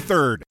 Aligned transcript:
3rd. 0.00 0.47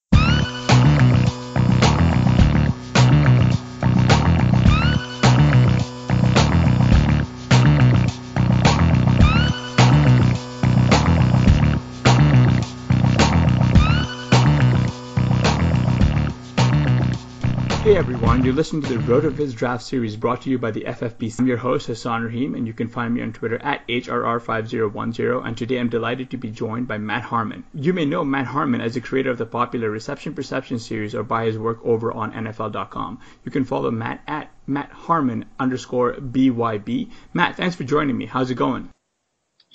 Hey 17.97 18.02
everyone, 18.02 18.46
you're 18.46 18.53
listening 18.53 18.84
to 18.84 18.96
the 18.96 19.12
RotoViz 19.12 19.56
Draft 19.56 19.84
Series 19.84 20.16
brought 20.16 20.44
to 20.44 20.52
you 20.52 20.59
by 20.59 20.69
the 20.69 20.81
FFPC. 20.81 21.40
I'm 21.40 21.47
your 21.47 21.58
host, 21.58 21.88
Hassan 21.88 22.22
Rahim, 22.22 22.53
and 22.53 22.68
you 22.68 22.72
can 22.72 22.90
find 22.90 23.12
me 23.12 23.24
on 23.24 23.34
Twitter 23.34 23.58
at 23.58 23.88
HRR5010, 23.88 25.44
and 25.44 25.58
today 25.58 25.80
I'm 25.80 25.90
delighted 25.90 26.30
to 26.30 26.38
be 26.38 26.52
joined 26.52 26.88
by 26.88 27.00
Matt 27.00 27.24
Harmon. 27.24 27.63
You 27.74 27.94
may 27.94 28.06
know 28.06 28.24
Matt 28.24 28.46
Harmon 28.46 28.81
as 28.81 28.94
the 28.94 29.02
creator 29.02 29.31
of 29.31 29.40
the 29.40 29.47
popular 29.47 29.90
Reception 29.90 30.35
Perception 30.35 30.78
series 30.78 31.16
or 31.16 31.24
by 31.24 31.46
his 31.46 31.58
work 31.58 31.80
over 31.84 32.12
on 32.12 32.34
NFL.com. 32.34 33.19
You 33.44 33.50
can 33.50 33.66
follow 33.66 33.90
Matt 33.90 34.22
at 34.28 34.52
Matt 34.68 34.91
Harmon 34.91 35.46
underscore 35.59 36.14
BYB. 36.14 37.09
Matt, 37.34 37.58
thanks 37.58 37.75
for 37.75 37.84
joining 37.84 38.16
me. 38.16 38.28
How's 38.28 38.52
it 38.52 38.56
going? 38.56 38.91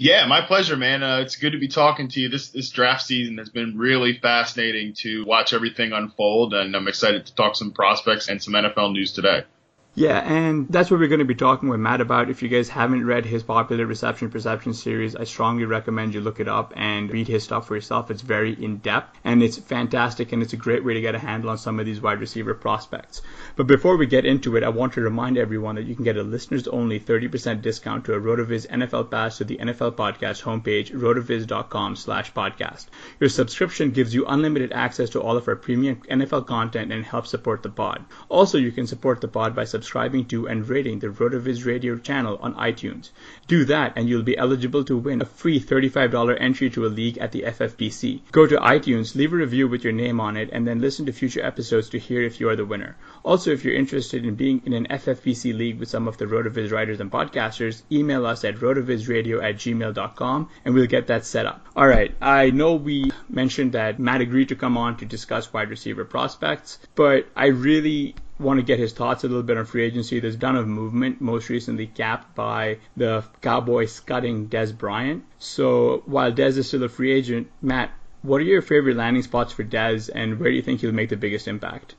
Yeah, 0.02 0.26
my 0.26 0.40
pleasure, 0.40 0.76
man. 0.76 1.04
Uh, 1.04 1.18
it's 1.18 1.36
good 1.36 1.52
to 1.52 1.60
be 1.60 1.68
talking 1.68 2.08
to 2.08 2.20
you. 2.20 2.28
This 2.28 2.48
this 2.48 2.70
draft 2.70 3.02
season 3.02 3.38
has 3.38 3.50
been 3.50 3.78
really 3.78 4.18
fascinating 4.18 4.94
to 4.94 5.24
watch 5.24 5.52
everything 5.52 5.92
unfold, 5.92 6.54
and 6.54 6.74
I'm 6.74 6.88
excited 6.88 7.26
to 7.26 7.34
talk 7.36 7.54
some 7.54 7.70
prospects 7.70 8.28
and 8.28 8.42
some 8.42 8.54
NFL 8.54 8.94
news 8.94 9.12
today. 9.12 9.44
Yeah, 9.94 10.20
and 10.20 10.68
that's 10.70 10.90
what 10.90 11.00
we're 11.00 11.08
going 11.08 11.18
to 11.18 11.26
be 11.26 11.34
talking 11.34 11.68
with 11.68 11.78
Matt 11.78 12.00
about. 12.00 12.30
If 12.30 12.42
you 12.42 12.48
guys 12.48 12.70
haven't 12.70 13.04
read 13.04 13.26
his 13.26 13.42
popular 13.42 13.84
Reception 13.84 14.30
Perception 14.30 14.72
series, 14.72 15.14
I 15.14 15.24
strongly 15.24 15.66
recommend 15.66 16.14
you 16.14 16.22
look 16.22 16.40
it 16.40 16.48
up 16.48 16.72
and 16.74 17.10
read 17.10 17.28
his 17.28 17.44
stuff 17.44 17.66
for 17.66 17.74
yourself. 17.74 18.10
It's 18.10 18.22
very 18.22 18.54
in 18.54 18.78
depth 18.78 19.18
and 19.22 19.42
it's 19.42 19.58
fantastic 19.58 20.32
and 20.32 20.42
it's 20.42 20.54
a 20.54 20.56
great 20.56 20.82
way 20.82 20.94
to 20.94 21.02
get 21.02 21.14
a 21.14 21.18
handle 21.18 21.50
on 21.50 21.58
some 21.58 21.78
of 21.78 21.84
these 21.84 22.00
wide 22.00 22.20
receiver 22.20 22.54
prospects. 22.54 23.20
But 23.54 23.66
before 23.66 23.98
we 23.98 24.06
get 24.06 24.24
into 24.24 24.56
it, 24.56 24.64
I 24.64 24.70
want 24.70 24.94
to 24.94 25.02
remind 25.02 25.36
everyone 25.36 25.74
that 25.74 25.84
you 25.84 25.94
can 25.94 26.04
get 26.04 26.16
a 26.16 26.22
listeners 26.22 26.66
only 26.68 26.98
30% 26.98 27.60
discount 27.60 28.06
to 28.06 28.14
a 28.14 28.20
RotoViz 28.20 28.68
NFL 28.68 29.10
pass 29.10 29.36
to 29.38 29.44
the 29.44 29.58
NFL 29.58 29.92
podcast 29.92 30.42
homepage, 30.42 30.90
rotoviz.com 30.92 31.96
slash 31.96 32.32
podcast. 32.32 32.86
Your 33.20 33.28
subscription 33.28 33.90
gives 33.90 34.14
you 34.14 34.24
unlimited 34.24 34.72
access 34.72 35.10
to 35.10 35.20
all 35.20 35.36
of 35.36 35.48
our 35.48 35.56
premium 35.56 35.96
NFL 36.10 36.46
content 36.46 36.92
and 36.92 37.04
helps 37.04 37.28
support 37.28 37.62
the 37.62 37.68
pod. 37.68 38.06
Also, 38.30 38.56
you 38.56 38.72
can 38.72 38.86
support 38.86 39.20
the 39.20 39.28
pod 39.28 39.54
by 39.54 39.64
subscribing 39.64 39.81
to 39.82 40.46
and 40.48 40.68
rating 40.68 40.98
the 40.98 41.08
RotoViz 41.08 41.66
radio 41.66 41.98
channel 41.98 42.38
on 42.40 42.54
iTunes. 42.54 43.10
Do 43.46 43.64
that 43.66 43.92
and 43.96 44.08
you'll 44.08 44.22
be 44.22 44.38
eligible 44.38 44.84
to 44.84 44.96
win 44.96 45.20
a 45.20 45.26
free 45.26 45.60
$35 45.60 46.40
entry 46.40 46.70
to 46.70 46.86
a 46.86 46.88
league 46.88 47.18
at 47.18 47.32
the 47.32 47.42
FFPC. 47.42 48.20
Go 48.32 48.46
to 48.46 48.56
iTunes, 48.56 49.14
leave 49.14 49.32
a 49.32 49.36
review 49.36 49.68
with 49.68 49.84
your 49.84 49.92
name 49.92 50.20
on 50.20 50.36
it, 50.36 50.50
and 50.52 50.66
then 50.66 50.80
listen 50.80 51.06
to 51.06 51.12
future 51.12 51.44
episodes 51.44 51.90
to 51.90 51.98
hear 51.98 52.22
if 52.22 52.40
you 52.40 52.48
are 52.48 52.56
the 52.56 52.64
winner. 52.64 52.96
Also, 53.24 53.50
if 53.50 53.64
you're 53.64 53.74
interested 53.74 54.24
in 54.24 54.34
being 54.34 54.62
in 54.64 54.72
an 54.72 54.86
FFPC 54.88 55.56
league 55.56 55.78
with 55.78 55.88
some 55.88 56.08
of 56.08 56.16
the 56.18 56.26
RotoViz 56.26 56.72
writers 56.72 57.00
and 57.00 57.10
podcasters, 57.10 57.82
email 57.90 58.26
us 58.26 58.44
at 58.44 58.56
rotovizradio 58.56 59.42
at 59.42 59.56
gmail.com 59.56 60.48
and 60.64 60.74
we'll 60.74 60.86
get 60.86 61.06
that 61.08 61.24
set 61.24 61.46
up. 61.46 61.66
All 61.76 61.86
right, 61.86 62.14
I 62.20 62.50
know 62.50 62.74
we 62.74 63.10
mentioned 63.28 63.72
that 63.72 63.98
Matt 63.98 64.20
agreed 64.20 64.48
to 64.48 64.56
come 64.56 64.76
on 64.76 64.96
to 64.98 65.04
discuss 65.04 65.52
wide 65.52 65.70
receiver 65.70 66.04
prospects, 66.04 66.78
but 66.94 67.26
I 67.36 67.46
really 67.46 68.14
want 68.38 68.58
to 68.58 68.64
get 68.64 68.78
his 68.78 68.92
thoughts 68.92 69.24
a 69.24 69.28
little 69.28 69.42
bit 69.42 69.56
on 69.56 69.64
free 69.66 69.84
agency. 69.84 70.20
There's 70.20 70.34
a 70.34 70.38
ton 70.38 70.56
of 70.56 70.66
movement, 70.66 71.20
most 71.20 71.48
recently 71.48 71.86
capped 71.86 72.34
by 72.34 72.78
the 72.96 73.24
Cowboys 73.40 74.00
cutting 74.00 74.48
Dez 74.48 74.76
Bryant. 74.76 75.24
So 75.38 76.02
while 76.06 76.32
Dez 76.32 76.56
is 76.56 76.68
still 76.68 76.82
a 76.82 76.88
free 76.88 77.12
agent, 77.12 77.50
Matt, 77.60 77.90
what 78.22 78.40
are 78.40 78.44
your 78.44 78.62
favorite 78.62 78.96
landing 78.96 79.22
spots 79.22 79.52
for 79.52 79.64
Dez 79.64 80.10
and 80.12 80.38
where 80.38 80.50
do 80.50 80.56
you 80.56 80.62
think 80.62 80.80
he'll 80.80 80.92
make 80.92 81.10
the 81.10 81.16
biggest 81.16 81.48
impact? 81.48 81.94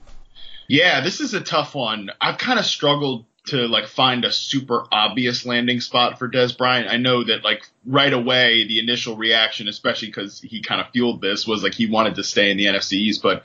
Yeah, 0.67 1.01
this 1.01 1.19
is 1.19 1.33
a 1.33 1.41
tough 1.41 1.75
one. 1.75 2.09
I've 2.19 2.37
kind 2.37 2.59
of 2.59 2.65
struggled 2.65 3.25
to 3.45 3.67
like 3.67 3.87
find 3.87 4.23
a 4.23 4.31
super 4.31 4.85
obvious 4.91 5.45
landing 5.45 5.81
spot 5.81 6.17
for 6.17 6.29
Dez 6.29 6.57
Bryant. 6.57 6.89
I 6.89 6.97
know 6.97 7.25
that 7.25 7.43
like 7.43 7.69
right 7.85 8.13
away 8.13 8.65
the 8.65 8.79
initial 8.79 9.17
reaction, 9.17 9.67
especially 9.67 10.07
because 10.07 10.39
he 10.39 10.61
kind 10.61 10.79
of 10.79 10.87
fueled 10.91 11.21
this, 11.21 11.45
was 11.45 11.61
like 11.61 11.73
he 11.73 11.87
wanted 11.87 12.15
to 12.15 12.23
stay 12.23 12.51
in 12.51 12.57
the 12.57 12.65
NFC 12.65 12.93
East, 12.93 13.21
but 13.21 13.43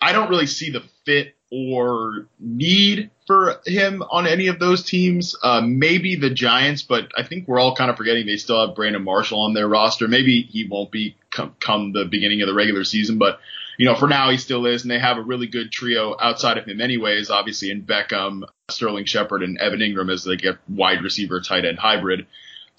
I 0.00 0.12
don't 0.12 0.28
really 0.28 0.46
see 0.46 0.70
the 0.70 0.82
fit 1.06 1.34
or 1.50 2.26
need 2.38 3.10
for 3.26 3.60
him 3.66 4.02
on 4.10 4.26
any 4.26 4.46
of 4.46 4.58
those 4.58 4.84
teams. 4.84 5.36
Uh, 5.42 5.60
maybe 5.60 6.16
the 6.16 6.30
Giants, 6.30 6.82
but 6.82 7.10
I 7.16 7.22
think 7.22 7.48
we're 7.48 7.58
all 7.58 7.74
kind 7.74 7.90
of 7.90 7.96
forgetting 7.96 8.26
they 8.26 8.36
still 8.36 8.66
have 8.66 8.76
Brandon 8.76 9.02
Marshall 9.02 9.40
on 9.40 9.54
their 9.54 9.68
roster. 9.68 10.08
Maybe 10.08 10.42
he 10.42 10.66
won't 10.66 10.90
be 10.90 11.16
come, 11.30 11.54
come 11.60 11.92
the 11.92 12.04
beginning 12.04 12.42
of 12.42 12.48
the 12.48 12.54
regular 12.54 12.84
season, 12.84 13.18
but 13.18 13.40
you 13.78 13.86
know, 13.86 13.94
for 13.94 14.08
now 14.08 14.28
he 14.30 14.36
still 14.36 14.66
is, 14.66 14.82
and 14.82 14.90
they 14.90 14.98
have 14.98 15.16
a 15.16 15.22
really 15.22 15.46
good 15.46 15.72
trio 15.72 16.14
outside 16.20 16.58
of 16.58 16.66
him 16.66 16.82
anyways, 16.82 17.30
obviously 17.30 17.70
in 17.70 17.82
Beckham, 17.82 18.42
Sterling 18.68 19.06
Shepard, 19.06 19.42
and 19.42 19.56
Evan 19.58 19.80
Engram 19.80 20.12
as 20.12 20.26
like 20.26 20.44
a 20.44 20.58
wide 20.68 21.02
receiver 21.02 21.40
tight 21.40 21.64
end 21.64 21.78
hybrid. 21.78 22.26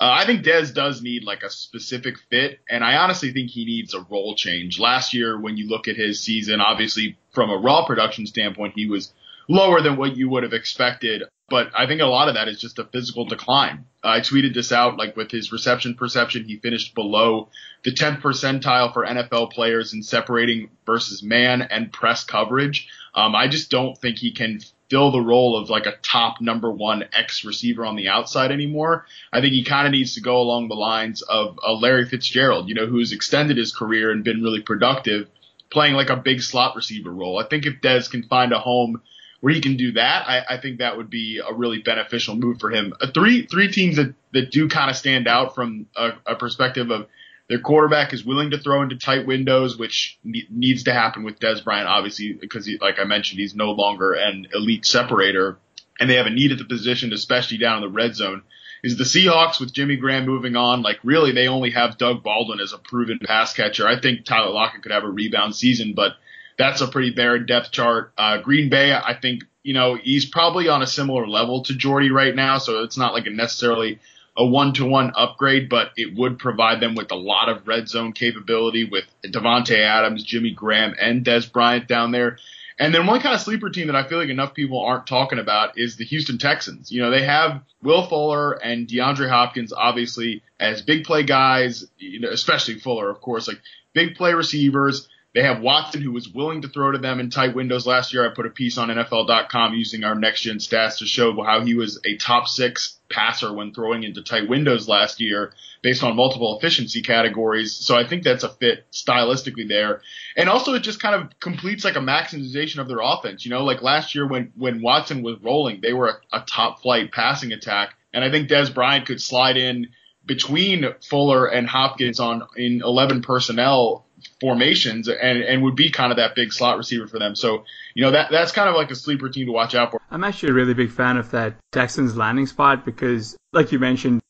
Uh, 0.01 0.09
I 0.17 0.25
think 0.25 0.43
Dez 0.43 0.73
does 0.73 1.03
need 1.03 1.23
like 1.23 1.43
a 1.43 1.49
specific 1.51 2.15
fit, 2.31 2.59
and 2.67 2.83
I 2.83 2.97
honestly 2.97 3.31
think 3.31 3.51
he 3.51 3.65
needs 3.65 3.93
a 3.93 4.01
role 4.09 4.33
change. 4.33 4.79
Last 4.79 5.13
year, 5.13 5.39
when 5.39 5.57
you 5.57 5.69
look 5.69 5.87
at 5.87 5.95
his 5.95 6.19
season, 6.19 6.59
obviously 6.59 7.19
from 7.35 7.51
a 7.51 7.57
raw 7.57 7.85
production 7.85 8.25
standpoint, 8.25 8.73
he 8.75 8.87
was 8.87 9.13
lower 9.47 9.79
than 9.79 9.97
what 9.97 10.17
you 10.17 10.27
would 10.27 10.41
have 10.41 10.53
expected. 10.53 11.21
But 11.49 11.67
I 11.77 11.85
think 11.85 12.01
a 12.01 12.05
lot 12.05 12.29
of 12.29 12.33
that 12.33 12.47
is 12.47 12.59
just 12.59 12.79
a 12.79 12.85
physical 12.85 13.25
decline. 13.25 13.85
I 14.03 14.21
tweeted 14.21 14.55
this 14.55 14.71
out, 14.71 14.97
like 14.97 15.15
with 15.15 15.29
his 15.29 15.51
reception 15.51 15.93
perception, 15.93 16.45
he 16.45 16.57
finished 16.57 16.95
below 16.95 17.49
the 17.83 17.91
10th 17.91 18.21
percentile 18.21 18.91
for 18.93 19.05
NFL 19.05 19.51
players 19.51 19.93
in 19.93 20.01
separating 20.01 20.71
versus 20.83 21.21
man 21.21 21.61
and 21.61 21.93
press 21.93 22.23
coverage. 22.23 22.87
Um, 23.13 23.35
I 23.35 23.47
just 23.47 23.69
don't 23.69 23.95
think 23.95 24.17
he 24.17 24.31
can 24.31 24.61
fill 24.91 25.09
the 25.09 25.21
role 25.21 25.55
of 25.55 25.69
like 25.69 25.85
a 25.85 25.95
top 26.03 26.41
number 26.41 26.69
one 26.69 27.05
X 27.13 27.45
receiver 27.45 27.85
on 27.85 27.95
the 27.95 28.09
outside 28.09 28.51
anymore. 28.51 29.05
I 29.31 29.39
think 29.39 29.53
he 29.53 29.63
kind 29.63 29.87
of 29.87 29.93
needs 29.93 30.15
to 30.15 30.21
go 30.21 30.41
along 30.41 30.67
the 30.67 30.75
lines 30.75 31.21
of 31.21 31.57
a 31.65 31.71
Larry 31.71 32.05
Fitzgerald, 32.05 32.67
you 32.67 32.75
know, 32.75 32.87
who's 32.87 33.13
extended 33.13 33.55
his 33.55 33.73
career 33.73 34.11
and 34.11 34.21
been 34.21 34.43
really 34.43 34.61
productive 34.61 35.29
playing 35.69 35.93
like 35.93 36.09
a 36.09 36.17
big 36.17 36.41
slot 36.41 36.75
receiver 36.75 37.09
role. 37.09 37.39
I 37.39 37.47
think 37.47 37.65
if 37.65 37.79
Dez 37.79 38.11
can 38.11 38.23
find 38.23 38.51
a 38.51 38.59
home 38.59 39.01
where 39.39 39.53
he 39.53 39.61
can 39.61 39.77
do 39.77 39.93
that, 39.93 40.27
I, 40.27 40.55
I 40.55 40.57
think 40.59 40.79
that 40.79 40.97
would 40.97 41.09
be 41.09 41.39
a 41.39 41.53
really 41.53 41.79
beneficial 41.79 42.35
move 42.35 42.59
for 42.59 42.69
him. 42.69 42.93
Uh, 42.99 43.07
three 43.13 43.47
three 43.47 43.71
teams 43.71 43.95
that, 43.95 44.13
that 44.33 44.51
do 44.51 44.67
kind 44.67 44.91
of 44.91 44.97
stand 44.97 45.25
out 45.25 45.55
from 45.55 45.87
a, 45.95 46.11
a, 46.25 46.35
perspective 46.35 46.91
of 46.91 47.07
their 47.51 47.59
quarterback 47.59 48.13
is 48.13 48.23
willing 48.23 48.51
to 48.51 48.57
throw 48.57 48.81
into 48.81 48.95
tight 48.95 49.27
windows, 49.27 49.77
which 49.77 50.17
ne- 50.23 50.47
needs 50.49 50.83
to 50.83 50.93
happen 50.93 51.23
with 51.23 51.37
Dez 51.37 51.61
Bryant, 51.61 51.89
obviously, 51.89 52.31
because 52.31 52.65
he, 52.65 52.77
like 52.77 52.97
I 52.97 53.03
mentioned, 53.03 53.41
he's 53.41 53.53
no 53.53 53.71
longer 53.71 54.13
an 54.13 54.47
elite 54.53 54.85
separator, 54.85 55.57
and 55.99 56.09
they 56.09 56.15
have 56.15 56.27
a 56.27 56.29
need 56.29 56.53
at 56.53 56.59
the 56.59 56.63
position, 56.63 57.11
especially 57.11 57.57
down 57.57 57.75
in 57.75 57.81
the 57.81 57.93
red 57.93 58.15
zone. 58.15 58.43
Is 58.85 58.95
the 58.95 59.03
Seahawks 59.03 59.59
with 59.59 59.73
Jimmy 59.73 59.97
Graham 59.97 60.25
moving 60.25 60.55
on? 60.55 60.81
Like 60.81 60.99
really, 61.03 61.33
they 61.33 61.49
only 61.49 61.71
have 61.71 61.97
Doug 61.97 62.23
Baldwin 62.23 62.61
as 62.61 62.71
a 62.71 62.77
proven 62.77 63.19
pass 63.21 63.53
catcher. 63.53 63.85
I 63.85 63.99
think 63.99 64.23
Tyler 64.23 64.53
Lockett 64.53 64.83
could 64.83 64.93
have 64.93 65.03
a 65.03 65.09
rebound 65.09 65.53
season, 65.53 65.91
but 65.93 66.13
that's 66.57 66.79
a 66.79 66.87
pretty 66.87 67.11
barren 67.11 67.45
depth 67.45 67.71
chart. 67.71 68.13
Uh, 68.17 68.37
Green 68.37 68.69
Bay, 68.69 68.93
I 68.93 69.17
think, 69.21 69.43
you 69.61 69.73
know, 69.73 69.95
he's 69.95 70.25
probably 70.25 70.69
on 70.69 70.81
a 70.81 70.87
similar 70.87 71.27
level 71.27 71.63
to 71.63 71.75
Jordy 71.75 72.11
right 72.11 72.33
now, 72.33 72.59
so 72.59 72.83
it's 72.83 72.97
not 72.97 73.13
like 73.13 73.27
a 73.27 73.29
necessarily 73.29 73.99
a 74.37 74.45
one 74.45 74.73
to 74.73 74.85
one 74.85 75.11
upgrade, 75.15 75.69
but 75.69 75.91
it 75.97 76.15
would 76.15 76.39
provide 76.39 76.79
them 76.79 76.95
with 76.95 77.11
a 77.11 77.15
lot 77.15 77.49
of 77.49 77.67
red 77.67 77.89
zone 77.89 78.13
capability 78.13 78.85
with 78.85 79.05
Davante 79.23 79.77
Adams, 79.77 80.23
Jimmy 80.23 80.51
Graham, 80.51 80.95
and 80.99 81.25
Dez 81.25 81.51
Bryant 81.51 81.87
down 81.87 82.11
there. 82.11 82.37
And 82.79 82.95
then 82.95 83.05
one 83.05 83.21
kind 83.21 83.35
of 83.35 83.41
sleeper 83.41 83.69
team 83.69 83.87
that 83.87 83.95
I 83.95 84.07
feel 84.07 84.17
like 84.17 84.29
enough 84.29 84.55
people 84.55 84.79
aren't 84.79 85.05
talking 85.05 85.37
about 85.37 85.77
is 85.77 85.97
the 85.97 86.05
Houston 86.05 86.39
Texans. 86.39 86.91
You 86.91 87.01
know, 87.01 87.11
they 87.11 87.23
have 87.23 87.61
Will 87.83 88.07
Fuller 88.07 88.53
and 88.53 88.87
DeAndre 88.87 89.29
Hopkins, 89.29 89.71
obviously, 89.71 90.41
as 90.59 90.81
big 90.81 91.03
play 91.03 91.23
guys, 91.23 91.85
you 91.99 92.21
know, 92.21 92.29
especially 92.29 92.79
Fuller, 92.79 93.09
of 93.09 93.21
course, 93.21 93.47
like 93.47 93.59
big 93.93 94.15
play 94.15 94.33
receivers. 94.33 95.07
They 95.33 95.43
have 95.43 95.61
Watson, 95.61 96.01
who 96.01 96.11
was 96.11 96.27
willing 96.27 96.63
to 96.63 96.67
throw 96.67 96.91
to 96.91 96.97
them 96.97 97.19
in 97.19 97.29
tight 97.29 97.55
windows 97.55 97.85
last 97.85 98.13
year. 98.13 98.29
I 98.29 98.33
put 98.33 98.45
a 98.45 98.49
piece 98.49 98.77
on 98.77 98.89
NFL.com 98.89 99.73
using 99.75 100.03
our 100.03 100.15
next 100.15 100.41
gen 100.41 100.57
stats 100.57 100.97
to 100.97 101.05
show 101.05 101.41
how 101.43 101.63
he 101.63 101.73
was 101.73 102.01
a 102.03 102.17
top 102.17 102.47
six 102.47 102.99
passer 103.11 103.53
when 103.53 103.73
throwing 103.73 104.03
into 104.03 104.21
tight 104.21 104.49
windows 104.49 104.87
last 104.87 105.19
year 105.19 105.53
based 105.81 106.03
on 106.03 106.15
multiple 106.15 106.57
efficiency 106.57 107.01
categories. 107.01 107.73
So 107.73 107.95
I 107.95 108.07
think 108.07 108.23
that's 108.23 108.43
a 108.43 108.49
fit 108.49 108.85
stylistically 108.91 109.67
there. 109.67 110.01
And 110.35 110.49
also 110.49 110.73
it 110.73 110.81
just 110.81 111.01
kind 111.01 111.15
of 111.15 111.39
completes 111.39 111.83
like 111.83 111.95
a 111.95 111.99
maximization 111.99 112.79
of 112.79 112.87
their 112.87 112.99
offense. 113.01 113.45
You 113.45 113.51
know, 113.51 113.63
like 113.63 113.81
last 113.81 114.15
year 114.15 114.27
when, 114.27 114.51
when 114.55 114.81
Watson 114.81 115.21
was 115.21 115.37
rolling, 115.41 115.81
they 115.81 115.93
were 115.93 116.21
a, 116.31 116.37
a 116.39 116.45
top 116.45 116.81
flight 116.81 117.11
passing 117.11 117.51
attack. 117.51 117.93
And 118.13 118.23
I 118.23 118.31
think 118.31 118.49
Dez 118.49 118.73
Bryant 118.73 119.05
could 119.05 119.21
slide 119.21 119.57
in 119.57 119.87
between 120.25 120.85
Fuller 121.01 121.47
and 121.47 121.67
Hopkins 121.67 122.19
on 122.19 122.47
in 122.55 122.81
11 122.83 123.21
personnel 123.21 124.05
formations 124.39 125.07
and, 125.07 125.41
and 125.41 125.63
would 125.63 125.75
be 125.75 125.89
kind 125.89 126.11
of 126.11 126.17
that 126.17 126.35
big 126.35 126.53
slot 126.53 126.77
receiver 126.77 127.07
for 127.07 127.19
them. 127.19 127.35
So, 127.35 127.63
you 127.93 128.03
know, 128.03 128.11
that 128.11 128.31
that's 128.31 128.51
kind 128.51 128.69
of 128.69 128.75
like 128.75 128.91
a 128.91 128.95
sleeper 128.95 129.29
team 129.29 129.47
to 129.47 129.51
watch 129.51 129.75
out 129.75 129.91
for. 129.91 130.01
I'm 130.09 130.23
actually 130.23 130.49
a 130.49 130.53
really 130.53 130.73
big 130.73 130.91
fan 130.91 131.17
of 131.17 131.31
that 131.31 131.55
Texans 131.71 132.17
landing 132.17 132.47
spot 132.47 132.85
because, 132.85 133.37
like 133.53 133.71
you 133.71 133.79
mentioned, 133.79 134.21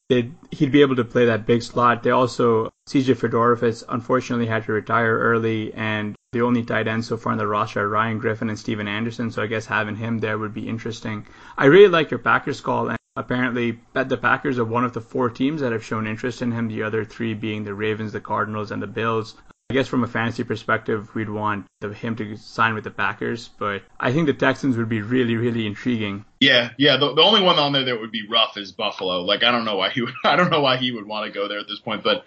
he'd 0.51 0.71
be 0.71 0.81
able 0.81 0.95
to 0.97 1.05
play 1.05 1.25
that 1.25 1.45
big 1.45 1.63
slot. 1.63 2.03
They 2.03 2.11
also, 2.11 2.71
CJ 2.89 3.15
Fiedorowicz 3.15 3.83
unfortunately 3.87 4.47
had 4.47 4.65
to 4.65 4.73
retire 4.73 5.17
early 5.17 5.73
and 5.73 6.15
the 6.33 6.41
only 6.41 6.63
tight 6.63 6.87
ends 6.87 7.07
so 7.07 7.17
far 7.17 7.33
in 7.33 7.37
the 7.37 7.47
roster 7.47 7.81
are 7.81 7.89
Ryan 7.89 8.19
Griffin 8.19 8.49
and 8.49 8.57
Stephen 8.57 8.87
Anderson. 8.87 9.31
So 9.31 9.41
I 9.41 9.47
guess 9.47 9.65
having 9.65 9.95
him 9.95 10.19
there 10.19 10.37
would 10.37 10.53
be 10.53 10.67
interesting. 10.67 11.27
I 11.57 11.65
really 11.65 11.89
like 11.89 12.11
your 12.11 12.19
Packers 12.19 12.61
call. 12.61 12.89
And 12.89 12.97
apparently, 13.15 13.79
the 13.93 14.17
Packers 14.17 14.57
are 14.57 14.65
one 14.65 14.85
of 14.85 14.93
the 14.93 15.01
four 15.01 15.29
teams 15.29 15.61
that 15.61 15.73
have 15.73 15.83
shown 15.83 16.07
interest 16.07 16.41
in 16.41 16.51
him. 16.51 16.67
The 16.67 16.83
other 16.83 17.03
three 17.03 17.33
being 17.33 17.63
the 17.63 17.73
Ravens, 17.73 18.13
the 18.13 18.21
Cardinals, 18.21 18.71
and 18.71 18.81
the 18.81 18.87
Bills. 18.87 19.35
I 19.71 19.73
guess 19.73 19.87
from 19.87 20.03
a 20.03 20.07
fantasy 20.07 20.43
perspective, 20.43 21.15
we'd 21.15 21.29
want 21.29 21.65
the, 21.79 21.93
him 21.93 22.17
to 22.17 22.35
sign 22.35 22.73
with 22.73 22.83
the 22.83 22.91
Packers, 22.91 23.49
but 23.57 23.83
I 23.97 24.11
think 24.11 24.27
the 24.27 24.33
Texans 24.33 24.75
would 24.75 24.89
be 24.89 25.01
really, 25.01 25.37
really 25.37 25.65
intriguing. 25.65 26.25
Yeah, 26.41 26.71
yeah. 26.77 26.97
The, 26.97 27.13
the 27.13 27.21
only 27.21 27.41
one 27.41 27.57
on 27.57 27.71
there 27.71 27.85
that 27.85 27.97
would 27.97 28.11
be 28.11 28.27
rough 28.27 28.57
is 28.57 28.73
Buffalo. 28.73 29.21
Like 29.21 29.43
I 29.43 29.51
don't 29.51 29.63
know 29.63 29.77
why 29.77 29.89
he 29.89 30.01
would, 30.01 30.13
I 30.25 30.35
don't 30.35 30.49
know 30.49 30.59
why 30.59 30.75
he 30.75 30.91
would 30.91 31.07
want 31.07 31.25
to 31.25 31.31
go 31.31 31.47
there 31.47 31.59
at 31.59 31.69
this 31.69 31.79
point, 31.79 32.03
but 32.03 32.25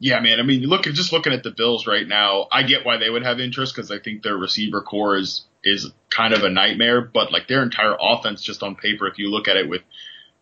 yeah, 0.00 0.18
man. 0.18 0.40
I 0.40 0.42
mean, 0.42 0.62
look, 0.62 0.82
just 0.82 1.12
looking 1.12 1.32
at 1.32 1.44
the 1.44 1.52
Bills 1.52 1.86
right 1.86 2.08
now, 2.08 2.48
I 2.50 2.64
get 2.64 2.84
why 2.84 2.96
they 2.96 3.08
would 3.08 3.22
have 3.22 3.38
interest 3.38 3.76
because 3.76 3.92
I 3.92 4.00
think 4.00 4.24
their 4.24 4.36
receiver 4.36 4.80
corps 4.82 5.18
is 5.18 5.44
is 5.62 5.92
kind 6.10 6.34
of 6.34 6.42
a 6.42 6.50
nightmare. 6.50 7.00
But 7.00 7.30
like 7.30 7.46
their 7.46 7.62
entire 7.62 7.96
offense, 8.00 8.42
just 8.42 8.64
on 8.64 8.74
paper, 8.74 9.06
if 9.06 9.18
you 9.18 9.30
look 9.30 9.46
at 9.46 9.56
it 9.56 9.68
with 9.68 9.82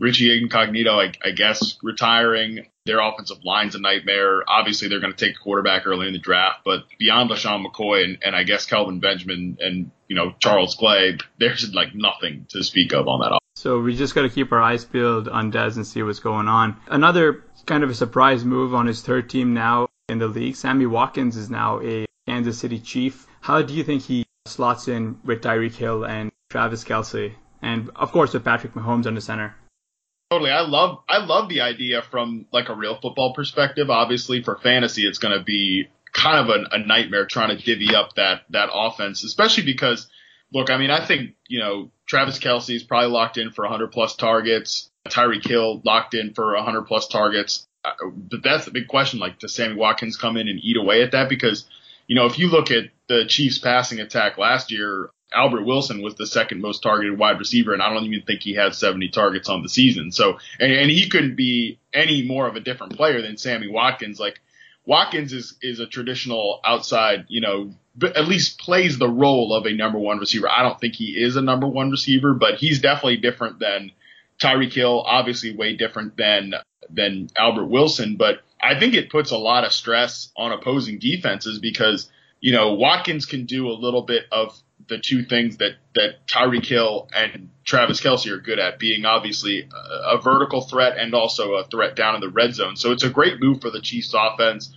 Richie 0.00 0.36
Incognito, 0.42 0.98
I, 0.98 1.12
I 1.24 1.30
guess, 1.30 1.78
retiring. 1.82 2.66
Their 2.86 3.00
offensive 3.00 3.44
line's 3.44 3.74
a 3.74 3.80
nightmare. 3.80 4.42
Obviously, 4.48 4.88
they're 4.88 5.00
going 5.00 5.12
to 5.12 5.26
take 5.26 5.36
a 5.36 5.38
quarterback 5.38 5.86
early 5.86 6.06
in 6.06 6.14
the 6.14 6.18
draft, 6.18 6.60
but 6.64 6.84
beyond 6.98 7.30
LeSean 7.30 7.64
McCoy 7.64 8.04
and, 8.04 8.18
and 8.24 8.34
I 8.34 8.42
guess 8.42 8.64
Kelvin 8.64 9.00
Benjamin 9.00 9.58
and, 9.60 9.90
you 10.08 10.16
know, 10.16 10.34
Charles 10.40 10.74
Clay, 10.74 11.18
there's 11.38 11.72
like 11.74 11.94
nothing 11.94 12.46
to 12.50 12.64
speak 12.64 12.94
of 12.94 13.06
on 13.06 13.20
that 13.20 13.26
offense. 13.26 13.40
So 13.56 13.78
we 13.78 13.94
just 13.94 14.14
got 14.14 14.22
to 14.22 14.30
keep 14.30 14.52
our 14.52 14.62
eyes 14.62 14.86
peeled 14.86 15.28
on 15.28 15.52
Dez 15.52 15.76
and 15.76 15.86
see 15.86 16.02
what's 16.02 16.20
going 16.20 16.48
on. 16.48 16.78
Another 16.88 17.44
kind 17.66 17.84
of 17.84 17.90
a 17.90 17.94
surprise 17.94 18.42
move 18.42 18.74
on 18.74 18.86
his 18.86 19.02
third 19.02 19.28
team 19.28 19.52
now 19.52 19.88
in 20.08 20.18
the 20.18 20.28
league. 20.28 20.56
Sammy 20.56 20.86
Watkins 20.86 21.36
is 21.36 21.50
now 21.50 21.80
a 21.82 22.06
Kansas 22.26 22.58
City 22.58 22.78
Chief. 22.78 23.26
How 23.42 23.60
do 23.60 23.74
you 23.74 23.84
think 23.84 24.02
he 24.02 24.24
slots 24.46 24.88
in 24.88 25.18
with 25.24 25.42
Tyreek 25.42 25.74
Hill 25.74 26.04
and 26.04 26.32
Travis 26.48 26.84
Kelce? 26.84 27.34
And 27.60 27.90
of 27.96 28.12
course 28.12 28.32
with 28.32 28.44
Patrick 28.44 28.72
Mahomes 28.72 29.06
on 29.06 29.14
the 29.14 29.20
center. 29.20 29.54
Totally. 30.30 30.50
I 30.50 30.60
love 30.60 31.02
I 31.08 31.24
love 31.24 31.48
the 31.48 31.62
idea 31.62 32.02
from 32.02 32.46
like 32.52 32.68
a 32.68 32.74
real 32.74 32.98
football 33.00 33.34
perspective. 33.34 33.90
Obviously 33.90 34.42
for 34.42 34.56
fantasy 34.56 35.06
it's 35.06 35.18
going 35.18 35.36
to 35.36 35.44
be 35.44 35.88
kind 36.12 36.38
of 36.38 36.48
a, 36.48 36.76
a 36.76 36.78
nightmare 36.78 37.26
trying 37.26 37.56
to 37.56 37.62
divvy 37.62 37.94
up 37.94 38.14
that 38.14 38.42
that 38.50 38.68
offense, 38.72 39.24
especially 39.24 39.64
because 39.64 40.08
look, 40.52 40.70
I 40.70 40.78
mean, 40.78 40.90
I 40.90 41.04
think, 41.04 41.34
you 41.48 41.58
know, 41.58 41.90
Travis 42.06 42.38
Kelce 42.38 42.74
is 42.74 42.82
probably 42.82 43.10
locked 43.10 43.38
in 43.38 43.50
for 43.50 43.64
100 43.64 43.92
plus 43.92 44.16
targets. 44.16 44.90
Tyreek 45.08 45.46
Hill 45.46 45.80
locked 45.84 46.14
in 46.14 46.34
for 46.34 46.54
100 46.54 46.82
plus 46.82 47.08
targets. 47.08 47.66
Uh, 47.84 47.92
but 48.14 48.42
that's 48.42 48.64
the 48.64 48.70
big 48.70 48.88
question. 48.88 49.18
Like, 49.18 49.38
does 49.38 49.54
Sammy 49.54 49.76
Watkins 49.76 50.16
come 50.16 50.36
in 50.36 50.48
and 50.48 50.60
eat 50.62 50.76
away 50.76 51.02
at 51.02 51.12
that? 51.12 51.28
Because, 51.28 51.66
you 52.06 52.16
know, 52.16 52.26
if 52.26 52.38
you 52.38 52.48
look 52.48 52.70
at 52.70 52.84
the 53.08 53.24
Chiefs 53.26 53.58
passing 53.58 54.00
attack 54.00 54.38
last 54.38 54.70
year, 54.70 55.10
Albert 55.32 55.64
Wilson 55.64 56.02
was 56.02 56.16
the 56.16 56.26
second 56.26 56.60
most 56.60 56.82
targeted 56.82 57.18
wide 57.18 57.38
receiver, 57.38 57.72
and 57.72 57.82
I 57.82 57.92
don't 57.92 58.04
even 58.04 58.22
think 58.22 58.42
he 58.42 58.54
had 58.54 58.74
70 58.74 59.10
targets 59.10 59.48
on 59.48 59.62
the 59.62 59.68
season. 59.68 60.10
So, 60.10 60.38
and, 60.58 60.72
and 60.72 60.90
he 60.90 61.08
couldn't 61.08 61.36
be 61.36 61.78
any 61.94 62.26
more 62.26 62.48
of 62.48 62.56
a 62.56 62.60
different 62.60 62.96
player 62.96 63.22
than 63.22 63.36
Sammy 63.36 63.68
Watkins. 63.68 64.18
Like, 64.18 64.40
Watkins 64.86 65.32
is 65.32 65.56
is 65.62 65.78
a 65.78 65.86
traditional 65.86 66.60
outside, 66.64 67.26
you 67.28 67.40
know, 67.40 67.72
at 68.02 68.26
least 68.26 68.58
plays 68.58 68.98
the 68.98 69.08
role 69.08 69.54
of 69.54 69.66
a 69.66 69.72
number 69.72 69.98
one 69.98 70.18
receiver. 70.18 70.48
I 70.50 70.62
don't 70.62 70.80
think 70.80 70.94
he 70.94 71.12
is 71.12 71.36
a 71.36 71.42
number 71.42 71.66
one 71.66 71.90
receiver, 71.90 72.34
but 72.34 72.54
he's 72.54 72.80
definitely 72.80 73.18
different 73.18 73.58
than 73.58 73.92
Tyreek 74.40 74.72
Hill. 74.72 75.02
Obviously, 75.06 75.54
way 75.54 75.76
different 75.76 76.16
than 76.16 76.54
than 76.88 77.28
Albert 77.36 77.66
Wilson. 77.66 78.16
But 78.16 78.40
I 78.60 78.78
think 78.78 78.94
it 78.94 79.10
puts 79.10 79.30
a 79.30 79.36
lot 79.36 79.64
of 79.64 79.72
stress 79.72 80.32
on 80.36 80.52
opposing 80.52 80.98
defenses 80.98 81.58
because 81.58 82.10
you 82.40 82.52
know 82.52 82.74
Watkins 82.74 83.26
can 83.26 83.44
do 83.44 83.68
a 83.68 83.72
little 83.72 84.02
bit 84.02 84.24
of 84.32 84.60
the 84.90 84.98
two 84.98 85.24
things 85.24 85.56
that 85.56 85.76
that 85.94 86.26
Tyreek 86.26 86.66
Hill 86.66 87.08
and 87.16 87.48
Travis 87.64 88.00
Kelce 88.00 88.30
are 88.30 88.40
good 88.40 88.58
at, 88.58 88.78
being 88.78 89.06
obviously 89.06 89.62
a, 89.62 90.16
a, 90.16 90.20
vertical 90.20 90.60
threat 90.60 90.98
and 90.98 91.14
also 91.14 91.54
a 91.54 91.64
threat 91.68 91.96
down 91.96 92.16
in 92.16 92.20
the 92.20 92.28
red 92.28 92.54
zone. 92.54 92.76
So 92.76 92.92
it's 92.92 93.04
a 93.04 93.08
great 93.08 93.40
move 93.40 93.62
for 93.62 93.70
the 93.70 93.80
Chiefs 93.80 94.14
offense. 94.14 94.74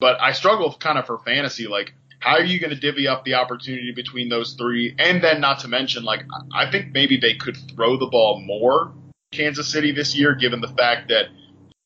But 0.00 0.20
I 0.20 0.32
struggle 0.32 0.74
kind 0.74 0.98
of 0.98 1.06
for 1.06 1.18
fantasy, 1.18 1.68
like 1.68 1.92
how 2.18 2.32
are 2.32 2.44
you 2.44 2.58
going 2.58 2.70
to 2.70 2.80
divvy 2.80 3.06
up 3.06 3.24
the 3.24 3.34
opportunity 3.34 3.92
between 3.94 4.28
those 4.28 4.54
three? 4.54 4.94
And 4.98 5.22
then 5.22 5.40
not 5.40 5.60
to 5.60 5.68
mention, 5.68 6.02
like 6.02 6.24
I 6.52 6.70
think 6.70 6.92
maybe 6.92 7.18
they 7.18 7.34
could 7.34 7.56
throw 7.74 7.96
the 7.96 8.06
ball 8.06 8.40
more 8.40 8.92
Kansas 9.32 9.68
City 9.68 9.92
this 9.92 10.16
year, 10.16 10.34
given 10.34 10.60
the 10.60 10.68
fact 10.68 11.08
that 11.08 11.26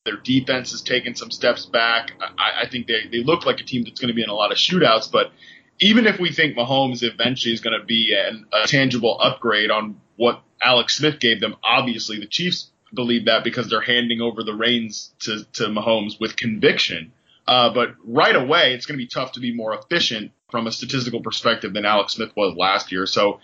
their 0.05 0.17
defense 0.17 0.73
has 0.73 0.83
taken 0.83 1.15
some 1.15 1.31
steps 1.31 1.67
back. 1.67 2.13
I, 2.21 2.63
I 2.63 2.69
think 2.69 2.87
they, 2.87 3.09
they 3.11 3.23
look 3.25 3.47
like 3.47 3.61
a 3.61 3.65
team 3.65 3.85
that's 3.85 4.01
going 4.01 4.09
to 4.09 4.15
be 4.15 4.23
in 4.23 4.29
a 4.29 4.35
lot 4.35 4.53
of 4.53 4.59
shootouts, 4.59 5.11
but 5.11 5.33
even 5.81 6.07
if 6.07 6.19
we 6.19 6.33
think 6.33 6.57
Mahomes 6.57 7.03
eventually 7.03 7.53
is 7.53 7.61
going 7.61 7.79
to 7.79 7.85
be 7.85 8.15
an, 8.15 8.47
a 8.53 8.67
tangible 8.67 9.19
upgrade 9.21 9.71
on 9.71 10.01
what 10.17 10.43
Alex 10.63 10.97
Smith 10.97 11.21
gave 11.21 11.41
them, 11.41 11.57
obviously 11.63 12.19
the 12.19 12.27
Chiefs 12.27 12.71
believe 12.93 13.25
that 13.25 13.45
because 13.45 13.69
they're 13.69 13.81
handing 13.81 14.21
over 14.21 14.43
the 14.43 14.55
reins 14.55 15.13
to, 15.21 15.45
to 15.55 15.65
Mahomes 15.65 16.21
with 16.21 16.37
conviction. 16.37 17.13
Uh, 17.47 17.73
but 17.75 17.95
right 18.05 18.37
away, 18.37 18.73
it's 18.73 18.87
going 18.87 18.99
to 18.99 19.05
be 19.05 19.09
tough 19.09 19.33
to 19.33 19.41
be 19.41 19.55
more 19.55 19.75
efficient 19.75 20.33
from 20.51 20.67
a 20.67 20.73
statistical 20.73 21.21
perspective 21.21 21.73
than 21.75 21.85
Alex 21.85 22.15
Smith 22.15 22.31
was 22.37 22.57
last 22.57 22.93
year. 22.93 23.07
So 23.07 23.41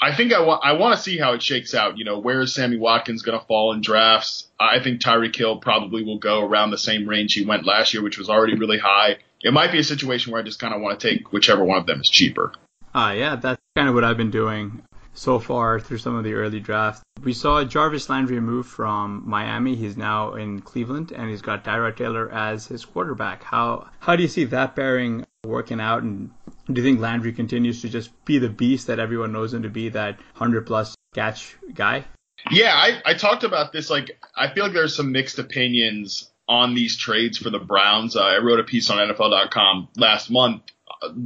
I 0.00 0.14
think 0.14 0.32
I 0.32 0.40
want 0.40 0.64
I 0.64 0.72
want 0.72 0.96
to 0.96 1.02
see 1.02 1.18
how 1.18 1.32
it 1.34 1.42
shakes 1.42 1.74
out. 1.74 1.98
You 1.98 2.04
know, 2.04 2.18
where 2.18 2.40
is 2.40 2.54
Sammy 2.54 2.76
Watkins 2.76 3.22
going 3.22 3.38
to 3.38 3.44
fall 3.46 3.72
in 3.72 3.82
drafts? 3.82 4.48
I 4.58 4.80
think 4.80 5.00
Tyreek 5.00 5.36
Hill 5.36 5.58
probably 5.58 6.02
will 6.02 6.18
go 6.18 6.40
around 6.40 6.70
the 6.70 6.78
same 6.78 7.08
range 7.08 7.34
he 7.34 7.44
went 7.44 7.66
last 7.66 7.92
year, 7.92 8.02
which 8.02 8.18
was 8.18 8.30
already 8.30 8.54
really 8.56 8.78
high. 8.78 9.18
It 9.42 9.52
might 9.52 9.72
be 9.72 9.78
a 9.78 9.84
situation 9.84 10.32
where 10.32 10.40
I 10.40 10.44
just 10.44 10.60
kind 10.60 10.74
of 10.74 10.80
want 10.80 10.98
to 10.98 11.08
take 11.08 11.32
whichever 11.32 11.64
one 11.64 11.78
of 11.78 11.86
them 11.86 12.00
is 12.00 12.08
cheaper. 12.08 12.52
Uh, 12.94 13.14
yeah, 13.16 13.36
that's 13.36 13.60
kind 13.76 13.88
of 13.88 13.94
what 13.94 14.04
I've 14.04 14.16
been 14.16 14.30
doing 14.30 14.82
so 15.14 15.38
far 15.38 15.80
through 15.80 15.98
some 15.98 16.14
of 16.14 16.24
the 16.24 16.34
early 16.34 16.60
drafts. 16.60 17.02
We 17.22 17.32
saw 17.32 17.64
Jarvis 17.64 18.08
Landry 18.08 18.40
move 18.40 18.66
from 18.66 19.22
Miami. 19.26 19.76
He's 19.76 19.96
now 19.96 20.34
in 20.34 20.60
Cleveland, 20.60 21.12
and 21.12 21.30
he's 21.30 21.42
got 21.42 21.64
Tyrod 21.64 21.96
Taylor 21.96 22.32
as 22.32 22.66
his 22.66 22.84
quarterback. 22.84 23.42
How 23.42 23.88
how 24.00 24.16
do 24.16 24.22
you 24.22 24.28
see 24.28 24.44
that 24.44 24.74
pairing 24.74 25.24
working 25.44 25.80
out? 25.80 26.02
And 26.02 26.30
do 26.66 26.80
you 26.80 26.82
think 26.82 27.00
Landry 27.00 27.32
continues 27.32 27.82
to 27.82 27.88
just 27.88 28.10
be 28.24 28.38
the 28.38 28.48
beast 28.48 28.86
that 28.86 28.98
everyone 28.98 29.32
knows 29.32 29.52
him 29.52 29.62
to 29.62 29.68
be, 29.68 29.88
that 29.90 30.18
hundred 30.34 30.66
plus 30.66 30.94
catch 31.14 31.56
guy? 31.74 32.04
Yeah, 32.50 32.72
I, 32.74 33.00
I 33.04 33.14
talked 33.14 33.44
about 33.44 33.72
this. 33.72 33.88
Like, 33.88 34.18
I 34.34 34.52
feel 34.52 34.64
like 34.64 34.72
there's 34.72 34.96
some 34.96 35.12
mixed 35.12 35.38
opinions 35.38 36.31
on 36.52 36.74
these 36.74 36.98
trades 36.98 37.38
for 37.38 37.48
the 37.48 37.58
Browns. 37.58 38.14
Uh, 38.14 38.20
I 38.20 38.38
wrote 38.38 38.60
a 38.60 38.64
piece 38.64 38.90
on 38.90 38.98
NFL.com 38.98 39.88
last 39.96 40.30
month 40.30 40.62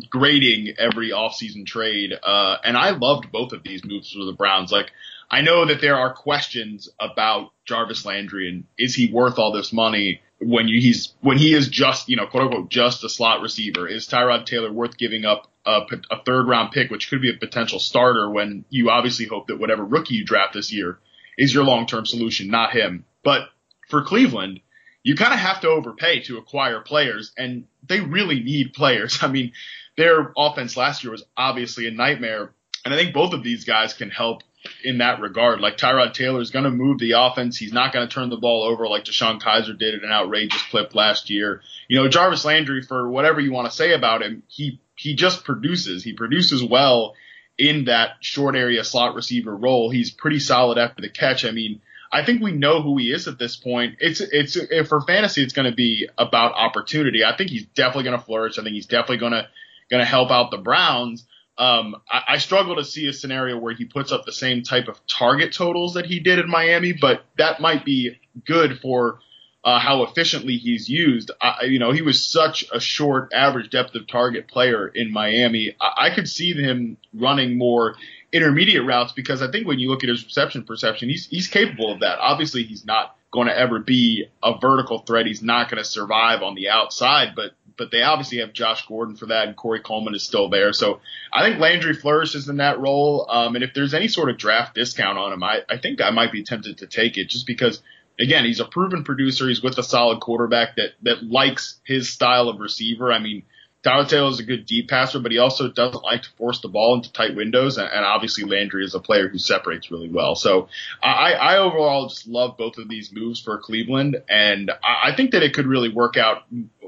grading 0.08 0.74
every 0.78 1.10
offseason 1.10 1.66
trade. 1.66 2.12
Uh, 2.22 2.56
and 2.64 2.76
I 2.76 2.90
loved 2.90 3.32
both 3.32 3.52
of 3.52 3.62
these 3.62 3.84
moves 3.84 4.12
for 4.12 4.24
the 4.24 4.32
Browns. 4.32 4.70
Like, 4.70 4.90
I 5.30 5.40
know 5.40 5.66
that 5.66 5.80
there 5.80 5.96
are 5.96 6.14
questions 6.14 6.88
about 7.00 7.50
Jarvis 7.64 8.06
Landry 8.06 8.48
and 8.48 8.64
is 8.78 8.94
he 8.94 9.12
worth 9.12 9.38
all 9.38 9.52
this 9.52 9.72
money 9.72 10.20
when 10.38 10.68
you, 10.68 10.80
he's 10.80 11.14
when 11.20 11.38
he 11.38 11.52
is 11.52 11.68
just 11.68 12.08
you 12.08 12.16
know 12.16 12.26
quote 12.26 12.44
unquote 12.44 12.68
just 12.68 13.02
a 13.02 13.08
slot 13.08 13.40
receiver? 13.40 13.88
Is 13.88 14.06
Tyrod 14.06 14.46
Taylor 14.46 14.72
worth 14.72 14.96
giving 14.96 15.24
up 15.24 15.50
a, 15.64 15.80
a 16.10 16.22
third 16.24 16.46
round 16.46 16.70
pick, 16.70 16.90
which 16.90 17.10
could 17.10 17.20
be 17.20 17.30
a 17.30 17.36
potential 17.36 17.80
starter 17.80 18.30
when 18.30 18.64
you 18.70 18.90
obviously 18.90 19.26
hope 19.26 19.48
that 19.48 19.58
whatever 19.58 19.84
rookie 19.84 20.14
you 20.14 20.24
draft 20.24 20.54
this 20.54 20.72
year 20.72 20.98
is 21.36 21.52
your 21.52 21.64
long 21.64 21.86
term 21.86 22.06
solution, 22.06 22.48
not 22.48 22.72
him. 22.72 23.04
But 23.24 23.48
for 23.88 24.02
Cleveland, 24.02 24.60
you 25.06 25.14
kind 25.14 25.32
of 25.32 25.38
have 25.38 25.60
to 25.60 25.68
overpay 25.68 26.18
to 26.22 26.36
acquire 26.36 26.80
players, 26.80 27.32
and 27.38 27.68
they 27.88 28.00
really 28.00 28.40
need 28.40 28.72
players. 28.72 29.18
I 29.22 29.28
mean, 29.28 29.52
their 29.96 30.32
offense 30.36 30.76
last 30.76 31.04
year 31.04 31.12
was 31.12 31.22
obviously 31.36 31.86
a 31.86 31.92
nightmare, 31.92 32.50
and 32.84 32.92
I 32.92 32.96
think 32.96 33.14
both 33.14 33.32
of 33.32 33.44
these 33.44 33.64
guys 33.64 33.94
can 33.94 34.10
help 34.10 34.42
in 34.82 34.98
that 34.98 35.20
regard. 35.20 35.60
Like 35.60 35.76
Tyrod 35.76 36.12
Taylor 36.12 36.40
is 36.40 36.50
going 36.50 36.64
to 36.64 36.72
move 36.72 36.98
the 36.98 37.12
offense. 37.12 37.56
He's 37.56 37.72
not 37.72 37.92
going 37.92 38.08
to 38.08 38.12
turn 38.12 38.30
the 38.30 38.36
ball 38.36 38.64
over 38.64 38.88
like 38.88 39.04
DeShone 39.04 39.40
Kizer 39.40 39.78
did 39.78 39.94
at 39.94 40.02
an 40.02 40.10
outrageous 40.10 40.60
clip 40.70 40.92
last 40.92 41.30
year. 41.30 41.60
You 41.86 42.02
know, 42.02 42.08
Jarvis 42.08 42.44
Landry, 42.44 42.82
for 42.82 43.08
whatever 43.08 43.40
you 43.40 43.52
want 43.52 43.70
to 43.70 43.76
say 43.76 43.92
about 43.92 44.22
him, 44.22 44.42
he 44.48 44.80
he 44.96 45.14
just 45.14 45.44
produces. 45.44 46.02
He 46.02 46.14
produces 46.14 46.64
well 46.64 47.14
in 47.56 47.84
that 47.84 48.16
short 48.22 48.56
area 48.56 48.82
slot 48.82 49.14
receiver 49.14 49.54
role. 49.54 49.88
He's 49.88 50.10
pretty 50.10 50.40
solid 50.40 50.78
after 50.78 51.00
the 51.00 51.08
catch. 51.08 51.44
I 51.44 51.52
mean, 51.52 51.80
I 52.16 52.24
think 52.24 52.40
we 52.40 52.52
know 52.52 52.80
who 52.80 52.96
he 52.96 53.12
is 53.12 53.28
at 53.28 53.38
this 53.38 53.56
point. 53.56 53.96
It's 54.00 54.22
it's 54.22 54.56
for 54.88 55.02
fantasy, 55.02 55.42
it's 55.42 55.52
going 55.52 55.70
to 55.70 55.76
be 55.76 56.08
about 56.16 56.54
opportunity. 56.54 57.22
I 57.22 57.36
think 57.36 57.50
he's 57.50 57.66
definitely 57.66 58.04
going 58.04 58.18
to 58.18 58.24
flourish. 58.24 58.58
I 58.58 58.62
think 58.62 58.72
he's 58.72 58.86
definitely 58.86 59.18
going 59.18 59.32
to 59.32 59.46
going 59.90 60.00
to 60.00 60.08
help 60.08 60.30
out 60.30 60.50
the 60.50 60.56
Browns. 60.56 61.26
Um, 61.58 61.96
I, 62.10 62.22
I, 62.28 62.38
struggle 62.38 62.76
to 62.76 62.84
see 62.84 63.06
a 63.06 63.12
scenario 63.12 63.58
where 63.58 63.74
he 63.74 63.84
puts 63.84 64.12
up 64.12 64.24
the 64.24 64.32
same 64.32 64.62
type 64.62 64.88
of 64.88 64.98
target 65.06 65.52
totals 65.54 65.94
that 65.94 66.04
he 66.04 66.20
did 66.20 66.38
in 66.38 66.50
Miami, 66.50 66.92
but 66.92 67.24
that 67.38 67.60
might 67.60 67.82
be 67.84 68.18
good 68.46 68.80
for 68.80 69.20
uh, 69.64 69.78
how 69.78 70.02
efficiently 70.02 70.56
he's 70.58 70.88
used. 70.88 71.30
I, 71.40 71.64
you 71.64 71.78
know, 71.78 71.92
he 71.92 72.02
was 72.02 72.22
such 72.22 72.64
a 72.72 72.80
short 72.80 73.32
average 73.34 73.70
depth 73.70 73.94
of 73.94 74.06
target 74.06 74.48
player 74.48 74.86
in 74.86 75.12
Miami. 75.12 75.76
I, 75.80 76.06
I 76.06 76.14
could 76.14 76.28
see 76.28 76.52
him 76.52 76.98
running 77.14 77.56
more 77.58 77.96
intermediate 78.36 78.84
routes 78.84 79.12
because 79.12 79.42
I 79.42 79.50
think 79.50 79.66
when 79.66 79.78
you 79.78 79.88
look 79.90 80.04
at 80.04 80.08
his 80.08 80.24
reception 80.24 80.64
perception, 80.64 81.08
he's 81.08 81.26
he's 81.26 81.48
capable 81.48 81.92
of 81.92 82.00
that. 82.00 82.18
Obviously, 82.18 82.62
he's 82.64 82.84
not 82.84 83.16
going 83.30 83.48
to 83.48 83.58
ever 83.58 83.78
be 83.78 84.26
a 84.42 84.58
vertical 84.58 85.00
threat. 85.00 85.26
He's 85.26 85.42
not 85.42 85.70
going 85.70 85.82
to 85.82 85.88
survive 85.88 86.42
on 86.42 86.54
the 86.54 86.68
outside, 86.68 87.34
but 87.34 87.52
but 87.76 87.90
they 87.90 88.02
obviously 88.02 88.38
have 88.38 88.52
Josh 88.52 88.86
Gordon 88.86 89.16
for 89.16 89.26
that, 89.26 89.48
and 89.48 89.56
Corey 89.56 89.80
Coleman 89.80 90.14
is 90.14 90.22
still 90.22 90.48
there. 90.48 90.72
So 90.72 91.00
I 91.32 91.46
think 91.46 91.60
Landry 91.60 91.94
flourishes 91.94 92.48
in 92.48 92.56
that 92.58 92.80
role. 92.80 93.26
Um, 93.28 93.54
and 93.54 93.62
if 93.62 93.74
there's 93.74 93.92
any 93.92 94.08
sort 94.08 94.30
of 94.30 94.38
draft 94.38 94.74
discount 94.74 95.18
on 95.18 95.32
him, 95.32 95.42
I, 95.42 95.60
I 95.68 95.76
think 95.76 96.00
I 96.00 96.10
might 96.10 96.32
be 96.32 96.42
tempted 96.42 96.78
to 96.78 96.86
take 96.86 97.18
it 97.18 97.28
just 97.28 97.46
because 97.46 97.82
again, 98.18 98.44
he's 98.44 98.60
a 98.60 98.64
proven 98.64 99.04
producer. 99.04 99.48
He's 99.48 99.62
with 99.62 99.78
a 99.78 99.82
solid 99.82 100.20
quarterback 100.20 100.76
that 100.76 100.92
that 101.02 101.22
likes 101.22 101.78
his 101.84 102.08
style 102.08 102.48
of 102.48 102.60
receiver. 102.60 103.12
I 103.12 103.18
mean, 103.18 103.42
Taylor 103.86 104.30
is 104.30 104.40
a 104.40 104.44
good 104.44 104.66
deep 104.66 104.88
passer, 104.88 105.20
but 105.20 105.32
he 105.32 105.38
also 105.38 105.68
doesn't 105.68 106.02
like 106.02 106.22
to 106.22 106.30
force 106.30 106.60
the 106.60 106.68
ball 106.68 106.94
into 106.94 107.12
tight 107.12 107.34
windows. 107.34 107.78
And, 107.78 107.88
and 107.88 108.04
obviously 108.04 108.44
Landry 108.44 108.84
is 108.84 108.94
a 108.94 109.00
player 109.00 109.28
who 109.28 109.38
separates 109.38 109.90
really 109.90 110.08
well. 110.08 110.34
So 110.34 110.68
I, 111.02 111.32
I 111.32 111.58
overall 111.58 112.08
just 112.08 112.26
love 112.26 112.56
both 112.56 112.78
of 112.78 112.88
these 112.88 113.12
moves 113.12 113.40
for 113.40 113.58
Cleveland, 113.58 114.22
and 114.28 114.70
I, 114.70 115.10
I 115.10 115.16
think 115.16 115.30
that 115.32 115.42
it 115.42 115.54
could 115.54 115.66
really 115.66 115.88
work 115.88 116.16
out 116.16 116.44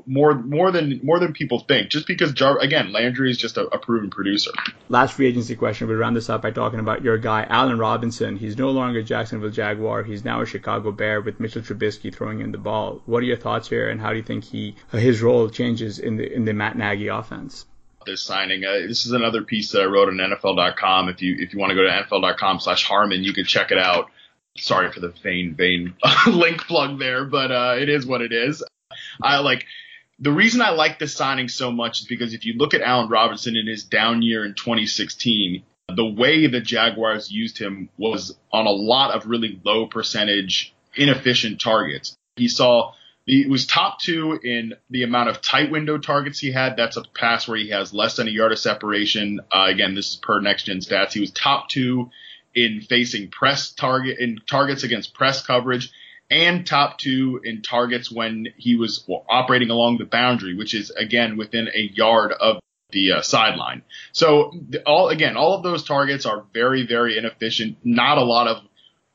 more 0.06 0.34
more 0.34 0.70
than 0.70 1.00
more 1.02 1.18
than 1.18 1.32
people 1.32 1.60
think. 1.60 1.90
Just 1.90 2.06
because 2.06 2.32
Jar- 2.32 2.58
again, 2.58 2.92
Landry 2.92 3.30
is 3.30 3.36
just 3.36 3.56
a, 3.56 3.66
a, 3.66 3.78
proven 3.78 4.10
producer. 4.10 4.50
Last 4.88 5.14
free 5.14 5.26
agency 5.26 5.56
question. 5.56 5.88
We 5.88 5.94
round 5.94 6.16
this 6.16 6.28
up 6.28 6.42
by 6.42 6.50
talking 6.50 6.80
about 6.80 7.02
your 7.02 7.18
guy 7.18 7.46
Allen 7.48 7.78
Robinson. 7.78 8.36
He's 8.36 8.56
no 8.56 8.70
longer 8.70 9.02
Jacksonville 9.02 9.50
Jaguar. 9.50 10.02
He's 10.02 10.24
now 10.24 10.40
a 10.40 10.46
Chicago 10.46 10.92
Bear 10.92 11.20
with 11.20 11.40
Mitchell 11.40 11.62
Trubisky 11.62 12.14
throwing 12.14 12.40
in 12.40 12.52
the 12.52 12.58
ball. 12.58 13.02
What 13.06 13.22
are 13.22 13.26
your 13.26 13.36
thoughts 13.36 13.68
here, 13.68 13.88
and 13.88 14.00
how 14.00 14.10
do 14.10 14.16
you 14.16 14.22
think 14.24 14.44
he 14.44 14.76
his 14.92 15.22
role 15.22 15.48
changes 15.48 15.98
in 15.98 16.16
the 16.16 16.32
in 16.32 16.44
the 16.44 16.52
Matt 16.52 16.76
Nagy 16.76 17.08
offense? 17.08 17.66
This 18.06 18.22
signing. 18.22 18.64
Uh, 18.64 18.86
this 18.86 19.06
is 19.06 19.12
another 19.12 19.42
piece 19.42 19.72
that 19.72 19.82
I 19.82 19.84
wrote 19.84 20.08
on 20.08 20.14
NFL.com. 20.14 21.08
If 21.08 21.20
you 21.22 21.36
if 21.38 21.52
you 21.52 21.58
want 21.58 21.70
to 21.70 21.76
go 21.76 21.82
to 21.82 21.90
NFL.com/Harmon, 21.90 23.22
you 23.22 23.32
can 23.32 23.44
check 23.44 23.70
it 23.70 23.78
out 23.78 24.10
sorry 24.60 24.92
for 24.92 25.00
the 25.00 25.08
vain 25.22 25.54
vain 25.54 25.94
link 26.26 26.62
plug 26.62 26.98
there, 26.98 27.24
but 27.24 27.50
uh, 27.50 27.74
it 27.78 27.88
is 27.88 28.06
what 28.06 28.22
it 28.22 28.32
is. 28.32 28.62
I 29.22 29.38
like 29.38 29.66
the 30.18 30.32
reason 30.32 30.60
I 30.60 30.70
like 30.70 30.98
this 30.98 31.14
signing 31.14 31.48
so 31.48 31.70
much 31.70 32.00
is 32.00 32.06
because 32.06 32.34
if 32.34 32.44
you 32.44 32.54
look 32.54 32.74
at 32.74 32.82
Allen 32.82 33.08
Robinson 33.08 33.56
in 33.56 33.66
his 33.66 33.84
down 33.84 34.22
year 34.22 34.44
in 34.44 34.54
2016, 34.54 35.62
the 35.94 36.04
way 36.04 36.46
the 36.46 36.60
Jaguars 36.60 37.30
used 37.30 37.58
him 37.58 37.88
was 37.96 38.36
on 38.52 38.66
a 38.66 38.70
lot 38.70 39.14
of 39.14 39.26
really 39.26 39.60
low 39.64 39.86
percentage, 39.86 40.74
inefficient 40.94 41.60
targets. 41.60 42.16
He 42.36 42.48
saw 42.48 42.92
he 43.26 43.46
was 43.46 43.66
top 43.66 44.00
two 44.00 44.38
in 44.42 44.74
the 44.90 45.02
amount 45.02 45.28
of 45.28 45.40
tight 45.40 45.70
window 45.70 45.98
targets 45.98 46.38
he 46.38 46.50
had. 46.50 46.76
That's 46.76 46.96
a 46.96 47.02
pass 47.14 47.46
where 47.46 47.58
he 47.58 47.70
has 47.70 47.92
less 47.92 48.16
than 48.16 48.26
a 48.26 48.30
yard 48.30 48.52
of 48.52 48.58
separation. 48.58 49.40
Uh, 49.54 49.66
again, 49.68 49.94
this 49.94 50.10
is 50.10 50.16
per 50.16 50.40
next 50.40 50.64
gen 50.64 50.78
stats. 50.78 51.12
He 51.12 51.20
was 51.20 51.30
top 51.30 51.68
two 51.68 52.10
in 52.54 52.80
facing 52.80 53.30
press 53.30 53.70
target 53.70 54.18
in 54.18 54.40
targets 54.48 54.82
against 54.82 55.14
press 55.14 55.46
coverage 55.46 55.92
and 56.30 56.66
top 56.66 56.98
two 56.98 57.40
in 57.44 57.62
targets 57.62 58.10
when 58.10 58.48
he 58.56 58.76
was 58.76 59.08
operating 59.28 59.70
along 59.70 59.98
the 59.98 60.04
boundary, 60.04 60.54
which 60.54 60.74
is 60.74 60.90
again 60.90 61.36
within 61.36 61.68
a 61.68 61.90
yard 61.94 62.32
of 62.32 62.60
the 62.90 63.12
uh, 63.12 63.22
sideline. 63.22 63.82
So 64.12 64.52
all 64.86 65.08
again, 65.08 65.36
all 65.36 65.54
of 65.54 65.62
those 65.62 65.84
targets 65.84 66.26
are 66.26 66.44
very, 66.52 66.86
very 66.86 67.18
inefficient. 67.18 67.78
Not 67.84 68.18
a 68.18 68.24
lot 68.24 68.46
of 68.46 68.62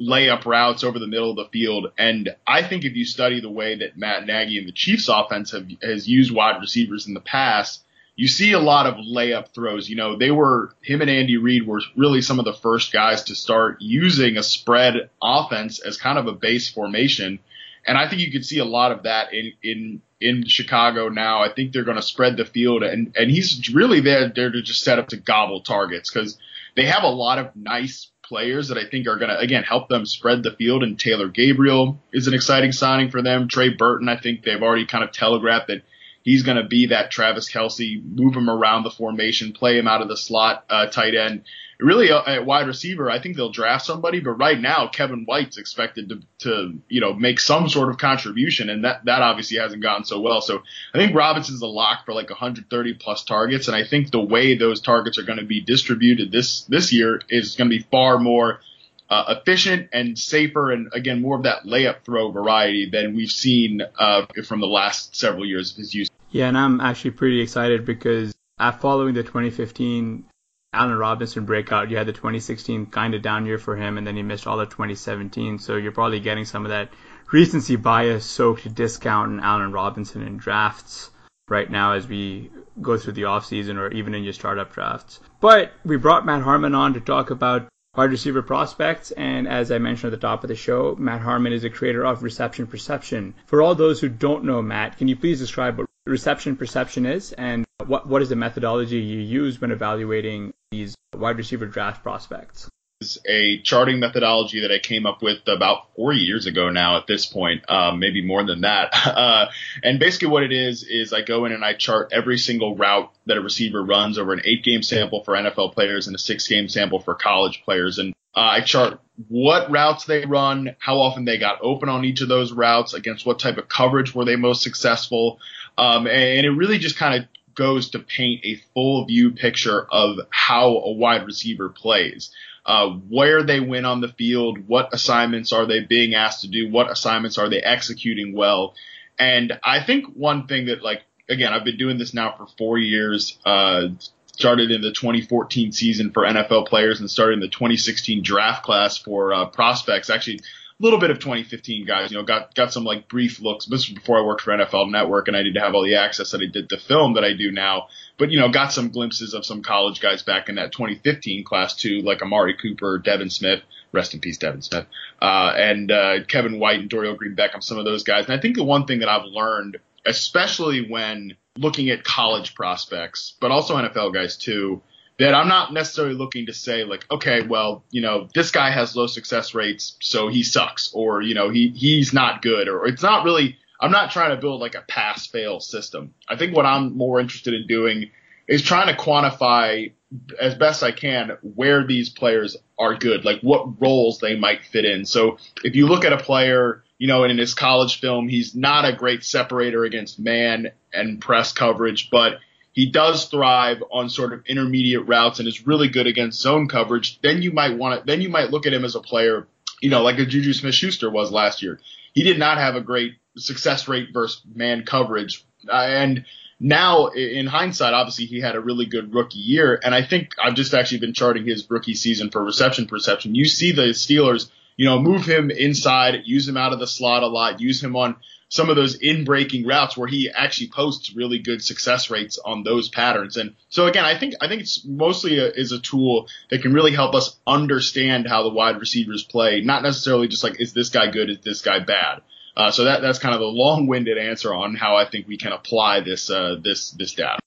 layup 0.01 0.45
routes 0.45 0.83
over 0.83 0.99
the 0.99 1.07
middle 1.07 1.29
of 1.29 1.35
the 1.35 1.49
field. 1.51 1.91
And 1.97 2.35
I 2.45 2.63
think 2.63 2.83
if 2.83 2.95
you 2.95 3.05
study 3.05 3.39
the 3.39 3.49
way 3.49 3.75
that 3.77 3.97
Matt 3.97 4.25
Nagy 4.25 4.57
and 4.57 4.67
the 4.67 4.71
Chiefs 4.73 5.07
offense 5.07 5.51
have 5.51 5.67
has 5.81 6.07
used 6.07 6.33
wide 6.33 6.59
receivers 6.59 7.07
in 7.07 7.13
the 7.13 7.21
past, 7.21 7.82
you 8.15 8.27
see 8.27 8.51
a 8.51 8.59
lot 8.59 8.85
of 8.85 8.95
layup 8.95 9.53
throws. 9.53 9.89
You 9.89 9.95
know, 9.95 10.17
they 10.17 10.31
were 10.31 10.73
him 10.81 11.01
and 11.01 11.09
Andy 11.09 11.37
Reid 11.37 11.65
were 11.67 11.81
really 11.95 12.21
some 12.21 12.39
of 12.39 12.45
the 12.45 12.53
first 12.53 12.93
guys 12.93 13.23
to 13.23 13.35
start 13.35 13.77
using 13.79 14.37
a 14.37 14.43
spread 14.43 15.09
offense 15.21 15.79
as 15.79 15.97
kind 15.97 16.17
of 16.17 16.27
a 16.27 16.33
base 16.33 16.69
formation. 16.69 17.39
And 17.85 17.97
I 17.97 18.07
think 18.07 18.21
you 18.21 18.31
could 18.31 18.45
see 18.45 18.59
a 18.59 18.65
lot 18.65 18.91
of 18.91 19.03
that 19.03 19.33
in 19.33 19.53
in 19.63 20.01
in 20.21 20.47
Chicago 20.47 21.09
now. 21.09 21.43
I 21.43 21.51
think 21.53 21.73
they're 21.73 21.83
going 21.83 21.97
to 21.97 22.03
spread 22.03 22.37
the 22.37 22.45
field, 22.45 22.83
and 22.83 23.13
and 23.17 23.29
he's 23.29 23.73
really 23.73 23.99
there 23.99 24.31
there 24.33 24.51
to 24.51 24.61
just 24.61 24.83
set 24.83 24.99
up 24.99 25.09
to 25.09 25.17
gobble 25.17 25.61
targets 25.61 26.11
because 26.11 26.37
they 26.75 26.85
have 26.85 27.03
a 27.03 27.09
lot 27.09 27.39
of 27.39 27.55
nice 27.55 28.09
players 28.23 28.69
that 28.69 28.77
I 28.77 28.89
think 28.89 29.07
are 29.07 29.17
going 29.17 29.29
to 29.29 29.37
again 29.37 29.63
help 29.63 29.89
them 29.89 30.05
spread 30.05 30.43
the 30.43 30.51
field. 30.51 30.83
And 30.83 30.99
Taylor 30.99 31.27
Gabriel 31.27 31.99
is 32.13 32.27
an 32.27 32.33
exciting 32.35 32.71
signing 32.71 33.09
for 33.09 33.21
them. 33.21 33.47
Trey 33.47 33.69
Burton, 33.69 34.07
I 34.07 34.17
think 34.17 34.43
they've 34.43 34.61
already 34.61 34.85
kind 34.85 35.03
of 35.03 35.11
telegraphed 35.11 35.67
that 35.67 35.81
he's 36.23 36.43
going 36.43 36.57
to 36.57 36.63
be 36.63 36.87
that 36.87 37.11
Travis 37.11 37.51
Kelce, 37.51 38.03
move 38.03 38.35
him 38.35 38.49
around 38.49 38.83
the 38.83 38.89
formation, 38.89 39.53
play 39.53 39.77
him 39.77 39.87
out 39.87 40.01
of 40.01 40.07
the 40.07 40.17
slot 40.17 40.65
uh, 40.69 40.87
tight 40.87 41.15
end. 41.15 41.43
Really, 41.79 42.11
uh, 42.11 42.23
at 42.25 42.45
wide 42.45 42.67
receiver, 42.67 43.11
I 43.11 43.19
think 43.19 43.35
they'll 43.35 43.51
draft 43.51 43.85
somebody, 43.85 44.21
but 44.21 44.31
right 44.31 44.59
now 44.59 44.87
Kevin 44.87 45.25
White's 45.25 45.57
expected 45.57 46.09
to, 46.09 46.21
to 46.39 46.79
you 46.87 47.01
know 47.01 47.13
make 47.13 47.39
some 47.39 47.67
sort 47.67 47.89
of 47.89 47.97
contribution, 47.97 48.69
and 48.69 48.85
that 48.85 49.03
that 49.05 49.21
obviously 49.21 49.57
hasn't 49.57 49.83
gone 49.83 50.05
so 50.05 50.21
well. 50.21 50.39
So 50.39 50.61
I 50.93 50.97
think 50.97 51.13
Robinson's 51.13 51.61
a 51.61 51.67
lock 51.67 52.05
for 52.05 52.13
like 52.13 52.29
130 52.29 52.93
plus 52.93 53.25
targets, 53.25 53.67
and 53.67 53.75
I 53.75 53.85
think 53.85 54.11
the 54.11 54.23
way 54.23 54.55
those 54.55 54.79
targets 54.81 55.17
are 55.17 55.23
going 55.23 55.39
to 55.39 55.45
be 55.45 55.61
distributed 55.61 56.31
this 56.31 56.61
this 56.65 56.93
year 56.93 57.21
is 57.27 57.55
going 57.55 57.69
to 57.69 57.75
be 57.75 57.85
far 57.91 58.17
more 58.17 58.61
uh, 59.09 59.35
efficient 59.39 59.89
and 59.91 60.17
safer, 60.17 60.71
and 60.71 60.89
again 60.93 61.21
more 61.21 61.35
of 61.35 61.43
that 61.43 61.65
layup 61.65 62.05
throw 62.05 62.31
variety 62.31 62.89
than 62.89 63.15
we've 63.15 63.31
seen 63.31 63.81
uh, 63.99 64.25
from 64.45 64.61
the 64.61 64.67
last 64.67 65.15
several 65.15 65.45
years 65.45 65.71
of 65.71 65.77
his 65.77 65.93
use. 65.93 66.09
Yeah, 66.33 66.47
and 66.47 66.57
I'm 66.57 66.81
actually 66.81 67.11
pretty 67.11 67.41
excited 67.41 67.85
because 67.85 68.33
following 68.79 69.13
the 69.13 69.21
2015 69.21 70.25
Allen 70.73 70.97
Robinson 70.97 71.45
breakout, 71.45 71.91
you 71.91 71.97
had 71.97 72.07
the 72.07 72.11
2016 72.13 72.87
kind 72.87 73.13
of 73.13 73.21
down 73.21 73.45
year 73.45 73.59
for 73.59 73.75
him, 73.75 73.99
and 73.99 74.07
then 74.07 74.15
he 74.15 74.23
missed 74.23 74.47
all 74.47 74.59
of 74.59 74.69
2017. 74.69 75.59
So 75.59 75.75
you're 75.75 75.91
probably 75.91 76.19
getting 76.19 76.45
some 76.45 76.65
of 76.65 76.69
that 76.71 76.89
recency 77.31 77.75
bias 77.75 78.25
soaked 78.25 78.73
discount 78.73 79.31
in 79.31 79.41
Allen 79.41 79.71
Robinson 79.71 80.23
in 80.23 80.37
drafts 80.37 81.11
right 81.49 81.69
now 81.69 81.93
as 81.93 82.07
we 82.07 82.49
go 82.81 82.97
through 82.97 83.13
the 83.13 83.23
offseason 83.23 83.77
or 83.77 83.91
even 83.91 84.15
in 84.15 84.23
your 84.23 84.33
startup 84.33 84.73
drafts. 84.73 85.19
But 85.39 85.71
we 85.85 85.97
brought 85.97 86.25
Matt 86.25 86.41
Harmon 86.41 86.73
on 86.73 86.95
to 86.95 86.99
talk 86.99 87.29
about 87.29 87.67
wide 87.95 88.09
receiver 88.09 88.41
prospects. 88.41 89.11
And 89.11 89.47
as 89.47 89.71
I 89.71 89.77
mentioned 89.77 90.11
at 90.11 90.19
the 90.19 90.27
top 90.27 90.43
of 90.43 90.47
the 90.47 90.55
show, 90.55 90.95
Matt 90.97 91.21
Harmon 91.21 91.53
is 91.53 91.63
a 91.63 91.69
creator 91.69 92.03
of 92.03 92.23
Reception 92.23 92.65
Perception. 92.65 93.35
For 93.45 93.61
all 93.61 93.75
those 93.75 94.01
who 94.01 94.09
don't 94.09 94.45
know 94.45 94.63
Matt, 94.63 94.97
can 94.97 95.07
you 95.07 95.15
please 95.15 95.37
describe 95.37 95.77
what 95.77 95.85
reception 96.05 96.55
perception 96.55 97.05
is 97.05 97.31
and 97.33 97.65
what, 97.85 98.07
what 98.07 98.21
is 98.21 98.29
the 98.29 98.35
methodology 98.35 98.97
you 98.97 99.19
use 99.19 99.59
when 99.59 99.71
evaluating 99.71 100.53
these 100.71 100.95
wide 101.15 101.37
receiver 101.37 101.65
draft 101.65 102.03
prospects? 102.03 102.69
Is 103.01 103.17
a 103.27 103.61
charting 103.61 103.99
methodology 103.99 104.61
that 104.61 104.71
I 104.71 104.79
came 104.79 105.05
up 105.05 105.21
with 105.21 105.39
about 105.47 105.93
four 105.95 106.13
years 106.13 106.45
ago 106.45 106.69
now 106.69 106.97
at 106.97 107.07
this 107.07 107.25
point, 107.25 107.69
um, 107.69 107.99
maybe 107.99 108.25
more 108.25 108.43
than 108.43 108.61
that. 108.61 108.93
Uh, 109.13 109.49
and 109.83 109.99
basically 109.99 110.27
what 110.27 110.43
it 110.43 110.51
is, 110.51 110.83
is 110.83 111.13
I 111.13 111.21
go 111.21 111.45
in 111.45 111.51
and 111.51 111.63
I 111.63 111.73
chart 111.73 112.09
every 112.11 112.37
single 112.37 112.75
route 112.75 113.11
that 113.25 113.37
a 113.37 113.41
receiver 113.41 113.83
runs 113.83 114.17
over 114.17 114.33
an 114.33 114.41
eight 114.43 114.63
game 114.63 114.81
sample 114.81 115.23
for 115.23 115.33
NFL 115.35 115.73
players 115.73 116.07
and 116.07 116.15
a 116.15 116.19
six 116.19 116.47
game 116.47 116.67
sample 116.67 116.99
for 116.99 117.13
college 117.13 117.61
players. 117.63 117.99
And 117.99 118.13
uh, 118.35 118.39
I 118.39 118.61
chart 118.61 118.99
what 119.27 119.69
routes 119.69 120.05
they 120.05 120.25
run, 120.25 120.75
how 120.79 120.99
often 120.99 121.25
they 121.25 121.37
got 121.37 121.59
open 121.61 121.89
on 121.89 122.03
each 122.03 122.21
of 122.21 122.27
those 122.27 122.51
routes, 122.51 122.93
against 122.93 123.25
what 123.25 123.39
type 123.39 123.57
of 123.57 123.69
coverage 123.69 124.15
were 124.15 124.25
they 124.25 124.35
most 124.35 124.63
successful. 124.63 125.39
Um, 125.77 126.07
and 126.07 126.45
it 126.45 126.51
really 126.51 126.77
just 126.77 126.97
kind 126.97 127.21
of 127.21 127.29
goes 127.55 127.91
to 127.91 127.99
paint 127.99 128.41
a 128.43 128.61
full 128.73 129.05
view 129.05 129.31
picture 129.31 129.85
of 129.91 130.17
how 130.29 130.69
a 130.69 130.91
wide 130.91 131.25
receiver 131.25 131.69
plays. 131.69 132.31
Uh, 132.65 132.91
where 133.09 133.43
they 133.43 133.59
win 133.59 133.83
on 133.83 133.99
the 133.99 134.07
field, 134.07 134.69
what 134.69 134.93
assignments 134.93 135.51
are 135.51 135.65
they 135.65 135.81
being 135.81 136.15
asked 136.15 136.41
to 136.41 136.47
do, 136.47 136.69
what 136.69 136.89
assignments 136.89 137.37
are 137.37 137.49
they 137.49 137.59
executing 137.61 138.33
well. 138.33 138.73
And 139.19 139.59
I 139.61 139.83
think 139.83 140.05
one 140.15 140.47
thing 140.47 140.67
that 140.67 140.81
like, 140.81 141.01
again, 141.27 141.51
I've 141.51 141.65
been 141.65 141.77
doing 141.77 141.97
this 141.97 142.13
now 142.13 142.33
for 142.37 142.47
four 142.57 142.77
years, 142.77 143.37
uh, 143.45 143.89
started 144.27 144.71
in 144.71 144.81
the 144.81 144.91
2014 144.91 145.71
season 145.73 146.11
for 146.11 146.23
NFL 146.23 146.67
players 146.67 146.99
and 146.99 147.09
started 147.09 147.33
in 147.33 147.39
the 147.39 147.49
2016 147.49 148.23
draft 148.23 148.63
class 148.63 148.97
for 148.97 149.33
uh, 149.33 149.45
prospects. 149.47 150.09
Actually, 150.09 150.39
little 150.83 150.99
bit 150.99 151.11
of 151.11 151.19
2015 151.19 151.85
guys, 151.85 152.11
you 152.11 152.17
know, 152.17 152.23
got 152.23 152.53
got 152.53 152.73
some 152.73 152.83
like 152.83 153.07
brief 153.07 153.41
looks. 153.41 153.65
This 153.65 153.87
was 153.87 153.97
before 153.97 154.19
I 154.19 154.25
worked 154.25 154.41
for 154.41 154.51
NFL 154.51 154.91
Network, 154.91 155.29
and 155.29 155.37
I 155.37 155.41
didn't 155.41 155.61
have 155.61 155.73
all 155.73 155.83
the 155.83 155.95
access 155.95 156.31
that 156.31 156.41
I 156.41 156.45
did 156.45 156.69
to 156.69 156.77
film 156.77 157.13
that 157.13 157.23
I 157.23 157.33
do 157.33 157.51
now. 157.51 157.87
But 158.17 158.31
you 158.31 158.39
know, 158.39 158.49
got 158.49 158.73
some 158.73 158.89
glimpses 158.89 159.33
of 159.33 159.45
some 159.45 159.63
college 159.63 160.01
guys 160.01 160.23
back 160.23 160.49
in 160.49 160.55
that 160.55 160.73
2015 160.73 161.45
class 161.45 161.75
too, 161.75 162.01
like 162.01 162.21
Amari 162.21 162.55
Cooper, 162.61 162.99
Devin 162.99 163.29
Smith, 163.29 163.61
rest 163.93 164.13
in 164.13 164.19
peace, 164.19 164.37
Devin 164.37 164.61
Smith, 164.61 164.85
uh, 165.21 165.53
and 165.55 165.89
uh, 165.89 166.25
Kevin 166.27 166.59
White 166.59 166.81
and 166.81 166.89
Dorial 166.89 167.17
Green 167.17 167.35
Beckham, 167.35 167.63
some 167.63 167.77
of 167.77 167.85
those 167.85 168.03
guys. 168.03 168.25
And 168.25 168.33
I 168.33 168.41
think 168.41 168.57
the 168.57 168.63
one 168.65 168.85
thing 168.85 168.99
that 168.99 169.09
I've 169.09 169.25
learned, 169.25 169.77
especially 170.05 170.89
when 170.89 171.37
looking 171.57 171.89
at 171.91 172.03
college 172.03 172.55
prospects, 172.55 173.35
but 173.39 173.51
also 173.51 173.77
NFL 173.77 174.13
guys 174.13 174.35
too 174.35 174.81
that 175.19 175.35
I'm 175.35 175.47
not 175.47 175.73
necessarily 175.73 176.15
looking 176.15 176.47
to 176.47 176.53
say 176.53 176.83
like, 176.83 177.05
okay, 177.11 177.41
well, 177.45 177.83
you 177.91 178.01
know, 178.01 178.27
this 178.33 178.51
guy 178.51 178.71
has 178.71 178.95
low 178.95 179.07
success 179.07 179.53
rates, 179.53 179.95
so 180.01 180.27
he 180.27 180.43
sucks, 180.43 180.91
or 180.93 181.21
you 181.21 181.35
know, 181.35 181.49
he 181.49 181.69
he's 181.69 182.13
not 182.13 182.41
good, 182.41 182.67
or 182.67 182.87
it's 182.87 183.03
not 183.03 183.23
really. 183.23 183.57
I'm 183.81 183.91
not 183.91 184.11
trying 184.11 184.29
to 184.29 184.39
build 184.39 184.61
like 184.61 184.75
a 184.75 184.81
pass 184.81 185.27
fail 185.27 185.59
system. 185.59 186.13
I 186.29 186.37
think 186.37 186.55
what 186.55 186.65
I'm 186.65 186.97
more 186.97 187.19
interested 187.19 187.53
in 187.53 187.67
doing 187.67 188.11
is 188.47 188.61
trying 188.61 188.87
to 188.87 189.01
quantify 189.01 189.91
as 190.39 190.55
best 190.55 190.83
I 190.83 190.91
can 190.91 191.37
where 191.41 191.85
these 191.85 192.09
players 192.09 192.55
are 192.77 192.95
good, 192.95 193.25
like 193.25 193.41
what 193.41 193.81
roles 193.81 194.19
they 194.19 194.37
might 194.37 194.65
fit 194.65 194.85
in. 194.85 195.05
So 195.05 195.37
if 195.63 195.75
you 195.75 195.87
look 195.87 196.05
at 196.05 196.13
a 196.13 196.17
player, 196.17 196.83
you 196.97 197.07
know, 197.07 197.23
in 197.23 197.37
his 197.37 197.53
college 197.53 197.99
film, 197.99 198.29
he's 198.29 198.55
not 198.55 198.85
a 198.85 198.95
great 198.95 199.23
separator 199.23 199.83
against 199.83 200.19
man 200.19 200.71
and 200.93 201.19
press 201.19 201.51
coverage, 201.51 202.09
but 202.09 202.37
he 202.73 202.87
does 202.87 203.25
thrive 203.25 203.83
on 203.91 204.09
sort 204.09 204.33
of 204.33 204.45
intermediate 204.47 205.07
routes 205.07 205.39
and 205.39 205.47
is 205.47 205.65
really 205.65 205.87
good 205.87 206.07
against 206.07 206.41
zone 206.41 206.67
coverage, 206.67 207.21
then 207.21 207.41
you 207.41 207.51
might 207.51 207.77
want 207.77 207.99
to, 207.99 208.05
then 208.05 208.19
you 208.19 208.29
might 208.29 208.49
look 208.49 208.65
at 208.65 208.73
him 208.73 208.83
as 208.83 208.95
a 208.95 208.99
player, 208.99 209.47
you 209.79 209.89
know, 209.89 210.01
like 210.01 210.19
a 210.19 210.25
Juju 210.25 210.53
Smith 210.53 210.73
Schuster 210.73 211.09
was 211.09 211.31
last 211.31 211.61
year. 211.61 211.79
He 212.13 212.23
did 212.23 212.39
not 212.39 212.57
have 212.57 212.75
a 212.75 212.81
great 212.81 213.13
success 213.37 213.87
rate 213.87 214.09
versus 214.11 214.41
man 214.53 214.85
coverage. 214.85 215.45
Uh, 215.67 215.73
and 215.73 216.25
now 216.59 217.07
in 217.07 217.45
hindsight, 217.45 217.93
obviously 217.93 218.25
he 218.25 218.41
had 218.41 218.55
a 218.55 218.59
really 218.59 218.85
good 218.85 219.13
rookie 219.13 219.39
year. 219.39 219.79
And 219.83 219.93
I 219.93 220.03
think 220.03 220.31
I've 220.43 220.55
just 220.55 220.73
actually 220.73 220.99
been 220.99 221.13
charting 221.13 221.45
his 221.45 221.69
rookie 221.69 221.95
season 221.95 222.31
for 222.31 222.43
reception 222.43 222.87
perception. 222.87 223.35
You 223.35 223.45
see 223.45 223.71
the 223.71 223.89
Steelers, 223.89 224.49
you 224.77 224.85
know, 224.85 224.99
move 224.99 225.25
him 225.25 225.51
inside, 225.51 226.21
use 226.25 226.47
him 226.47 226.57
out 226.57 226.73
of 226.73 226.79
the 226.79 226.87
slot 226.87 227.21
a 227.21 227.27
lot, 227.27 227.61
use 227.61 227.83
him 227.83 227.95
on 227.95 228.15
some 228.53 228.69
of 228.69 228.75
those 228.75 228.93
in 228.93 229.25
breaking 229.25 229.65
routes 229.65 229.97
where 229.97 230.07
he 230.07 230.29
actually 230.29 230.69
posts 230.69 231.15
really 231.15 231.39
good 231.39 231.63
success 231.63 232.11
rates 232.11 232.37
on 232.37 232.61
those 232.61 232.87
patterns. 232.87 233.35
And 233.35 233.55
so 233.69 233.87
again, 233.87 234.05
I 234.05 234.15
think 234.15 234.35
I 234.41 234.47
think 234.47 234.61
it's 234.61 234.85
mostly 234.85 235.39
a, 235.39 235.47
is 235.47 235.71
a 235.71 235.79
tool 235.79 236.27
that 236.51 236.61
can 236.61 236.71
really 236.71 236.91
help 236.93 237.15
us 237.15 237.35
understand 237.47 238.27
how 238.27 238.43
the 238.43 238.53
wide 238.53 238.79
receivers 238.79 239.23
play, 239.23 239.61
not 239.61 239.81
necessarily 239.81 240.27
just 240.27 240.43
like 240.43 240.61
is 240.61 240.71
this 240.71 240.89
guy 240.89 241.09
good, 241.09 241.31
is 241.31 241.39
this 241.43 241.63
guy 241.63 241.79
bad. 241.79 242.21
Uh, 242.55 242.69
so 242.69 242.83
that 242.83 243.01
that's 243.01 243.17
kind 243.17 243.33
of 243.33 243.41
a 243.41 243.45
long-winded 243.45 244.19
answer 244.19 244.53
on 244.53 244.75
how 244.75 244.97
I 244.97 245.09
think 245.09 245.27
we 245.27 245.39
can 245.39 245.51
apply 245.51 246.01
this 246.01 246.29
uh, 246.29 246.57
this 246.63 246.91
this 246.91 247.13
data. 247.15 247.39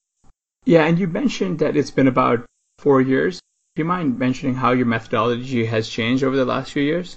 Yeah, 0.64 0.86
and 0.86 0.98
you 0.98 1.06
mentioned 1.06 1.60
that 1.60 1.76
it's 1.76 1.92
been 1.92 2.08
about 2.08 2.44
four 2.78 3.00
years. 3.00 3.38
Do 3.76 3.82
you 3.82 3.84
mind 3.84 4.18
mentioning 4.18 4.56
how 4.56 4.72
your 4.72 4.86
methodology 4.86 5.66
has 5.66 5.88
changed 5.88 6.24
over 6.24 6.34
the 6.34 6.44
last 6.44 6.72
few 6.72 6.82
years? 6.82 7.16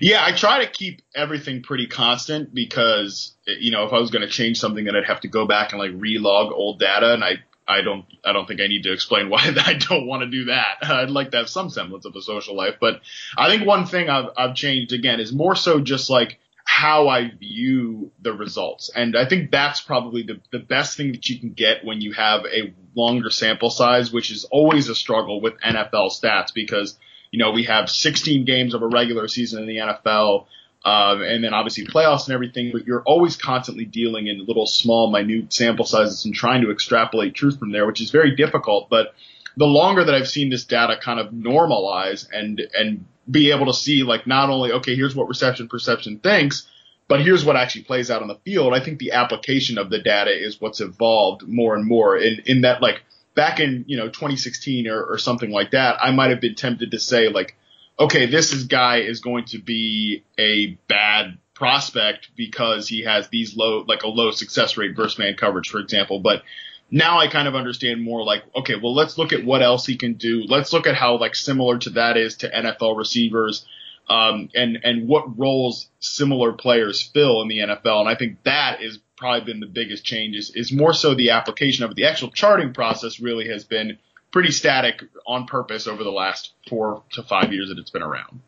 Yeah, 0.00 0.24
I 0.24 0.32
try 0.32 0.64
to 0.64 0.70
keep 0.70 1.02
everything 1.14 1.62
pretty 1.62 1.86
constant 1.86 2.54
because 2.54 3.34
you 3.46 3.70
know 3.70 3.86
if 3.86 3.92
I 3.92 3.98
was 3.98 4.10
going 4.10 4.22
to 4.22 4.28
change 4.28 4.58
something, 4.58 4.84
then 4.84 4.96
I'd 4.96 5.06
have 5.06 5.20
to 5.20 5.28
go 5.28 5.46
back 5.46 5.72
and 5.72 5.80
like 5.80 5.92
relog 5.92 6.52
old 6.52 6.78
data, 6.78 7.14
and 7.14 7.24
I 7.24 7.38
I 7.66 7.82
don't 7.82 8.04
I 8.24 8.32
don't 8.32 8.46
think 8.46 8.60
I 8.60 8.66
need 8.66 8.84
to 8.84 8.92
explain 8.92 9.28
why 9.30 9.40
I 9.64 9.74
don't 9.74 10.06
want 10.06 10.22
to 10.22 10.28
do 10.28 10.46
that. 10.46 10.78
I'd 10.82 11.10
like 11.10 11.30
to 11.32 11.38
have 11.38 11.48
some 11.48 11.70
semblance 11.70 12.04
of 12.04 12.16
a 12.16 12.22
social 12.22 12.56
life, 12.56 12.76
but 12.80 13.00
I 13.36 13.48
think 13.48 13.66
one 13.66 13.86
thing 13.86 14.08
I've 14.08 14.30
I've 14.36 14.54
changed 14.54 14.92
again 14.92 15.20
is 15.20 15.32
more 15.32 15.54
so 15.54 15.80
just 15.80 16.10
like 16.10 16.38
how 16.64 17.08
I 17.08 17.30
view 17.30 18.12
the 18.20 18.32
results. 18.34 18.90
And 18.94 19.16
I 19.16 19.24
think 19.24 19.50
that's 19.50 19.80
probably 19.80 20.22
the, 20.22 20.38
the 20.52 20.58
best 20.58 20.98
thing 20.98 21.12
that 21.12 21.26
you 21.26 21.40
can 21.40 21.54
get 21.54 21.82
when 21.82 22.02
you 22.02 22.12
have 22.12 22.44
a 22.44 22.74
longer 22.94 23.30
sample 23.30 23.70
size, 23.70 24.12
which 24.12 24.30
is 24.30 24.44
always 24.44 24.90
a 24.90 24.94
struggle 24.94 25.40
with 25.40 25.58
NFL 25.60 26.12
stats 26.12 26.52
because 26.52 26.98
you 27.30 27.38
know, 27.38 27.50
we 27.50 27.64
have 27.64 27.90
16 27.90 28.44
games 28.44 28.74
of 28.74 28.82
a 28.82 28.86
regular 28.86 29.28
season 29.28 29.62
in 29.62 29.68
the 29.68 29.76
NFL, 29.76 30.46
um, 30.84 31.22
and 31.22 31.42
then 31.42 31.54
obviously 31.54 31.84
playoffs 31.84 32.26
and 32.26 32.34
everything, 32.34 32.70
but 32.72 32.86
you're 32.86 33.02
always 33.02 33.36
constantly 33.36 33.84
dealing 33.84 34.26
in 34.28 34.44
little 34.46 34.66
small, 34.66 35.10
minute 35.10 35.52
sample 35.52 35.84
sizes 35.84 36.24
and 36.24 36.34
trying 36.34 36.62
to 36.62 36.70
extrapolate 36.70 37.34
truth 37.34 37.58
from 37.58 37.72
there, 37.72 37.86
which 37.86 38.00
is 38.00 38.10
very 38.10 38.36
difficult. 38.36 38.88
But 38.88 39.14
the 39.56 39.66
longer 39.66 40.04
that 40.04 40.14
I've 40.14 40.28
seen 40.28 40.50
this 40.50 40.64
data 40.64 40.96
kind 41.00 41.18
of 41.18 41.32
normalize 41.32 42.26
and, 42.32 42.60
and 42.74 43.04
be 43.28 43.50
able 43.50 43.66
to 43.66 43.74
see 43.74 44.04
like 44.04 44.26
not 44.26 44.50
only, 44.50 44.72
okay, 44.72 44.94
here's 44.94 45.16
what 45.16 45.28
reception 45.28 45.68
perception 45.68 46.20
thinks, 46.20 46.66
but 47.08 47.22
here's 47.22 47.44
what 47.44 47.56
actually 47.56 47.82
plays 47.82 48.10
out 48.10 48.22
on 48.22 48.28
the 48.28 48.38
field. 48.44 48.72
I 48.72 48.80
think 48.80 48.98
the 48.98 49.12
application 49.12 49.78
of 49.78 49.90
the 49.90 49.98
data 49.98 50.30
is 50.30 50.60
what's 50.60 50.80
evolved 50.80 51.46
more 51.46 51.74
and 51.74 51.84
more 51.84 52.16
in, 52.16 52.42
in 52.46 52.60
that 52.62 52.80
like 52.80 53.02
back 53.38 53.60
in 53.60 53.84
you 53.86 53.96
know 53.96 54.08
2016 54.08 54.88
or, 54.88 55.00
or 55.00 55.16
something 55.16 55.52
like 55.52 55.70
that, 55.70 55.98
I 56.02 56.10
might 56.10 56.30
have 56.30 56.40
been 56.40 56.56
tempted 56.56 56.90
to 56.90 56.98
say 56.98 57.28
like, 57.28 57.54
okay, 57.96 58.26
this 58.26 58.52
is 58.52 58.64
guy 58.64 58.96
is 59.02 59.20
going 59.20 59.44
to 59.46 59.58
be 59.58 60.24
a 60.36 60.76
bad 60.88 61.38
prospect 61.54 62.30
because 62.36 62.88
he 62.88 63.04
has 63.04 63.28
these 63.28 63.56
low 63.56 63.84
like 63.86 64.02
a 64.02 64.08
low 64.08 64.32
success 64.32 64.76
rate 64.76 64.96
versus 64.96 65.20
man 65.20 65.36
coverage, 65.36 65.68
for 65.68 65.78
example. 65.78 66.18
But 66.18 66.42
now 66.90 67.20
I 67.20 67.28
kind 67.28 67.46
of 67.46 67.54
understand 67.54 68.02
more 68.02 68.24
like, 68.24 68.42
okay, 68.56 68.74
well 68.74 68.92
let's 68.92 69.16
look 69.16 69.32
at 69.32 69.44
what 69.44 69.62
else 69.62 69.86
he 69.86 69.96
can 69.96 70.14
do. 70.14 70.42
Let's 70.42 70.72
look 70.72 70.88
at 70.88 70.96
how 70.96 71.16
like 71.18 71.36
similar 71.36 71.78
to 71.78 71.90
that 71.90 72.16
is 72.16 72.38
to 72.38 72.50
NFL 72.50 72.98
receivers. 72.98 73.64
Um, 74.08 74.48
and 74.54 74.78
and 74.84 75.06
what 75.06 75.38
roles 75.38 75.90
similar 76.00 76.52
players 76.52 77.02
fill 77.02 77.42
in 77.42 77.48
the 77.48 77.58
NFL, 77.58 78.00
and 78.00 78.08
I 78.08 78.14
think 78.14 78.42
that 78.44 78.82
is 78.82 78.98
probably 79.16 79.52
been 79.52 79.60
the 79.60 79.66
biggest 79.66 80.04
change 80.04 80.36
is, 80.36 80.50
is 80.54 80.72
more 80.72 80.94
so 80.94 81.14
the 81.14 81.30
application 81.30 81.84
of 81.84 81.90
it. 81.90 81.96
The 81.96 82.06
actual 82.06 82.30
charting 82.30 82.72
process 82.72 83.20
really 83.20 83.48
has 83.48 83.64
been 83.64 83.98
pretty 84.30 84.50
static 84.50 85.02
on 85.26 85.46
purpose 85.46 85.86
over 85.86 86.04
the 86.04 86.10
last 86.10 86.52
four 86.68 87.02
to 87.12 87.22
five 87.22 87.52
years 87.52 87.68
that 87.68 87.78
it's 87.78 87.90
been 87.90 88.02
around. 88.02 88.40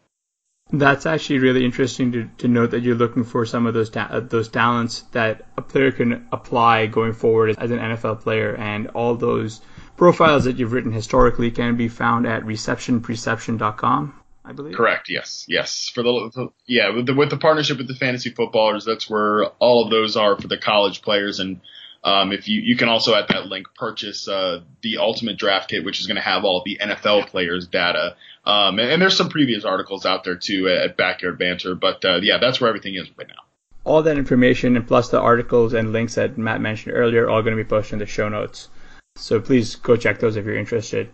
That's 0.72 1.04
actually 1.04 1.40
really 1.40 1.64
interesting 1.64 2.12
to, 2.12 2.30
to 2.38 2.48
note 2.48 2.70
that 2.70 2.82
you're 2.82 2.94
looking 2.94 3.24
for 3.24 3.44
some 3.44 3.66
of 3.66 3.74
those 3.74 3.90
ta- 3.90 4.20
those 4.20 4.48
talents 4.48 5.00
that 5.12 5.46
a 5.56 5.62
player 5.62 5.90
can 5.90 6.28
apply 6.30 6.86
going 6.86 7.12
forward 7.12 7.56
as 7.58 7.70
an 7.72 7.78
NFL 7.78 8.20
player, 8.20 8.54
and 8.54 8.86
all 8.88 9.16
those 9.16 9.60
profiles 9.96 10.44
that 10.44 10.58
you've 10.58 10.72
written 10.72 10.92
historically 10.92 11.50
can 11.50 11.76
be 11.76 11.88
found 11.88 12.26
at 12.26 12.44
receptionperception.com. 12.44 14.19
I 14.50 14.52
believe. 14.52 14.74
Correct. 14.74 15.08
Yes. 15.08 15.44
Yes. 15.48 15.88
For 15.94 16.02
the, 16.02 16.30
the 16.34 16.48
yeah 16.66 16.90
with 16.90 17.06
the 17.06 17.14
with 17.14 17.30
the 17.30 17.36
partnership 17.36 17.78
with 17.78 17.86
the 17.86 17.94
fantasy 17.94 18.30
footballers, 18.30 18.84
that's 18.84 19.08
where 19.08 19.46
all 19.60 19.84
of 19.84 19.90
those 19.90 20.16
are 20.16 20.36
for 20.36 20.48
the 20.48 20.58
college 20.58 21.02
players. 21.02 21.38
And 21.38 21.60
um, 22.02 22.32
if 22.32 22.48
you 22.48 22.60
you 22.60 22.76
can 22.76 22.88
also 22.88 23.14
at 23.14 23.28
that 23.28 23.46
link 23.46 23.68
purchase 23.76 24.26
uh, 24.26 24.62
the 24.82 24.98
Ultimate 24.98 25.38
Draft 25.38 25.70
Kit, 25.70 25.84
which 25.84 26.00
is 26.00 26.08
going 26.08 26.16
to 26.16 26.22
have 26.22 26.44
all 26.44 26.62
the 26.64 26.78
NFL 26.82 27.28
players' 27.28 27.68
data. 27.68 28.16
Um, 28.44 28.80
and, 28.80 28.90
and, 28.90 29.02
there's 29.02 29.16
some 29.16 29.28
previous 29.28 29.64
articles 29.64 30.04
out 30.04 30.24
there 30.24 30.34
too 30.34 30.68
at 30.68 30.96
Backyard 30.96 31.38
Banter. 31.38 31.76
But 31.76 32.04
uh, 32.04 32.18
yeah, 32.20 32.38
that's 32.38 32.60
where 32.60 32.68
everything 32.68 32.96
is 32.96 33.08
right 33.16 33.28
now. 33.28 33.44
All 33.84 34.02
that 34.02 34.18
information 34.18 34.76
and 34.76 34.86
plus 34.86 35.10
the 35.10 35.20
articles 35.20 35.74
and 35.74 35.92
links 35.92 36.16
that 36.16 36.36
Matt 36.36 36.60
mentioned 36.60 36.96
earlier 36.96 37.26
are 37.26 37.30
all 37.30 37.42
going 37.42 37.56
to 37.56 37.62
be 37.62 37.68
posted 37.68 37.94
in 37.94 37.98
the 38.00 38.06
show 38.06 38.28
notes. 38.28 38.68
So 39.16 39.40
please 39.40 39.76
go 39.76 39.96
check 39.96 40.18
those 40.18 40.36
if 40.36 40.44
you're 40.44 40.58
interested. 40.58 41.10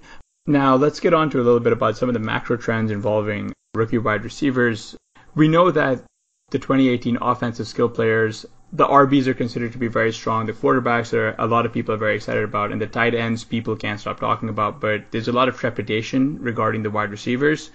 Now, 0.46 0.76
let's 0.76 1.00
get 1.00 1.12
on 1.12 1.30
to 1.30 1.40
a 1.40 1.42
little 1.42 1.60
bit 1.60 1.72
about 1.72 1.96
some 1.96 2.08
of 2.08 2.12
the 2.12 2.20
macro 2.20 2.56
trends 2.56 2.92
involving 2.92 3.52
rookie 3.74 3.98
wide 3.98 4.22
receivers. 4.22 4.96
We 5.34 5.48
know 5.48 5.72
that 5.72 6.04
the 6.50 6.60
2018 6.60 7.18
offensive 7.20 7.66
skill 7.66 7.88
players, 7.88 8.46
the 8.72 8.86
RBs 8.86 9.26
are 9.26 9.34
considered 9.34 9.72
to 9.72 9.78
be 9.78 9.88
very 9.88 10.12
strong. 10.12 10.46
The 10.46 10.52
quarterbacks 10.52 11.12
are 11.12 11.34
a 11.36 11.48
lot 11.48 11.66
of 11.66 11.72
people 11.72 11.94
are 11.94 11.98
very 11.98 12.14
excited 12.14 12.44
about, 12.44 12.70
and 12.70 12.80
the 12.80 12.86
tight 12.86 13.14
ends 13.14 13.42
people 13.42 13.74
can't 13.74 13.98
stop 13.98 14.20
talking 14.20 14.48
about. 14.48 14.80
But 14.80 15.10
there's 15.10 15.26
a 15.26 15.32
lot 15.32 15.48
of 15.48 15.56
trepidation 15.56 16.38
regarding 16.40 16.84
the 16.84 16.90
wide 16.90 17.10
receivers. 17.10 17.70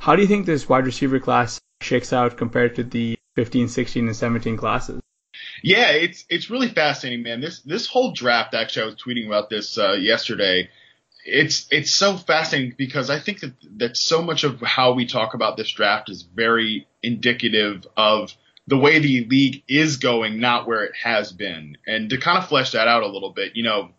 How 0.00 0.16
do 0.16 0.22
you 0.22 0.28
think 0.28 0.44
this 0.44 0.68
wide 0.68 0.86
receiver 0.86 1.20
class 1.20 1.60
shakes 1.82 2.12
out 2.12 2.36
compared 2.36 2.74
to 2.76 2.82
the 2.82 3.16
15, 3.36 3.68
16, 3.68 4.06
and 4.06 4.16
17 4.16 4.56
classes? 4.56 5.00
Yeah, 5.62 5.90
it's 5.90 6.24
it's 6.28 6.50
really 6.50 6.68
fascinating, 6.68 7.22
man. 7.22 7.40
This 7.40 7.60
this 7.60 7.86
whole 7.86 8.10
draft. 8.10 8.54
Actually, 8.54 8.82
I 8.82 8.86
was 8.86 8.96
tweeting 8.96 9.26
about 9.26 9.50
this 9.50 9.78
uh, 9.78 9.92
yesterday 9.92 10.68
it's 11.28 11.66
it's 11.70 11.90
so 11.90 12.16
fascinating 12.16 12.74
because 12.76 13.10
I 13.10 13.18
think 13.20 13.40
that 13.40 13.52
that 13.76 13.96
so 13.96 14.22
much 14.22 14.44
of 14.44 14.60
how 14.60 14.92
we 14.92 15.06
talk 15.06 15.34
about 15.34 15.56
this 15.56 15.70
draft 15.70 16.08
is 16.08 16.22
very 16.22 16.86
indicative 17.02 17.86
of 17.96 18.34
the 18.66 18.78
way 18.78 18.98
the 18.98 19.24
league 19.26 19.62
is 19.68 19.96
going, 19.96 20.40
not 20.40 20.66
where 20.66 20.84
it 20.84 20.92
has 21.02 21.32
been. 21.32 21.76
And 21.86 22.10
to 22.10 22.18
kind 22.18 22.38
of 22.38 22.48
flesh 22.48 22.72
that 22.72 22.88
out 22.88 23.02
a 23.02 23.08
little 23.08 23.32
bit, 23.32 23.56
you 23.56 23.62
know, 23.62 23.90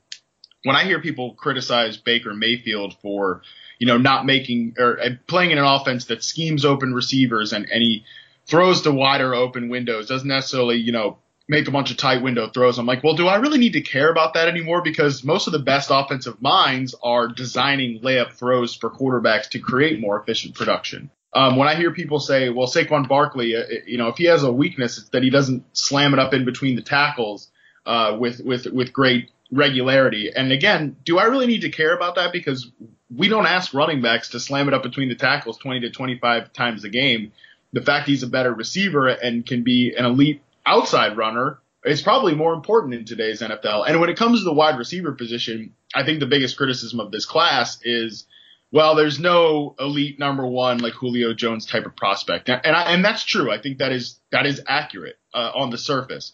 when 0.64 0.76
I 0.76 0.84
hear 0.84 1.02
people 1.02 1.34
criticize 1.34 1.98
Baker 1.98 2.34
Mayfield 2.34 2.96
for, 3.02 3.42
you 3.80 3.88
know, 3.88 3.98
not 3.98 4.26
making 4.26 4.76
or 4.78 5.00
playing 5.28 5.52
in 5.52 5.58
an 5.58 5.64
offense 5.64 6.06
that 6.06 6.24
schemes 6.24 6.66
open 6.66 6.94
receivers 6.94 7.54
and, 7.54 7.68
and 7.72 7.82
he 7.82 8.06
throws 8.46 8.82
to 8.82 8.92
wider 8.92 9.34
open 9.34 9.70
windows, 9.70 10.08
doesn't 10.08 10.28
necessarily, 10.28 10.78
you 10.78 10.92
know, 10.92 11.18
make 11.50 11.68
a 11.68 11.72
bunch 11.72 11.90
of 11.90 11.98
tight 11.98 12.22
window 12.22 12.48
throws. 12.48 12.78
I'm 12.78 12.86
like, 12.86 13.04
well, 13.04 13.16
do 13.16 13.28
I 13.28 13.38
really 13.38 13.58
need 13.58 13.74
to 13.74 13.82
care 13.82 14.10
about 14.10 14.36
that 14.36 14.48
anymore? 14.48 14.84
Because 14.84 15.24
most 15.24 15.48
of 15.48 15.54
the 15.54 15.60
best 15.60 15.90
offensive 15.92 16.40
minds 16.42 16.96
are 17.04 17.28
designing 17.28 18.00
layup 18.02 18.34
throws 18.34 18.76
for 18.76 18.92
quarterbacks 18.92 19.50
to 19.50 19.60
create 19.60 20.00
more 20.00 20.22
efficient 20.22 20.54
production. 20.54 21.10
Um, 21.34 21.58
when 21.58 21.68
I 21.68 21.76
hear 21.76 21.92
people 21.92 22.20
say, 22.20 22.50
well, 22.50 22.68
Saquon 22.68 23.08
Barkley, 23.08 23.56
uh, 23.56 23.64
you 23.86 23.98
know, 23.98 24.08
if 24.08 24.18
he 24.18 24.26
has 24.26 24.44
a 24.44 24.52
weakness, 24.52 25.00
it's 25.00 25.10
that 25.10 25.24
he 25.24 25.32
doesn't 25.32 25.66
slam 25.74 26.14
it 26.14 26.20
up 26.20 26.34
in 26.34 26.46
between 26.46 26.76
the 26.76 26.82
tackles 26.84 27.52
uh, 27.86 28.16
with 28.20 28.42
with 28.42 28.68
with 28.68 28.94
great 28.94 29.32
regularity. 29.52 30.32
And 30.36 30.52
again, 30.52 30.98
do 31.04 31.18
I 31.18 31.26
really 31.26 31.48
need 31.48 31.62
to 31.62 31.70
care 31.70 31.96
about 31.96 32.16
that? 32.16 32.32
Because 32.32 32.72
we 33.16 33.28
don't 33.28 33.48
ask 33.48 33.74
running 33.74 34.02
backs 34.02 34.30
to 34.30 34.40
slam 34.40 34.68
it 34.68 34.74
up 34.76 34.84
between 34.84 35.10
the 35.10 35.16
tackles 35.16 35.58
20 35.58 35.82
to 35.82 35.90
25 35.90 36.54
times 36.54 36.84
a 36.84 36.90
game. 36.90 37.32
The 37.74 37.82
fact 37.82 38.08
he's 38.08 38.24
a 38.24 38.28
better 38.28 38.54
receiver 38.54 39.08
and 39.08 39.46
can 39.46 39.64
be 39.64 39.94
an 39.96 40.06
elite 40.06 40.42
outside 40.70 41.18
runner 41.18 41.60
is 41.84 42.02
probably 42.02 42.36
more 42.36 42.54
important 42.54 42.94
in 42.94 43.06
today's 43.06 43.42
NFL. 43.42 43.88
And 43.88 44.00
when 44.00 44.10
it 44.10 44.18
comes 44.18 44.40
to 44.40 44.46
the 44.46 44.54
wide 44.54 44.78
receiver 44.78 45.14
position, 45.14 45.74
I 45.96 46.04
think 46.04 46.20
the 46.20 46.26
biggest 46.26 46.58
criticism 46.58 47.00
of 47.00 47.12
this 47.12 47.26
class 47.26 47.80
is, 47.84 48.26
well, 48.72 48.96
there's 48.96 49.20
no 49.20 49.76
elite 49.80 50.20
number 50.20 50.46
one 50.46 50.80
like 50.80 50.94
Julio 50.94 51.34
Jones 51.34 51.66
type 51.66 51.86
of 51.86 51.96
prospect, 51.96 52.50
and 52.50 52.76
I, 52.76 52.94
and 52.94 53.04
that's 53.04 53.24
true. 53.24 53.52
I 53.52 53.60
think 53.60 53.80
that 53.80 53.92
is 53.92 54.20
that 54.32 54.46
is 54.46 54.62
accurate 54.68 55.18
uh, 55.34 55.52
on 55.56 55.72
the 55.72 55.78
surface. 55.78 56.34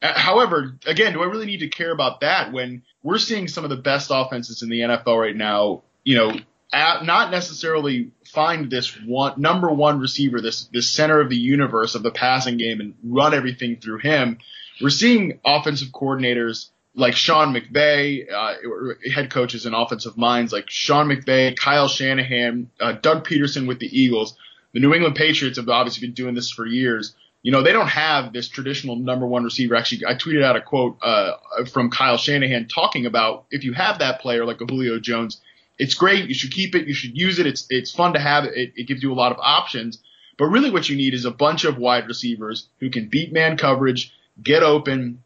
Uh, 0.00 0.12
however, 0.16 0.78
again, 0.86 1.12
do 1.12 1.22
I 1.22 1.26
really 1.26 1.46
need 1.46 1.60
to 1.60 1.68
care 1.68 1.90
about 1.90 2.20
that 2.20 2.52
when 2.52 2.82
we're 3.02 3.18
seeing 3.18 3.48
some 3.48 3.64
of 3.64 3.70
the 3.70 3.76
best 3.76 4.10
offenses 4.12 4.62
in 4.62 4.68
the 4.68 4.80
NFL 4.80 5.20
right 5.20 5.34
now? 5.34 5.82
You 6.04 6.16
know, 6.16 6.32
at, 6.72 7.04
not 7.04 7.30
necessarily 7.30 8.10
find 8.32 8.70
this 8.70 8.96
one 9.04 9.40
number 9.40 9.70
one 9.70 9.98
receiver, 9.98 10.40
this 10.40 10.64
this 10.72 10.90
center 10.90 11.20
of 11.20 11.28
the 11.28 11.36
universe 11.36 11.94
of 11.94 12.02
the 12.02 12.10
passing 12.10 12.56
game, 12.56 12.80
and 12.80 12.94
run 13.04 13.34
everything 13.34 13.76
through 13.76 13.98
him. 13.98 14.38
We're 14.80 14.90
seeing 14.90 15.38
offensive 15.44 15.88
coordinators 15.88 16.70
like 16.94 17.14
Sean 17.14 17.54
McVay, 17.54 18.30
uh, 18.30 19.10
head 19.10 19.30
coaches 19.30 19.66
and 19.66 19.74
offensive 19.74 20.16
minds 20.16 20.52
like 20.52 20.68
Sean 20.68 21.08
McVay, 21.08 21.56
Kyle 21.56 21.88
Shanahan, 21.88 22.70
uh, 22.80 22.92
Doug 22.92 23.26
Pederson 23.26 23.66
with 23.66 23.78
the 23.78 23.86
Eagles. 23.86 24.36
The 24.72 24.80
New 24.80 24.94
England 24.94 25.16
Patriots 25.16 25.58
have 25.58 25.68
obviously 25.68 26.06
been 26.06 26.14
doing 26.14 26.34
this 26.34 26.50
for 26.50 26.66
years. 26.66 27.14
You 27.42 27.50
know, 27.50 27.62
they 27.62 27.72
don't 27.72 27.88
have 27.88 28.32
this 28.32 28.48
traditional 28.48 28.96
number 28.96 29.26
one 29.26 29.42
receiver. 29.42 29.74
Actually, 29.74 30.06
I 30.06 30.14
tweeted 30.14 30.44
out 30.44 30.56
a 30.56 30.60
quote 30.60 30.98
uh, 31.02 31.32
from 31.72 31.90
Kyle 31.90 32.16
Shanahan 32.16 32.68
talking 32.68 33.04
about 33.04 33.46
if 33.50 33.64
you 33.64 33.72
have 33.72 33.98
that 33.98 34.20
player 34.20 34.44
like 34.44 34.60
a 34.60 34.64
Julio 34.64 35.00
Jones, 35.00 35.40
it's 35.78 35.94
great. 35.94 36.28
You 36.28 36.34
should 36.34 36.52
keep 36.52 36.74
it. 36.74 36.86
You 36.86 36.94
should 36.94 37.16
use 37.16 37.38
it. 37.38 37.46
It's 37.46 37.66
it's 37.70 37.92
fun 37.92 38.14
to 38.14 38.20
have. 38.20 38.44
It, 38.44 38.72
it 38.76 38.86
gives 38.86 39.02
you 39.02 39.12
a 39.12 39.14
lot 39.14 39.32
of 39.32 39.38
options. 39.40 39.98
But 40.38 40.46
really, 40.46 40.70
what 40.70 40.88
you 40.88 40.96
need 40.96 41.14
is 41.14 41.24
a 41.24 41.30
bunch 41.30 41.64
of 41.64 41.78
wide 41.78 42.08
receivers 42.08 42.68
who 42.80 42.90
can 42.90 43.08
beat 43.08 43.32
man 43.32 43.56
coverage, 43.56 44.12
get 44.42 44.62
open, 44.62 45.22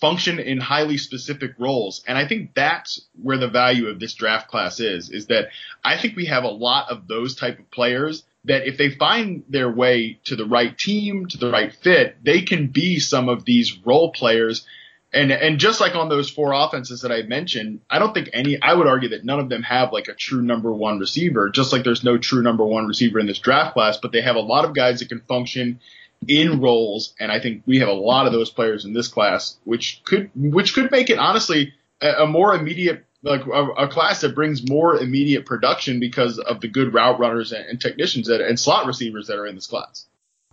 function 0.00 0.38
in 0.38 0.58
highly 0.58 0.96
specific 0.96 1.52
roles. 1.58 2.02
And 2.06 2.16
I 2.16 2.26
think 2.26 2.54
that's 2.54 3.02
where 3.22 3.38
the 3.38 3.48
value 3.48 3.88
of 3.88 4.00
this 4.00 4.14
draft 4.14 4.48
class 4.48 4.80
is, 4.80 5.10
is 5.10 5.26
that 5.26 5.48
I 5.84 5.98
think 5.98 6.16
we 6.16 6.26
have 6.26 6.44
a 6.44 6.48
lot 6.48 6.90
of 6.90 7.06
those 7.06 7.34
type 7.34 7.58
of 7.58 7.70
players 7.70 8.24
that 8.44 8.66
if 8.66 8.78
they 8.78 8.90
find 8.90 9.44
their 9.48 9.70
way 9.70 10.18
to 10.24 10.36
the 10.36 10.46
right 10.46 10.76
team, 10.76 11.26
to 11.26 11.38
the 11.38 11.50
right 11.50 11.74
fit, 11.74 12.16
they 12.24 12.40
can 12.42 12.68
be 12.68 12.98
some 12.98 13.28
of 13.28 13.44
these 13.44 13.78
role 13.84 14.12
players 14.12 14.66
and 15.12 15.32
and 15.32 15.58
just 15.58 15.80
like 15.80 15.94
on 15.94 16.08
those 16.08 16.30
four 16.30 16.52
offenses 16.52 17.02
that 17.02 17.10
I 17.10 17.22
mentioned, 17.22 17.80
I 17.90 17.98
don't 17.98 18.14
think 18.14 18.30
any. 18.32 18.60
I 18.60 18.74
would 18.74 18.86
argue 18.86 19.10
that 19.10 19.24
none 19.24 19.40
of 19.40 19.48
them 19.48 19.62
have 19.62 19.92
like 19.92 20.08
a 20.08 20.14
true 20.14 20.42
number 20.42 20.72
one 20.72 20.98
receiver. 20.98 21.50
Just 21.50 21.72
like 21.72 21.82
there's 21.82 22.04
no 22.04 22.16
true 22.16 22.42
number 22.42 22.64
one 22.64 22.86
receiver 22.86 23.18
in 23.18 23.26
this 23.26 23.38
draft 23.38 23.74
class, 23.74 23.96
but 23.96 24.12
they 24.12 24.22
have 24.22 24.36
a 24.36 24.40
lot 24.40 24.64
of 24.64 24.74
guys 24.74 25.00
that 25.00 25.08
can 25.08 25.20
function 25.20 25.80
in 26.28 26.60
roles, 26.60 27.14
and 27.18 27.32
I 27.32 27.40
think 27.40 27.62
we 27.66 27.78
have 27.78 27.88
a 27.88 27.94
lot 27.94 28.26
of 28.26 28.32
those 28.32 28.50
players 28.50 28.84
in 28.84 28.92
this 28.92 29.08
class, 29.08 29.56
which 29.64 30.02
could 30.04 30.30
which 30.34 30.74
could 30.74 30.90
make 30.90 31.10
it 31.10 31.18
honestly 31.18 31.74
a, 32.00 32.22
a 32.22 32.26
more 32.26 32.54
immediate 32.54 33.04
like 33.22 33.44
a, 33.46 33.66
a, 33.72 33.88
class 33.88 34.22
that 34.22 34.34
brings 34.34 34.66
more 34.66 34.96
immediate 34.96 35.44
production 35.44 36.00
because 36.00 36.38
of 36.38 36.60
the 36.60 36.68
good 36.68 36.94
route 36.94 37.18
runners 37.18 37.52
and, 37.52 37.66
and 37.66 37.78
technicians 37.78 38.28
that, 38.28 38.40
and 38.40 38.58
slot 38.58 38.86
receivers 38.86 39.26
that 39.26 39.36
are 39.36 39.46
in 39.46 39.54
this 39.54 39.66
class. 39.66 40.06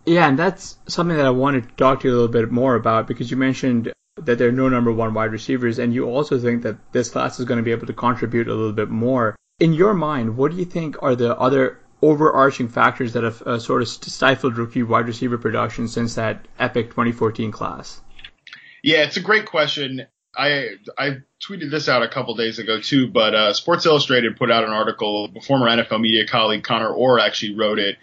Yeah, 0.04 0.28
and 0.28 0.38
that's 0.38 0.76
something 0.86 1.16
that 1.16 1.24
I 1.24 1.30
wanted 1.30 1.68
to 1.68 1.74
talk 1.76 2.00
to 2.00 2.08
you 2.08 2.12
a 2.12 2.16
little 2.16 2.28
bit 2.28 2.50
more 2.50 2.74
about 2.74 3.06
because 3.06 3.30
you 3.30 3.38
mentioned 3.38 3.90
that 4.24 4.38
there 4.38 4.48
are 4.48 4.52
no 4.52 4.68
number 4.68 4.92
one 4.92 5.14
wide 5.14 5.32
receivers, 5.32 5.78
and 5.78 5.94
you 5.94 6.06
also 6.06 6.38
think 6.38 6.62
that 6.62 6.92
this 6.92 7.10
class 7.10 7.38
is 7.38 7.44
going 7.44 7.58
to 7.58 7.64
be 7.64 7.72
able 7.72 7.86
to 7.86 7.92
contribute 7.92 8.48
a 8.48 8.54
little 8.54 8.72
bit 8.72 8.88
more. 8.88 9.36
In 9.58 9.72
your 9.72 9.94
mind, 9.94 10.36
what 10.36 10.52
do 10.52 10.56
you 10.56 10.64
think 10.64 11.02
are 11.02 11.16
the 11.16 11.36
other 11.36 11.80
overarching 12.00 12.68
factors 12.68 13.14
that 13.14 13.24
have 13.24 13.42
uh, 13.42 13.58
sort 13.58 13.82
of 13.82 13.88
stifled 13.88 14.56
rookie 14.56 14.82
wide 14.82 15.06
receiver 15.06 15.38
production 15.38 15.88
since 15.88 16.14
that 16.14 16.46
epic 16.58 16.90
2014 16.90 17.50
class? 17.50 18.00
Yeah, 18.82 19.04
it's 19.04 19.16
a 19.16 19.20
great 19.20 19.46
question. 19.46 20.06
I 20.36 20.76
I 20.96 21.18
tweeted 21.42 21.70
this 21.70 21.88
out 21.88 22.02
a 22.02 22.08
couple 22.08 22.34
days 22.36 22.58
ago 22.58 22.80
too, 22.80 23.08
but 23.08 23.34
uh, 23.34 23.52
Sports 23.52 23.86
Illustrated 23.86 24.36
put 24.36 24.50
out 24.50 24.64
an 24.64 24.70
article. 24.70 25.28
Former 25.42 25.66
NFL 25.66 26.00
media 26.00 26.26
colleague 26.26 26.62
Connor 26.62 26.90
Orr 26.90 27.18
actually 27.18 27.56
wrote 27.56 27.78
it, 27.80 27.96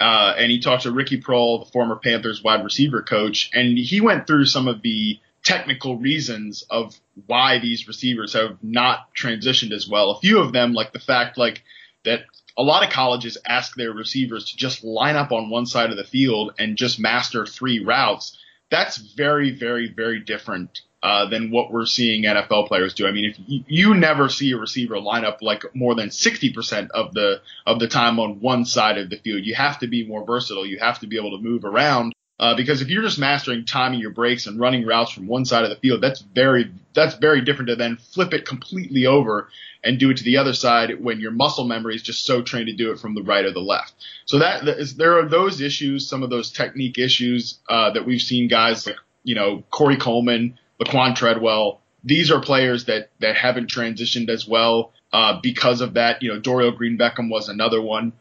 uh, 0.00 0.34
and 0.38 0.50
he 0.50 0.60
talked 0.60 0.84
to 0.84 0.92
Ricky 0.92 1.20
Proehl, 1.20 1.64
the 1.64 1.70
former 1.70 1.96
Panthers 1.96 2.42
wide 2.42 2.64
receiver 2.64 3.02
coach, 3.02 3.50
and 3.52 3.76
he 3.76 4.00
went 4.00 4.26
through 4.26 4.46
some 4.46 4.66
of 4.66 4.80
the 4.82 5.20
technical 5.44 5.98
reasons 5.98 6.64
of 6.70 6.98
why 7.26 7.58
these 7.58 7.86
receivers 7.86 8.32
have 8.32 8.56
not 8.62 9.14
transitioned 9.14 9.72
as 9.72 9.86
well. 9.86 10.10
A 10.10 10.20
few 10.20 10.40
of 10.40 10.52
them, 10.52 10.72
like 10.72 10.92
the 10.92 10.98
fact 10.98 11.38
like 11.38 11.62
that 12.04 12.24
a 12.56 12.62
lot 12.62 12.82
of 12.82 12.90
colleges 12.90 13.36
ask 13.46 13.76
their 13.76 13.92
receivers 13.92 14.50
to 14.50 14.56
just 14.56 14.84
line 14.84 15.16
up 15.16 15.32
on 15.32 15.50
one 15.50 15.66
side 15.66 15.90
of 15.90 15.96
the 15.96 16.04
field 16.04 16.54
and 16.58 16.76
just 16.76 16.98
master 16.98 17.46
three 17.46 17.84
routes. 17.84 18.38
That's 18.70 18.96
very, 18.96 19.50
very, 19.50 19.92
very 19.92 20.20
different 20.20 20.80
uh, 21.02 21.28
than 21.28 21.50
what 21.50 21.70
we're 21.70 21.84
seeing 21.84 22.24
NFL 22.24 22.68
players 22.68 22.94
do. 22.94 23.06
I 23.06 23.12
mean, 23.12 23.26
if 23.26 23.38
you, 23.46 23.64
you 23.66 23.94
never 23.94 24.30
see 24.30 24.52
a 24.52 24.56
receiver 24.56 24.98
line 24.98 25.24
up 25.24 25.42
like 25.42 25.62
more 25.74 25.94
than 25.94 26.08
60% 26.08 26.90
of 26.92 27.12
the 27.12 27.42
of 27.66 27.78
the 27.78 27.88
time 27.88 28.18
on 28.18 28.40
one 28.40 28.64
side 28.64 28.96
of 28.96 29.10
the 29.10 29.18
field, 29.18 29.44
you 29.44 29.54
have 29.54 29.80
to 29.80 29.86
be 29.86 30.06
more 30.06 30.24
versatile. 30.24 30.64
You 30.64 30.78
have 30.78 31.00
to 31.00 31.06
be 31.06 31.18
able 31.18 31.36
to 31.36 31.42
move 31.44 31.66
around 31.66 32.14
uh, 32.40 32.56
because 32.56 32.82
if 32.82 32.88
you're 32.88 33.02
just 33.02 33.18
mastering 33.18 33.64
timing 33.64 34.00
your 34.00 34.10
breaks 34.10 34.46
and 34.46 34.58
running 34.58 34.84
routes 34.84 35.12
from 35.12 35.26
one 35.26 35.44
side 35.44 35.64
of 35.64 35.70
the 35.70 35.76
field, 35.76 36.00
that's 36.00 36.20
very 36.20 36.70
that's 36.94 37.14
very 37.14 37.40
different 37.42 37.68
to 37.68 37.76
then 37.76 37.96
flip 37.96 38.34
it 38.34 38.46
completely 38.46 39.06
over 39.06 39.48
and 39.84 39.98
do 39.98 40.10
it 40.10 40.16
to 40.16 40.24
the 40.24 40.36
other 40.36 40.52
side 40.52 41.02
when 41.02 41.20
your 41.20 41.30
muscle 41.30 41.64
memory 41.64 41.94
is 41.94 42.02
just 42.02 42.24
so 42.24 42.42
trained 42.42 42.66
to 42.66 42.72
do 42.72 42.90
it 42.90 42.98
from 42.98 43.14
the 43.14 43.22
right 43.22 43.44
or 43.44 43.52
the 43.52 43.60
left. 43.60 43.94
So 44.24 44.38
that, 44.38 44.64
that 44.64 44.78
is, 44.78 44.96
there 44.96 45.18
are 45.18 45.28
those 45.28 45.60
issues, 45.60 46.08
some 46.08 46.22
of 46.22 46.30
those 46.30 46.50
technique 46.50 46.98
issues 46.98 47.58
uh, 47.68 47.90
that 47.90 48.06
we've 48.06 48.22
seen 48.22 48.48
guys 48.48 48.86
like 48.86 48.96
you 49.22 49.34
know 49.34 49.62
Corey 49.70 49.96
Coleman, 49.96 50.58
Laquon 50.80 51.14
Treadwell. 51.14 51.80
These 52.02 52.30
are 52.30 52.40
players 52.40 52.86
that 52.86 53.10
that 53.20 53.36
haven't 53.36 53.70
transitioned 53.70 54.28
as 54.28 54.46
well 54.46 54.92
uh, 55.12 55.38
because 55.40 55.80
of 55.80 55.94
that. 55.94 56.22
You 56.22 56.34
know, 56.34 56.40
Dorial 56.40 56.76
Green 56.76 56.98
Beckham 56.98 57.30
was 57.30 57.48
another 57.48 57.80
one. 57.80 58.12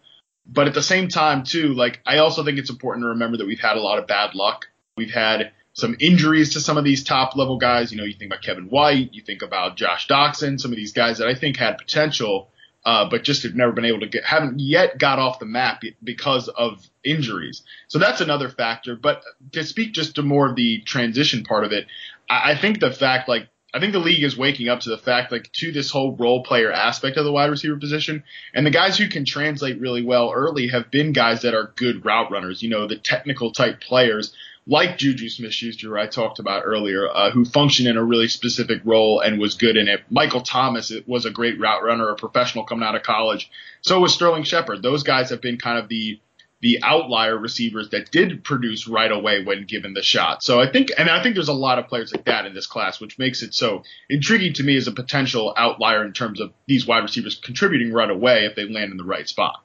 But 0.45 0.67
at 0.67 0.73
the 0.73 0.83
same 0.83 1.07
time, 1.07 1.43
too, 1.43 1.73
like 1.73 2.01
I 2.05 2.17
also 2.17 2.43
think 2.43 2.57
it's 2.57 2.69
important 2.69 3.03
to 3.03 3.09
remember 3.09 3.37
that 3.37 3.47
we've 3.47 3.59
had 3.59 3.77
a 3.77 3.81
lot 3.81 3.99
of 3.99 4.07
bad 4.07 4.35
luck. 4.35 4.67
We've 4.97 5.13
had 5.13 5.51
some 5.73 5.95
injuries 5.99 6.53
to 6.53 6.59
some 6.59 6.77
of 6.77 6.83
these 6.83 7.03
top 7.03 7.35
level 7.35 7.57
guys. 7.57 7.91
You 7.91 7.97
know, 7.97 8.03
you 8.03 8.13
think 8.13 8.31
about 8.31 8.43
Kevin 8.43 8.65
White, 8.65 9.13
you 9.13 9.21
think 9.21 9.41
about 9.41 9.77
Josh 9.77 10.07
Doctson, 10.07 10.59
some 10.59 10.71
of 10.71 10.77
these 10.77 10.93
guys 10.93 11.17
that 11.17 11.27
I 11.27 11.35
think 11.35 11.57
had 11.57 11.77
potential, 11.77 12.49
uh, 12.85 13.09
but 13.09 13.23
just 13.23 13.43
have 13.43 13.55
never 13.55 13.71
been 13.71 13.85
able 13.85 14.01
to 14.01 14.07
get, 14.07 14.25
haven't 14.25 14.59
yet 14.59 14.99
got 14.99 15.17
off 15.17 15.39
the 15.39 15.45
map 15.45 15.81
because 16.03 16.49
of 16.49 16.87
injuries. 17.03 17.63
So 17.87 17.97
that's 17.97 18.21
another 18.21 18.49
factor. 18.49 18.95
But 18.95 19.23
to 19.53 19.63
speak 19.63 19.93
just 19.93 20.15
to 20.15 20.21
more 20.21 20.49
of 20.49 20.55
the 20.55 20.81
transition 20.81 21.43
part 21.43 21.63
of 21.63 21.71
it, 21.71 21.87
I, 22.29 22.51
I 22.51 22.55
think 22.57 22.79
the 22.79 22.91
fact 22.91 23.29
like 23.29 23.47
I 23.73 23.79
think 23.79 23.93
the 23.93 23.99
league 23.99 24.23
is 24.23 24.37
waking 24.37 24.69
up 24.69 24.81
to 24.81 24.89
the 24.89 24.97
fact, 24.97 25.31
like, 25.31 25.51
to 25.53 25.71
this 25.71 25.89
whole 25.89 26.15
role 26.15 26.43
player 26.43 26.71
aspect 26.71 27.17
of 27.17 27.25
the 27.25 27.31
wide 27.31 27.49
receiver 27.49 27.77
position. 27.77 28.23
And 28.53 28.65
the 28.65 28.71
guys 28.71 28.97
who 28.97 29.07
can 29.07 29.25
translate 29.25 29.79
really 29.79 30.03
well 30.03 30.31
early 30.31 30.67
have 30.67 30.91
been 30.91 31.11
guys 31.11 31.41
that 31.41 31.55
are 31.55 31.73
good 31.75 32.05
route 32.05 32.31
runners, 32.31 32.61
you 32.61 32.69
know, 32.69 32.87
the 32.87 32.97
technical 32.97 33.51
type 33.51 33.81
players 33.81 34.33
like 34.65 34.97
Juju 34.97 35.29
Smith 35.29 35.53
Schuster, 35.53 35.97
I 35.97 36.07
talked 36.07 36.39
about 36.39 36.63
earlier, 36.65 37.09
uh, 37.09 37.31
who 37.31 37.43
functioned 37.43 37.89
in 37.89 37.97
a 37.97 38.03
really 38.03 38.27
specific 38.27 38.81
role 38.85 39.19
and 39.19 39.39
was 39.39 39.55
good 39.55 39.75
in 39.75 39.87
it. 39.87 40.03
Michael 40.09 40.41
Thomas 40.41 40.91
was 41.05 41.25
a 41.25 41.31
great 41.31 41.59
route 41.59 41.83
runner, 41.83 42.09
a 42.09 42.15
professional 42.15 42.63
coming 42.63 42.87
out 42.87 42.95
of 42.95 43.03
college. 43.03 43.49
So 43.81 43.99
was 43.99 44.13
Sterling 44.13 44.43
Shepard. 44.43 44.81
Those 44.81 45.03
guys 45.03 45.31
have 45.31 45.41
been 45.41 45.57
kind 45.57 45.77
of 45.77 45.89
the 45.89 46.19
the 46.63 46.79
outlier 46.81 47.37
receivers 47.37 47.89
that 47.89 48.09
did 48.09 48.41
produce 48.41 48.87
right 48.87 49.11
away 49.11 49.43
when 49.43 49.65
given 49.65 49.93
the 49.93 50.01
shot. 50.01 50.41
So 50.41 50.61
I 50.61 50.71
think, 50.71 50.91
and 50.97 51.09
I 51.09 51.21
think 51.21 51.35
there's 51.35 51.49
a 51.49 51.53
lot 51.53 51.77
of 51.77 51.89
players 51.89 52.13
like 52.13 52.23
that 52.23 52.45
in 52.45 52.53
this 52.53 52.67
class, 52.67 53.01
which 53.01 53.19
makes 53.19 53.43
it 53.43 53.53
so 53.53 53.83
intriguing 54.09 54.53
to 54.53 54.63
me 54.63 54.77
as 54.77 54.87
a 54.87 54.93
potential 54.93 55.53
outlier 55.57 56.05
in 56.05 56.13
terms 56.13 56.39
of 56.39 56.53
these 56.65 56.87
wide 56.87 57.03
receivers 57.03 57.35
contributing 57.35 57.91
right 57.91 58.09
away 58.09 58.45
if 58.45 58.55
they 58.55 58.63
land 58.63 58.91
in 58.91 58.97
the 58.97 59.03
right 59.03 59.27
spot. 59.27 59.61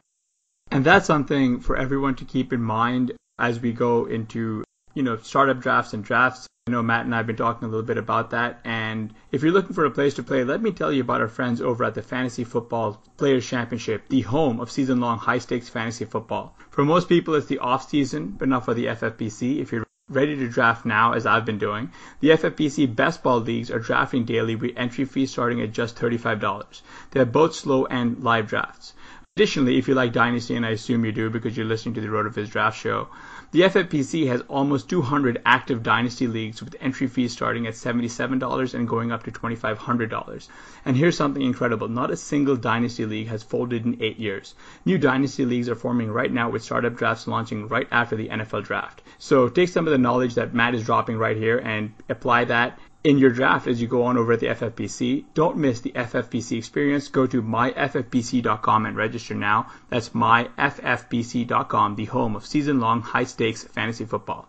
And 0.72 0.84
that's 0.84 1.06
something 1.06 1.60
for 1.60 1.76
everyone 1.76 2.16
to 2.16 2.24
keep 2.24 2.52
in 2.52 2.60
mind 2.60 3.12
as 3.38 3.60
we 3.60 3.72
go 3.72 4.06
into, 4.06 4.64
you 4.94 5.04
know, 5.04 5.18
startup 5.18 5.60
drafts 5.60 5.92
and 5.92 6.02
drafts. 6.02 6.48
I 6.68 6.70
know 6.70 6.82
Matt 6.82 7.06
and 7.06 7.14
I 7.14 7.16
have 7.16 7.26
been 7.26 7.34
talking 7.34 7.66
a 7.66 7.70
little 7.70 7.86
bit 7.86 7.96
about 7.96 8.28
that. 8.32 8.60
And 8.62 9.14
if 9.32 9.42
you're 9.42 9.52
looking 9.52 9.72
for 9.72 9.86
a 9.86 9.90
place 9.90 10.12
to 10.16 10.22
play, 10.22 10.44
let 10.44 10.60
me 10.60 10.70
tell 10.70 10.92
you 10.92 11.00
about 11.00 11.22
our 11.22 11.28
friends 11.28 11.62
over 11.62 11.82
at 11.82 11.94
the 11.94 12.02
Fantasy 12.02 12.44
Football 12.44 13.02
Players 13.16 13.48
Championship, 13.48 14.06
the 14.10 14.20
home 14.20 14.60
of 14.60 14.70
season 14.70 15.00
long 15.00 15.16
high 15.16 15.38
stakes 15.38 15.70
fantasy 15.70 16.04
football. 16.04 16.54
For 16.68 16.84
most 16.84 17.08
people, 17.08 17.34
it's 17.36 17.46
the 17.46 17.60
off 17.60 17.88
season, 17.88 18.36
but 18.38 18.50
not 18.50 18.66
for 18.66 18.74
the 18.74 18.84
FFPC. 18.84 19.62
If 19.62 19.72
you're 19.72 19.86
ready 20.10 20.36
to 20.36 20.46
draft 20.46 20.84
now, 20.84 21.14
as 21.14 21.24
I've 21.24 21.46
been 21.46 21.56
doing, 21.56 21.90
the 22.20 22.32
FFPC 22.32 22.94
best 22.94 23.22
ball 23.22 23.40
leagues 23.40 23.70
are 23.70 23.78
drafting 23.78 24.26
daily 24.26 24.54
with 24.54 24.76
entry 24.76 25.06
fees 25.06 25.30
starting 25.30 25.62
at 25.62 25.72
just 25.72 25.96
$35. 25.96 26.82
They 27.12 27.20
have 27.20 27.32
both 27.32 27.54
slow 27.54 27.86
and 27.86 28.22
live 28.22 28.46
drafts. 28.46 28.92
Additionally, 29.38 29.78
if 29.78 29.88
you 29.88 29.94
like 29.94 30.12
Dynasty, 30.12 30.54
and 30.54 30.66
I 30.66 30.70
assume 30.70 31.06
you 31.06 31.12
do 31.12 31.30
because 31.30 31.56
you're 31.56 31.64
listening 31.64 31.94
to 31.94 32.00
the 32.02 32.08
RotoViz 32.08 32.50
Draft 32.50 32.78
Show, 32.78 33.08
the 33.50 33.62
FFPC 33.62 34.28
has 34.28 34.42
almost 34.42 34.90
200 34.90 35.40
active 35.46 35.82
Dynasty 35.82 36.26
leagues 36.26 36.62
with 36.62 36.76
entry 36.80 37.06
fees 37.06 37.32
starting 37.32 37.66
at 37.66 37.72
$77 37.72 38.74
and 38.74 38.86
going 38.86 39.10
up 39.10 39.22
to 39.22 39.32
$2,500. 39.32 40.48
And 40.84 40.96
here's 40.96 41.16
something 41.16 41.40
incredible 41.40 41.88
not 41.88 42.10
a 42.10 42.16
single 42.16 42.56
Dynasty 42.56 43.06
league 43.06 43.28
has 43.28 43.42
folded 43.42 43.86
in 43.86 44.02
eight 44.02 44.18
years. 44.18 44.54
New 44.84 44.98
Dynasty 44.98 45.46
leagues 45.46 45.70
are 45.70 45.74
forming 45.74 46.10
right 46.10 46.30
now 46.30 46.50
with 46.50 46.62
startup 46.62 46.96
drafts 46.96 47.26
launching 47.26 47.68
right 47.68 47.88
after 47.90 48.16
the 48.16 48.28
NFL 48.28 48.64
draft. 48.64 49.02
So 49.18 49.48
take 49.48 49.70
some 49.70 49.86
of 49.86 49.92
the 49.92 49.98
knowledge 49.98 50.34
that 50.34 50.52
Matt 50.52 50.74
is 50.74 50.84
dropping 50.84 51.16
right 51.16 51.36
here 51.36 51.56
and 51.56 51.94
apply 52.10 52.44
that 52.44 52.78
in 53.08 53.16
your 53.16 53.30
draft 53.30 53.66
as 53.66 53.80
you 53.80 53.88
go 53.88 54.02
on 54.02 54.18
over 54.18 54.34
at 54.34 54.40
the 54.40 54.48
FFPC. 54.48 55.24
Don't 55.32 55.56
miss 55.56 55.80
the 55.80 55.92
FFPC 55.92 56.58
experience. 56.58 57.08
Go 57.08 57.26
to 57.26 57.40
myffpc.com 57.40 58.84
and 58.84 58.96
register 58.98 59.34
now. 59.34 59.72
That's 59.88 60.10
myffpc.com, 60.10 61.96
the 61.96 62.04
home 62.04 62.36
of 62.36 62.44
season 62.44 62.80
long 62.80 63.00
high 63.00 63.24
stakes 63.24 63.64
fantasy 63.64 64.04
football. 64.04 64.46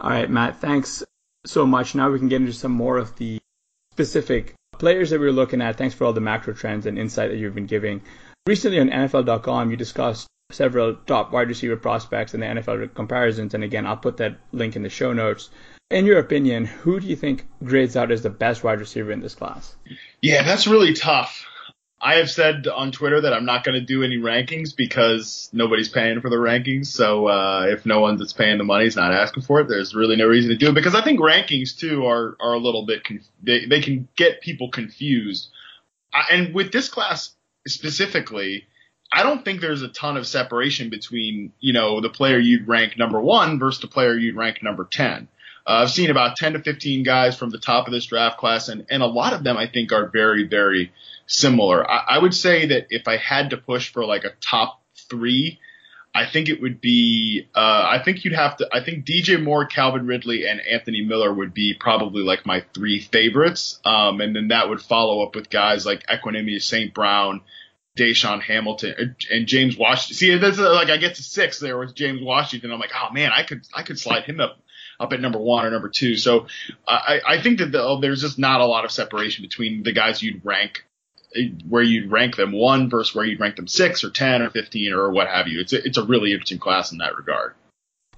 All 0.00 0.10
right, 0.10 0.28
Matt, 0.28 0.60
thanks 0.60 1.04
so 1.46 1.64
much. 1.66 1.94
Now 1.94 2.10
we 2.10 2.18
can 2.18 2.28
get 2.28 2.40
into 2.40 2.52
some 2.52 2.72
more 2.72 2.98
of 2.98 3.14
the 3.14 3.38
specific 3.92 4.54
players 4.76 5.10
that 5.10 5.20
we 5.20 5.28
are 5.28 5.32
looking 5.32 5.62
at. 5.62 5.76
Thanks 5.76 5.94
for 5.94 6.04
all 6.04 6.12
the 6.12 6.20
macro 6.20 6.52
trends 6.52 6.86
and 6.86 6.98
insight 6.98 7.30
that 7.30 7.36
you've 7.36 7.54
been 7.54 7.66
giving. 7.66 8.02
Recently 8.44 8.80
on 8.80 8.90
NFL.com, 8.90 9.70
you 9.70 9.76
discussed 9.76 10.26
several 10.50 10.96
top 11.06 11.30
wide 11.32 11.46
receiver 11.46 11.76
prospects 11.76 12.34
and 12.34 12.42
the 12.42 12.46
NFL 12.46 12.92
comparisons. 12.94 13.54
And 13.54 13.62
again, 13.62 13.86
I'll 13.86 13.96
put 13.96 14.16
that 14.16 14.38
link 14.50 14.74
in 14.74 14.82
the 14.82 14.88
show 14.88 15.12
notes. 15.12 15.48
In 15.88 16.04
your 16.04 16.18
opinion, 16.18 16.64
who 16.64 16.98
do 16.98 17.06
you 17.06 17.14
think 17.14 17.46
grades 17.62 17.96
out 17.96 18.10
as 18.10 18.22
the 18.22 18.30
best 18.30 18.64
wide 18.64 18.80
receiver 18.80 19.12
in 19.12 19.20
this 19.20 19.36
class? 19.36 19.76
Yeah, 20.20 20.42
that's 20.42 20.66
really 20.66 20.94
tough. 20.94 21.46
I 22.00 22.16
have 22.16 22.28
said 22.28 22.66
on 22.66 22.90
Twitter 22.90 23.20
that 23.20 23.32
I'm 23.32 23.44
not 23.44 23.64
going 23.64 23.78
to 23.78 23.86
do 23.86 24.02
any 24.02 24.18
rankings 24.18 24.76
because 24.76 25.48
nobody's 25.52 25.88
paying 25.88 26.20
for 26.20 26.28
the 26.28 26.36
rankings. 26.36 26.86
So 26.86 27.28
uh, 27.28 27.66
if 27.68 27.86
no 27.86 28.00
one 28.00 28.16
that's 28.16 28.32
paying 28.32 28.58
the 28.58 28.64
money 28.64 28.86
is 28.86 28.96
not 28.96 29.12
asking 29.12 29.44
for 29.44 29.60
it, 29.60 29.68
there's 29.68 29.94
really 29.94 30.16
no 30.16 30.26
reason 30.26 30.50
to 30.50 30.56
do 30.56 30.68
it. 30.68 30.74
Because 30.74 30.94
I 30.96 31.02
think 31.02 31.20
rankings 31.20 31.78
too 31.78 32.04
are 32.06 32.36
are 32.40 32.52
a 32.52 32.58
little 32.58 32.84
bit 32.84 33.04
conf- 33.04 33.28
they 33.42 33.64
they 33.66 33.80
can 33.80 34.08
get 34.16 34.40
people 34.40 34.70
confused. 34.70 35.48
I, 36.12 36.24
and 36.32 36.54
with 36.54 36.72
this 36.72 36.88
class 36.88 37.34
specifically, 37.66 38.66
I 39.12 39.22
don't 39.22 39.44
think 39.44 39.60
there's 39.60 39.82
a 39.82 39.88
ton 39.88 40.16
of 40.16 40.26
separation 40.26 40.90
between 40.90 41.52
you 41.60 41.72
know 41.72 42.00
the 42.00 42.10
player 42.10 42.38
you'd 42.38 42.68
rank 42.68 42.98
number 42.98 43.20
one 43.20 43.58
versus 43.58 43.80
the 43.80 43.88
player 43.88 44.16
you'd 44.16 44.36
rank 44.36 44.62
number 44.62 44.86
ten. 44.90 45.28
Uh, 45.66 45.82
I've 45.82 45.90
seen 45.90 46.10
about 46.10 46.36
10 46.36 46.52
to 46.52 46.62
15 46.62 47.02
guys 47.02 47.36
from 47.36 47.50
the 47.50 47.58
top 47.58 47.88
of 47.88 47.92
this 47.92 48.06
draft 48.06 48.38
class, 48.38 48.68
and, 48.68 48.86
and 48.88 49.02
a 49.02 49.06
lot 49.06 49.32
of 49.32 49.42
them 49.42 49.56
I 49.56 49.66
think 49.66 49.92
are 49.92 50.08
very, 50.08 50.46
very 50.46 50.92
similar. 51.26 51.88
I, 51.88 52.16
I 52.16 52.18
would 52.18 52.34
say 52.34 52.66
that 52.66 52.86
if 52.90 53.08
I 53.08 53.16
had 53.16 53.50
to 53.50 53.56
push 53.56 53.92
for 53.92 54.04
like 54.04 54.24
a 54.24 54.32
top 54.40 54.80
three, 55.10 55.58
I 56.14 56.24
think 56.24 56.48
it 56.48 56.62
would 56.62 56.80
be, 56.80 57.48
uh, 57.54 57.86
I 57.90 58.00
think 58.02 58.24
you'd 58.24 58.34
have 58.34 58.56
to, 58.58 58.68
I 58.72 58.82
think 58.82 59.04
DJ 59.04 59.42
Moore, 59.42 59.66
Calvin 59.66 60.06
Ridley, 60.06 60.46
and 60.46 60.60
Anthony 60.60 61.02
Miller 61.02 61.32
would 61.34 61.52
be 61.52 61.74
probably 61.74 62.22
like 62.22 62.46
my 62.46 62.64
three 62.72 63.00
favorites. 63.00 63.80
Um, 63.84 64.20
and 64.20 64.34
then 64.34 64.48
that 64.48 64.68
would 64.68 64.80
follow 64.80 65.22
up 65.26 65.34
with 65.34 65.50
guys 65.50 65.84
like 65.84 66.06
Equanimeous 66.06 66.62
St. 66.62 66.94
Brown, 66.94 67.42
DaeSean 67.98 68.40
Hamilton, 68.40 69.16
and 69.30 69.46
James 69.46 69.76
Washington. 69.76 70.16
See, 70.16 70.38
that's 70.38 70.58
like 70.58 70.90
I 70.90 70.96
get 70.96 71.16
to 71.16 71.22
six 71.22 71.58
there 71.58 71.76
with 71.76 71.94
James 71.94 72.22
Washington. 72.22 72.70
I'm 72.70 72.80
like, 72.80 72.92
oh 72.94 73.12
man, 73.12 73.32
I 73.32 73.42
could, 73.42 73.66
I 73.74 73.82
could 73.82 73.98
slide 73.98 74.24
him 74.24 74.40
up 74.40 74.58
up 74.98 75.12
at 75.12 75.20
number 75.20 75.38
one 75.38 75.66
or 75.66 75.70
number 75.70 75.90
two. 75.94 76.16
So 76.16 76.46
I, 76.86 77.20
I 77.26 77.42
think 77.42 77.58
that 77.58 77.72
the, 77.72 77.82
oh, 77.82 78.00
there's 78.00 78.20
just 78.20 78.38
not 78.38 78.60
a 78.60 78.66
lot 78.66 78.84
of 78.84 78.90
separation 78.90 79.42
between 79.42 79.82
the 79.82 79.92
guys 79.92 80.22
you'd 80.22 80.44
rank 80.44 80.84
where 81.68 81.82
you'd 81.82 82.10
rank 82.10 82.36
them 82.36 82.52
one 82.52 82.88
versus 82.88 83.14
where 83.14 83.24
you'd 83.24 83.40
rank 83.40 83.56
them 83.56 83.68
six 83.68 84.04
or 84.04 84.10
ten 84.10 84.42
or 84.42 84.50
fifteen 84.50 84.92
or 84.92 85.10
what 85.10 85.28
have 85.28 85.48
you. 85.48 85.60
It's 85.60 85.72
a, 85.72 85.84
it's 85.84 85.98
a 85.98 86.04
really 86.04 86.32
interesting 86.32 86.58
class 86.58 86.92
in 86.92 86.98
that 86.98 87.16
regard. 87.16 87.54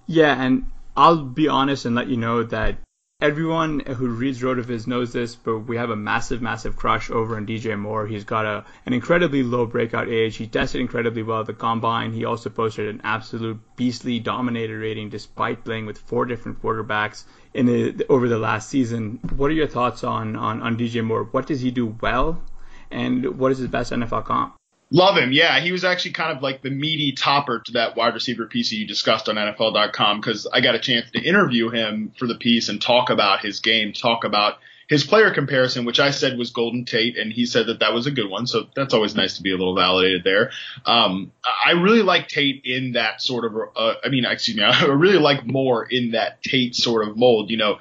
Yeah, 0.07 0.41
and 0.41 0.71
I'll 0.97 1.25
be 1.25 1.49
honest 1.49 1.85
and 1.85 1.95
let 1.95 2.09
you 2.09 2.17
know 2.17 2.43
that 2.45 2.77
Everyone 3.21 3.81
who 3.81 4.07
reads 4.07 4.43
RotoViz 4.43 4.87
knows 4.87 5.13
this, 5.13 5.35
but 5.35 5.59
we 5.67 5.77
have 5.77 5.91
a 5.91 5.97
massive, 5.97 6.41
massive 6.41 6.77
crush 6.77 7.11
over 7.11 7.37
on 7.37 7.49
DJ 7.49 7.77
Moore. 7.77 8.07
He's 8.07 8.23
got 8.23 8.47
a 8.47 8.65
an 8.87 8.93
incredibly 8.93 9.43
low 9.43 9.67
breakout 9.67 10.09
age. 10.09 10.37
He 10.37 10.47
tested 10.47 10.81
incredibly 10.81 11.25
well 11.25 11.41
at 11.41 11.47
the 11.47 11.53
combine. 11.53 12.13
He 12.13 12.25
also 12.25 12.49
posted 12.49 12.87
an 12.87 13.01
absolute 13.03 13.59
beastly 13.75 14.21
dominator 14.21 14.79
rating 14.79 15.09
despite 15.09 15.65
playing 15.65 15.87
with 15.87 15.99
four 15.99 16.27
different 16.27 16.63
quarterbacks 16.63 17.25
in 17.55 17.67
the, 17.67 18.07
over 18.09 18.29
the 18.29 18.39
last 18.39 18.69
season. 18.69 19.19
What 19.35 19.51
are 19.51 19.55
your 19.55 19.67
thoughts 19.67 20.05
on, 20.05 20.37
on, 20.37 20.63
on 20.63 20.79
DJ 20.79 21.05
Moore? 21.05 21.25
What 21.25 21.49
does 21.49 21.61
he 21.61 21.73
do 21.73 21.97
well? 22.01 22.41
And 22.89 23.37
what 23.37 23.51
is 23.51 23.59
his 23.59 23.67
best 23.67 23.91
NFL 23.91 24.27
comp? 24.27 24.58
Love 24.91 25.19
him. 25.19 25.33
Yeah, 25.33 25.61
he 25.61 25.71
was 25.71 25.85
actually 25.85 26.13
kind 26.13 26.35
of 26.35 26.43
like 26.43 26.63
the 26.63 26.71
meaty 26.71 27.13
topper 27.13 27.61
to 27.67 27.73
that 27.73 27.95
wide 27.95 28.15
receiver 28.15 28.47
piece 28.47 28.71
that 28.71 28.77
you 28.77 28.87
discussed 28.87 29.29
on 29.29 29.37
NFL.com 29.37 30.21
because 30.21 30.47
I 30.47 30.63
got 30.63 30.75
a 30.75 30.79
chance 30.79 31.11
to 31.11 31.21
interview 31.21 31.69
him 31.69 32.13
for 32.19 32.27
the 32.27 32.37
piece 32.37 32.71
and 32.71 32.81
talk 32.81 33.11
about 33.11 33.41
his 33.41 33.61
game, 33.61 33.93
talk 33.93 34.25
about 34.25 34.59
his 34.89 35.05
player 35.05 35.31
comparison, 35.31 35.85
which 35.85 36.01
I 36.01 36.11
said 36.11 36.39
was 36.39 36.51
Golden 36.51 36.87
Tate, 36.87 37.19
and 37.19 37.31
he 37.31 37.45
said 37.45 37.67
that 37.67 37.81
that 37.81 37.93
was 37.93 38.07
a 38.07 38.11
good 38.11 38.31
one. 38.31 38.47
So 38.47 38.69
that's 38.75 38.95
always 38.95 39.15
nice 39.15 39.37
to 39.37 39.43
be 39.43 39.53
a 39.53 39.57
little 39.57 39.75
validated 39.77 40.25
there. 40.25 40.51
Um, 40.87 41.33
I 41.45 41.73
really 41.73 42.03
like 42.03 42.27
Tate 42.27 42.63
in 42.65 42.93
that 42.93 43.21
sort 43.21 43.45
of, 43.45 43.55
uh, 43.77 43.95
I 44.03 44.09
mean, 44.09 44.25
excuse 44.25 44.57
me, 44.57 44.63
I 44.67 44.87
really 44.87 45.19
like 45.19 45.45
Moore 45.45 45.85
in 45.85 46.13
that 46.13 46.43
Tate 46.43 46.75
sort 46.75 47.07
of 47.07 47.19
mold. 47.19 47.51
You 47.51 47.59
know, 47.59 47.79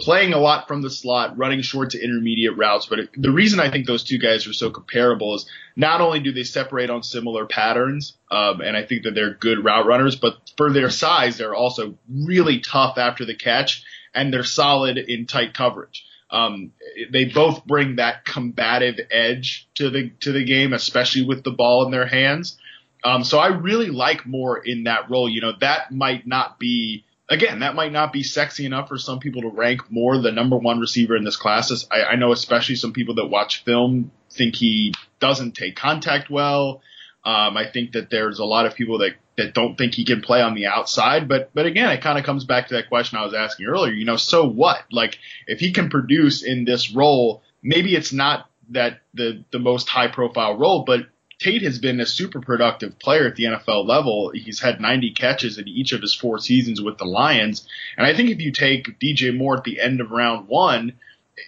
playing 0.00 0.32
a 0.32 0.38
lot 0.38 0.66
from 0.66 0.82
the 0.82 0.90
slot, 0.90 1.38
running 1.38 1.62
short 1.62 1.90
to 1.90 2.02
intermediate 2.02 2.56
routes. 2.56 2.86
But 2.86 2.98
it, 2.98 3.10
the 3.16 3.30
reason 3.30 3.60
I 3.60 3.70
think 3.70 3.86
those 3.86 4.04
two 4.04 4.18
guys 4.18 4.46
are 4.46 4.52
so 4.52 4.70
comparable 4.70 5.34
is 5.34 5.48
not 5.76 6.00
only 6.00 6.20
do 6.20 6.32
they 6.32 6.44
separate 6.44 6.90
on 6.90 7.02
similar 7.02 7.46
patterns, 7.46 8.16
um, 8.30 8.60
and 8.60 8.76
I 8.76 8.84
think 8.84 9.04
that 9.04 9.14
they're 9.14 9.34
good 9.34 9.64
route 9.64 9.86
runners, 9.86 10.16
but 10.16 10.36
for 10.56 10.72
their 10.72 10.90
size, 10.90 11.38
they're 11.38 11.54
also 11.54 11.96
really 12.08 12.60
tough 12.60 12.98
after 12.98 13.24
the 13.24 13.36
catch, 13.36 13.84
and 14.14 14.32
they're 14.32 14.44
solid 14.44 14.98
in 14.98 15.26
tight 15.26 15.54
coverage. 15.54 16.04
Um, 16.30 16.72
they 17.12 17.26
both 17.26 17.64
bring 17.64 17.96
that 17.96 18.24
combative 18.24 18.98
edge 19.10 19.68
to 19.76 19.90
the 19.90 20.10
to 20.20 20.32
the 20.32 20.44
game, 20.44 20.72
especially 20.72 21.24
with 21.24 21.44
the 21.44 21.52
ball 21.52 21.84
in 21.84 21.92
their 21.92 22.06
hands. 22.06 22.58
Um, 23.04 23.22
so 23.22 23.38
I 23.38 23.48
really 23.48 23.90
like 23.90 24.26
Moore 24.26 24.58
in 24.58 24.84
that 24.84 25.10
role. 25.10 25.28
You 25.28 25.42
know, 25.42 25.52
that 25.60 25.92
might 25.92 26.26
not 26.26 26.58
be 26.58 27.04
again, 27.28 27.60
that 27.60 27.74
might 27.74 27.92
not 27.92 28.12
be 28.12 28.22
sexy 28.22 28.66
enough 28.66 28.88
for 28.88 28.98
some 28.98 29.18
people 29.18 29.42
to 29.42 29.48
rank 29.48 29.90
Moore 29.90 30.18
the 30.18 30.32
number 30.32 30.56
one 30.56 30.80
receiver 30.80 31.16
in 31.16 31.24
this 31.24 31.36
class. 31.36 31.86
I, 31.90 32.02
I 32.02 32.16
know 32.16 32.32
especially 32.32 32.76
some 32.76 32.92
people 32.92 33.16
that 33.16 33.26
watch 33.26 33.64
film 33.64 34.10
think 34.30 34.56
he 34.56 34.94
doesn't 35.20 35.54
take 35.54 35.76
contact 35.76 36.30
well. 36.30 36.82
Um, 37.24 37.56
I 37.56 37.70
think 37.70 37.92
that 37.92 38.10
there's 38.10 38.38
a 38.38 38.44
lot 38.44 38.66
of 38.66 38.74
people 38.74 38.98
that 38.98 39.12
that 39.36 39.54
don't 39.54 39.76
think 39.76 39.94
he 39.94 40.04
can 40.04 40.20
play 40.20 40.40
on 40.40 40.54
the 40.54 40.66
outside. 40.66 41.26
But 41.26 41.50
but 41.54 41.66
again, 41.66 41.90
it 41.90 42.02
kind 42.02 42.18
of 42.18 42.24
comes 42.24 42.44
back 42.44 42.68
to 42.68 42.74
that 42.74 42.88
question 42.88 43.18
I 43.18 43.24
was 43.24 43.34
asking 43.34 43.66
earlier. 43.66 43.92
You 43.92 44.04
know, 44.04 44.16
so 44.16 44.46
what? 44.46 44.82
Like 44.92 45.18
if 45.46 45.58
he 45.58 45.72
can 45.72 45.88
produce 45.88 46.42
in 46.44 46.64
this 46.64 46.92
role, 46.92 47.42
maybe 47.62 47.96
it's 47.96 48.12
not 48.12 48.48
that 48.70 49.00
the 49.14 49.44
the 49.50 49.58
most 49.58 49.88
high 49.88 50.08
profile 50.08 50.56
role, 50.56 50.84
but 50.84 51.06
Tate 51.38 51.62
has 51.62 51.78
been 51.78 52.00
a 52.00 52.06
super 52.06 52.40
productive 52.40 52.98
player 52.98 53.26
at 53.26 53.36
the 53.36 53.44
NFL 53.44 53.86
level. 53.86 54.30
He's 54.30 54.60
had 54.60 54.80
90 54.80 55.12
catches 55.12 55.58
in 55.58 55.68
each 55.68 55.92
of 55.92 56.00
his 56.00 56.14
four 56.14 56.38
seasons 56.38 56.80
with 56.80 56.98
the 56.98 57.04
Lions, 57.04 57.66
and 57.96 58.06
I 58.06 58.14
think 58.14 58.30
if 58.30 58.40
you 58.40 58.52
take 58.52 58.98
DJ 58.98 59.36
Moore 59.36 59.56
at 59.56 59.64
the 59.64 59.80
end 59.80 60.00
of 60.00 60.10
round 60.10 60.48
one, 60.48 60.94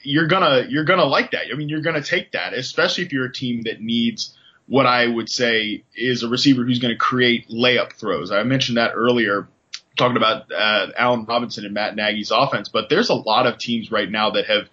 you're 0.02 0.26
gonna 0.26 0.66
you're 0.68 0.84
gonna 0.84 1.04
like 1.04 1.30
that. 1.30 1.44
I 1.52 1.56
mean, 1.56 1.68
you're 1.68 1.80
gonna 1.80 2.02
take 2.02 2.32
that, 2.32 2.52
especially 2.54 3.04
if 3.04 3.12
you're 3.12 3.26
a 3.26 3.32
team 3.32 3.62
that 3.62 3.80
needs 3.80 4.36
what 4.66 4.86
I 4.86 5.06
would 5.06 5.28
say 5.28 5.84
is 5.94 6.22
a 6.22 6.28
receiver 6.28 6.64
who's 6.64 6.78
going 6.78 6.92
to 6.92 6.98
create 6.98 7.48
layup 7.48 7.92
throws. 7.92 8.30
I 8.30 8.42
mentioned 8.42 8.78
that 8.78 8.92
earlier, 8.94 9.48
talking 9.96 10.16
about 10.16 10.50
uh, 10.52 10.88
Allen 10.96 11.24
Robinson 11.24 11.64
and 11.64 11.74
Matt 11.74 11.94
Nagy's 11.94 12.32
offense, 12.32 12.68
but 12.68 12.88
there's 12.88 13.08
a 13.08 13.14
lot 13.14 13.46
of 13.46 13.58
teams 13.58 13.90
right 13.90 14.10
now 14.10 14.30
that 14.30 14.46
have 14.46 14.68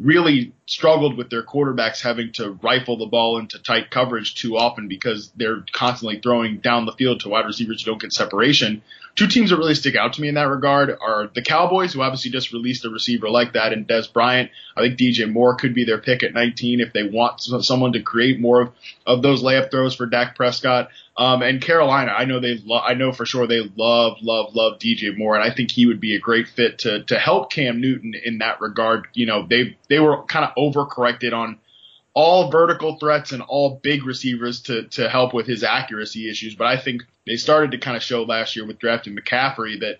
really 0.00 0.52
struggled 0.66 1.16
with 1.16 1.28
their 1.28 1.42
quarterbacks 1.42 2.00
having 2.00 2.32
to 2.32 2.52
rifle 2.62 2.96
the 2.96 3.06
ball 3.06 3.38
into 3.38 3.58
tight 3.58 3.90
coverage 3.90 4.34
too 4.34 4.56
often 4.56 4.88
because 4.88 5.30
they're 5.36 5.64
constantly 5.72 6.18
throwing 6.20 6.58
down 6.58 6.86
the 6.86 6.92
field 6.92 7.20
to 7.20 7.28
wide 7.28 7.44
receivers 7.44 7.82
who 7.82 7.90
don't 7.90 8.00
get 8.00 8.12
separation. 8.12 8.82
Two 9.16 9.26
teams 9.26 9.50
that 9.50 9.56
really 9.56 9.74
stick 9.74 9.96
out 9.96 10.14
to 10.14 10.22
me 10.22 10.28
in 10.28 10.36
that 10.36 10.48
regard 10.48 10.96
are 11.00 11.30
the 11.34 11.42
Cowboys, 11.42 11.92
who 11.92 12.00
obviously 12.00 12.30
just 12.30 12.52
released 12.52 12.84
a 12.84 12.90
receiver 12.90 13.28
like 13.28 13.52
that, 13.52 13.72
and 13.72 13.86
Dez 13.86 14.10
Bryant. 14.10 14.50
I 14.76 14.82
think 14.82 14.98
DJ 14.98 15.30
Moore 15.30 15.56
could 15.56 15.74
be 15.74 15.84
their 15.84 15.98
pick 15.98 16.22
at 16.22 16.32
19 16.32 16.80
if 16.80 16.92
they 16.92 17.02
want 17.02 17.40
someone 17.40 17.92
to 17.92 18.00
create 18.00 18.40
more 18.40 18.62
of, 18.62 18.72
of 19.06 19.22
those 19.22 19.42
layup 19.42 19.70
throws 19.70 19.96
for 19.96 20.06
Dak 20.06 20.36
Prescott. 20.36 20.88
Um, 21.20 21.42
and 21.42 21.60
Carolina, 21.60 22.12
I 22.12 22.24
know 22.24 22.40
they, 22.40 22.58
lo- 22.64 22.80
I 22.80 22.94
know 22.94 23.12
for 23.12 23.26
sure 23.26 23.46
they 23.46 23.60
love, 23.76 24.16
love, 24.22 24.54
love 24.54 24.78
DJ 24.78 25.14
Moore, 25.14 25.34
and 25.34 25.44
I 25.44 25.54
think 25.54 25.70
he 25.70 25.84
would 25.84 26.00
be 26.00 26.16
a 26.16 26.18
great 26.18 26.48
fit 26.48 26.78
to 26.78 27.04
to 27.04 27.18
help 27.18 27.52
Cam 27.52 27.78
Newton 27.78 28.14
in 28.14 28.38
that 28.38 28.62
regard. 28.62 29.06
You 29.12 29.26
know, 29.26 29.46
they 29.46 29.76
they 29.90 30.00
were 30.00 30.22
kind 30.22 30.46
of 30.46 30.54
overcorrected 30.56 31.34
on 31.34 31.58
all 32.14 32.50
vertical 32.50 32.96
threats 32.98 33.32
and 33.32 33.42
all 33.42 33.78
big 33.82 34.06
receivers 34.06 34.62
to 34.62 34.84
to 34.84 35.10
help 35.10 35.34
with 35.34 35.46
his 35.46 35.62
accuracy 35.62 36.30
issues. 36.30 36.54
But 36.54 36.68
I 36.68 36.78
think 36.78 37.02
they 37.26 37.36
started 37.36 37.72
to 37.72 37.78
kind 37.78 37.98
of 37.98 38.02
show 38.02 38.22
last 38.22 38.56
year 38.56 38.66
with 38.66 38.78
drafting 38.78 39.14
McCaffrey 39.14 39.80
that 39.80 39.98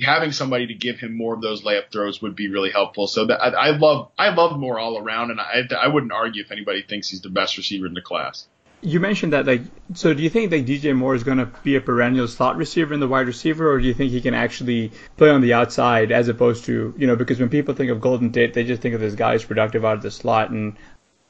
having 0.00 0.32
somebody 0.32 0.68
to 0.68 0.74
give 0.74 0.98
him 0.98 1.14
more 1.14 1.34
of 1.34 1.42
those 1.42 1.62
layup 1.62 1.92
throws 1.92 2.22
would 2.22 2.34
be 2.34 2.48
really 2.48 2.70
helpful. 2.70 3.06
So 3.06 3.26
that, 3.26 3.42
I, 3.42 3.48
I 3.48 3.70
love 3.76 4.10
I 4.18 4.30
love 4.30 4.58
Moore 4.58 4.78
all 4.78 4.96
around, 4.96 5.32
and 5.32 5.38
I 5.38 5.68
I 5.78 5.88
wouldn't 5.88 6.12
argue 6.12 6.42
if 6.42 6.50
anybody 6.50 6.82
thinks 6.82 7.10
he's 7.10 7.20
the 7.20 7.28
best 7.28 7.58
receiver 7.58 7.86
in 7.86 7.92
the 7.92 8.00
class. 8.00 8.46
You 8.84 8.98
mentioned 8.98 9.32
that, 9.32 9.46
like, 9.46 9.62
so 9.94 10.12
do 10.12 10.22
you 10.22 10.28
think 10.28 10.50
that 10.50 10.66
DJ 10.66 10.94
Moore 10.94 11.14
is 11.14 11.22
going 11.22 11.38
to 11.38 11.46
be 11.62 11.76
a 11.76 11.80
perennial 11.80 12.26
slot 12.26 12.56
receiver 12.56 12.92
in 12.92 12.98
the 12.98 13.06
wide 13.06 13.28
receiver, 13.28 13.70
or 13.70 13.78
do 13.78 13.86
you 13.86 13.94
think 13.94 14.10
he 14.10 14.20
can 14.20 14.34
actually 14.34 14.90
play 15.16 15.30
on 15.30 15.40
the 15.40 15.54
outside 15.54 16.10
as 16.10 16.26
opposed 16.26 16.64
to, 16.64 16.92
you 16.98 17.06
know, 17.06 17.14
because 17.14 17.38
when 17.38 17.48
people 17.48 17.74
think 17.74 17.90
of 17.90 18.00
Golden 18.00 18.32
Tate, 18.32 18.54
they 18.54 18.64
just 18.64 18.82
think 18.82 18.94
of 18.96 19.00
this 19.00 19.14
guy 19.14 19.32
who's 19.32 19.44
productive 19.44 19.84
out 19.84 19.96
of 19.96 20.02
the 20.02 20.10
slot, 20.10 20.50
and 20.50 20.76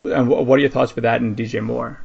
and 0.04 0.28
what 0.28 0.58
are 0.58 0.60
your 0.60 0.70
thoughts 0.70 0.92
for 0.92 1.02
that 1.02 1.20
and 1.20 1.36
DJ 1.36 1.62
Moore? 1.62 2.00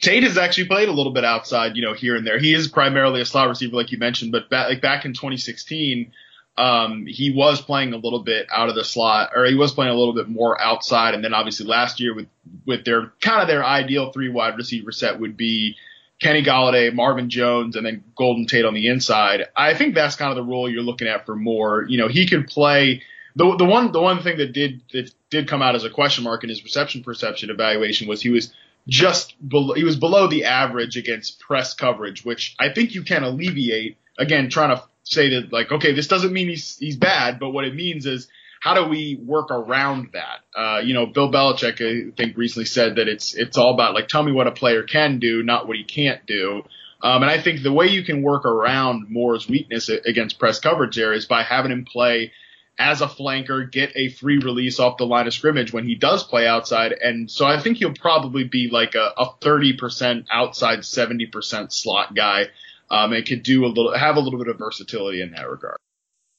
Tate 0.00 0.22
has 0.22 0.38
actually 0.38 0.68
played 0.68 0.88
a 0.88 0.92
little 0.92 1.12
bit 1.12 1.24
outside, 1.24 1.76
you 1.76 1.82
know, 1.82 1.94
here 1.94 2.16
and 2.16 2.26
there. 2.26 2.38
He 2.38 2.54
is 2.54 2.68
primarily 2.68 3.20
a 3.20 3.24
slot 3.24 3.48
receiver, 3.48 3.76
like 3.76 3.92
you 3.92 3.98
mentioned, 3.98 4.32
but 4.32 4.50
like 4.50 4.80
back 4.80 5.04
in 5.04 5.12
2016, 5.12 6.12
um, 6.56 7.06
he 7.06 7.32
was 7.32 7.60
playing 7.60 7.92
a 7.92 7.96
little 7.96 8.22
bit 8.22 8.46
out 8.52 8.68
of 8.68 8.74
the 8.74 8.84
slot, 8.84 9.30
or 9.34 9.46
he 9.46 9.54
was 9.54 9.72
playing 9.72 9.92
a 9.92 9.96
little 9.96 10.14
bit 10.14 10.28
more 10.28 10.60
outside. 10.60 11.14
And 11.14 11.24
then 11.24 11.34
obviously 11.34 11.66
last 11.66 12.00
year 12.00 12.14
with 12.14 12.28
with 12.66 12.84
their 12.84 13.12
kind 13.20 13.40
of 13.40 13.48
their 13.48 13.64
ideal 13.64 14.12
three 14.12 14.28
wide 14.28 14.56
receiver 14.56 14.92
set 14.92 15.18
would 15.18 15.36
be 15.36 15.76
Kenny 16.20 16.42
Golladay, 16.42 16.94
Marvin 16.94 17.30
Jones, 17.30 17.74
and 17.74 17.84
then 17.84 18.04
Golden 18.16 18.46
Tate 18.46 18.64
on 18.64 18.74
the 18.74 18.88
inside. 18.88 19.46
I 19.56 19.74
think 19.74 19.94
that's 19.94 20.16
kind 20.16 20.30
of 20.30 20.36
the 20.36 20.50
role 20.50 20.70
you're 20.70 20.82
looking 20.82 21.08
at 21.08 21.26
for 21.26 21.34
Moore. 21.34 21.84
You 21.88 21.98
know, 21.98 22.08
he 22.08 22.26
could 22.26 22.46
play 22.46 23.02
the 23.34 23.56
the 23.56 23.64
one 23.64 23.92
the 23.92 24.00
one 24.00 24.22
thing 24.22 24.36
that 24.38 24.52
did 24.52 24.82
that 24.92 25.10
did 25.30 25.48
come 25.48 25.62
out 25.62 25.74
as 25.74 25.84
a 25.84 25.90
question 25.90 26.24
mark 26.24 26.42
in 26.42 26.50
his 26.50 26.62
reception 26.62 27.02
perception 27.02 27.50
evaluation 27.50 28.06
was 28.06 28.20
he 28.20 28.28
was 28.28 28.52
just 28.88 29.36
below, 29.48 29.74
he 29.74 29.84
was 29.84 29.96
below 29.96 30.26
the 30.26 30.44
average 30.44 30.96
against 30.96 31.40
press 31.40 31.74
coverage, 31.74 32.24
which 32.24 32.54
I 32.58 32.68
think 32.70 32.94
you 32.94 33.02
can 33.02 33.22
alleviate. 33.22 33.96
Again, 34.18 34.50
trying 34.50 34.76
to 34.76 34.82
say 35.04 35.30
that 35.30 35.52
like, 35.52 35.72
okay, 35.72 35.92
this 35.92 36.06
doesn't 36.06 36.32
mean 36.32 36.48
he's 36.48 36.76
he's 36.78 36.96
bad, 36.96 37.38
but 37.38 37.50
what 37.50 37.64
it 37.64 37.74
means 37.74 38.06
is 38.06 38.28
how 38.60 38.74
do 38.74 38.88
we 38.88 39.18
work 39.20 39.50
around 39.50 40.10
that? 40.12 40.40
Uh, 40.56 40.80
you 40.80 40.94
know, 40.94 41.06
Bill 41.06 41.30
Belichick, 41.30 41.80
I 41.80 42.12
think, 42.16 42.36
recently 42.36 42.66
said 42.66 42.96
that 42.96 43.08
it's 43.08 43.34
it's 43.34 43.58
all 43.58 43.74
about 43.74 43.94
like 43.94 44.08
tell 44.08 44.22
me 44.22 44.32
what 44.32 44.46
a 44.46 44.52
player 44.52 44.82
can 44.84 45.18
do, 45.18 45.42
not 45.42 45.66
what 45.66 45.76
he 45.76 45.84
can't 45.84 46.24
do. 46.26 46.62
Um, 47.02 47.22
and 47.22 47.30
I 47.30 47.40
think 47.40 47.62
the 47.62 47.72
way 47.72 47.88
you 47.88 48.04
can 48.04 48.22
work 48.22 48.44
around 48.44 49.10
Moore's 49.10 49.48
weakness 49.48 49.88
against 49.88 50.38
press 50.38 50.60
coverage 50.60 50.94
there 50.94 51.12
is 51.12 51.26
by 51.26 51.42
having 51.42 51.72
him 51.72 51.84
play 51.84 52.30
as 52.78 53.00
a 53.00 53.06
flanker, 53.06 53.70
get 53.70 53.92
a 53.96 54.08
free 54.08 54.38
release 54.38 54.78
off 54.78 54.96
the 54.96 55.06
line 55.06 55.26
of 55.26 55.34
scrimmage 55.34 55.72
when 55.72 55.84
he 55.84 55.94
does 55.94 56.22
play 56.22 56.46
outside. 56.46 56.92
And 56.92 57.30
so 57.30 57.44
I 57.44 57.60
think 57.60 57.78
he'll 57.78 57.94
probably 57.94 58.44
be 58.44 58.70
like 58.70 58.94
a, 58.94 59.12
a 59.16 59.34
30% 59.40 60.26
outside, 60.30 60.80
70% 60.80 61.72
slot 61.72 62.14
guy. 62.14 62.46
Um, 62.92 63.12
and 63.14 63.24
could 63.24 63.42
do 63.42 63.64
a 63.64 63.68
little, 63.68 63.96
have 63.96 64.16
a 64.16 64.20
little 64.20 64.38
bit 64.38 64.48
of 64.48 64.58
versatility 64.58 65.22
in 65.22 65.32
that 65.32 65.48
regard. 65.48 65.78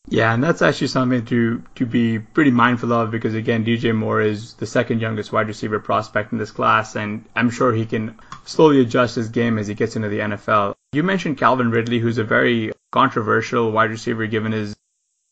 Yeah, 0.07 0.33
and 0.33 0.43
that's 0.43 0.61
actually 0.61 0.87
something 0.87 1.25
to 1.25 1.63
to 1.75 1.85
be 1.85 2.19
pretty 2.19 2.51
mindful 2.51 2.91
of 2.93 3.09
because 3.09 3.33
again, 3.35 3.65
DJ 3.65 3.95
Moore 3.95 4.21
is 4.21 4.53
the 4.55 4.67
second 4.67 4.99
youngest 4.99 5.31
wide 5.31 5.47
receiver 5.47 5.79
prospect 5.79 6.31
in 6.33 6.37
this 6.37 6.51
class, 6.51 6.95
and 6.95 7.25
I'm 7.35 7.49
sure 7.49 7.73
he 7.73 7.85
can 7.85 8.15
slowly 8.45 8.81
adjust 8.81 9.15
his 9.15 9.29
game 9.29 9.57
as 9.57 9.67
he 9.67 9.73
gets 9.73 9.95
into 9.95 10.09
the 10.09 10.19
NFL. 10.19 10.75
You 10.91 11.03
mentioned 11.03 11.37
Calvin 11.37 11.71
Ridley, 11.71 11.99
who's 11.99 12.17
a 12.17 12.23
very 12.23 12.73
controversial 12.91 13.71
wide 13.71 13.91
receiver 13.91 14.27
given 14.27 14.51
his 14.51 14.75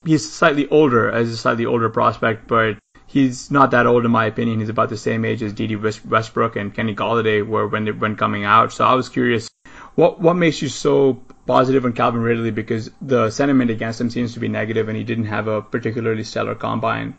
he's 0.06 0.32
slightly 0.32 0.68
older 0.70 1.12
as 1.12 1.30
a 1.30 1.38
slightly 1.38 1.66
older 1.66 1.90
prospect, 1.90 2.48
but 2.48 2.78
he's 3.08 3.52
not 3.52 3.72
that 3.72 3.86
old 3.86 4.06
in 4.06 4.12
my 4.12 4.26
opinion. 4.26 4.60
He's 4.60 4.70
about 4.70 4.90
the 4.90 4.98
same 4.98 5.26
age 5.26 5.44
as 5.44 5.54
Dede 5.54 5.82
Westbrook 5.82 6.56
and 6.56 6.74
Kenny 6.74 6.96
Golladay 6.96 7.46
were 7.46 7.68
when 7.68 7.86
they, 7.86 7.92
when 7.92 8.16
coming 8.16 8.46
out. 8.46 8.72
So 8.72 8.86
I 8.86 8.94
was 8.94 9.10
curious, 9.10 9.50
what 9.96 10.20
what 10.20 10.36
makes 10.36 10.62
you 10.62 10.70
so 10.70 11.22
positive 11.46 11.86
on 11.86 11.94
Calvin 11.94 12.22
Ridley? 12.22 12.52
Because 12.52 12.90
the 13.02 13.30
sentiment 13.30 13.72
against 13.72 14.00
him 14.00 14.10
seems 14.10 14.34
to 14.34 14.40
be 14.40 14.48
negative, 14.48 14.88
and 14.88 14.98
he 14.98 15.04
didn't 15.04 15.26
have 15.26 15.48
a 15.48 15.62
particularly 15.62 16.24
stellar 16.24 16.56
combine. 16.56 17.16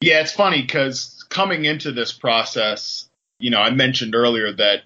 Yeah, 0.00 0.20
it's 0.20 0.32
funny 0.32 0.62
because 0.62 1.24
coming 1.28 1.64
into 1.64 1.92
this 1.92 2.12
process, 2.12 3.08
you 3.38 3.50
know, 3.50 3.60
I 3.60 3.70
mentioned 3.70 4.14
earlier 4.14 4.52
that 4.52 4.82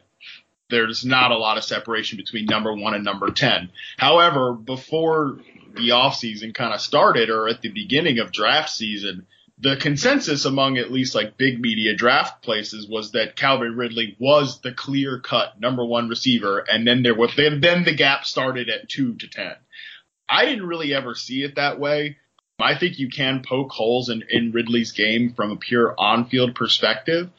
there's 0.70 1.04
not 1.04 1.30
a 1.30 1.38
lot 1.38 1.56
of 1.56 1.64
separation 1.64 2.16
between 2.16 2.46
number 2.46 2.74
one 2.74 2.94
and 2.94 3.04
number 3.04 3.30
10. 3.30 3.70
However, 3.96 4.52
before 4.52 5.38
the 5.74 5.90
offseason 5.90 6.54
kind 6.54 6.74
of 6.74 6.80
started 6.80 7.30
or 7.30 7.48
at 7.48 7.62
the 7.62 7.68
beginning 7.68 8.18
of 8.18 8.32
draft 8.32 8.70
season, 8.70 9.26
the 9.58 9.76
consensus 9.76 10.44
among 10.44 10.78
at 10.78 10.90
least 10.92 11.14
like 11.14 11.36
big 11.36 11.60
media 11.60 11.94
draft 11.94 12.42
places 12.42 12.88
was 12.88 13.12
that 13.12 13.36
Calvin 13.36 13.76
Ridley 13.76 14.16
was 14.18 14.60
the 14.60 14.72
clear 14.72 15.20
cut 15.20 15.60
number 15.60 15.84
one 15.84 16.08
receiver, 16.08 16.58
and 16.58 16.86
then 16.86 17.02
there 17.02 17.14
was 17.14 17.34
then 17.36 17.60
then 17.60 17.84
the 17.84 17.94
gap 17.94 18.24
started 18.24 18.68
at 18.68 18.88
two 18.88 19.14
to 19.16 19.28
ten. 19.28 19.54
I 20.28 20.44
didn't 20.46 20.66
really 20.66 20.94
ever 20.94 21.14
see 21.14 21.42
it 21.42 21.56
that 21.56 21.78
way. 21.78 22.16
I 22.58 22.76
think 22.76 22.98
you 22.98 23.08
can 23.08 23.42
poke 23.42 23.72
holes 23.72 24.08
in, 24.08 24.24
in 24.30 24.52
Ridley's 24.52 24.92
game 24.92 25.34
from 25.34 25.50
a 25.50 25.56
pure 25.56 25.94
on 25.98 26.26
field 26.26 26.54
perspective. 26.54 27.30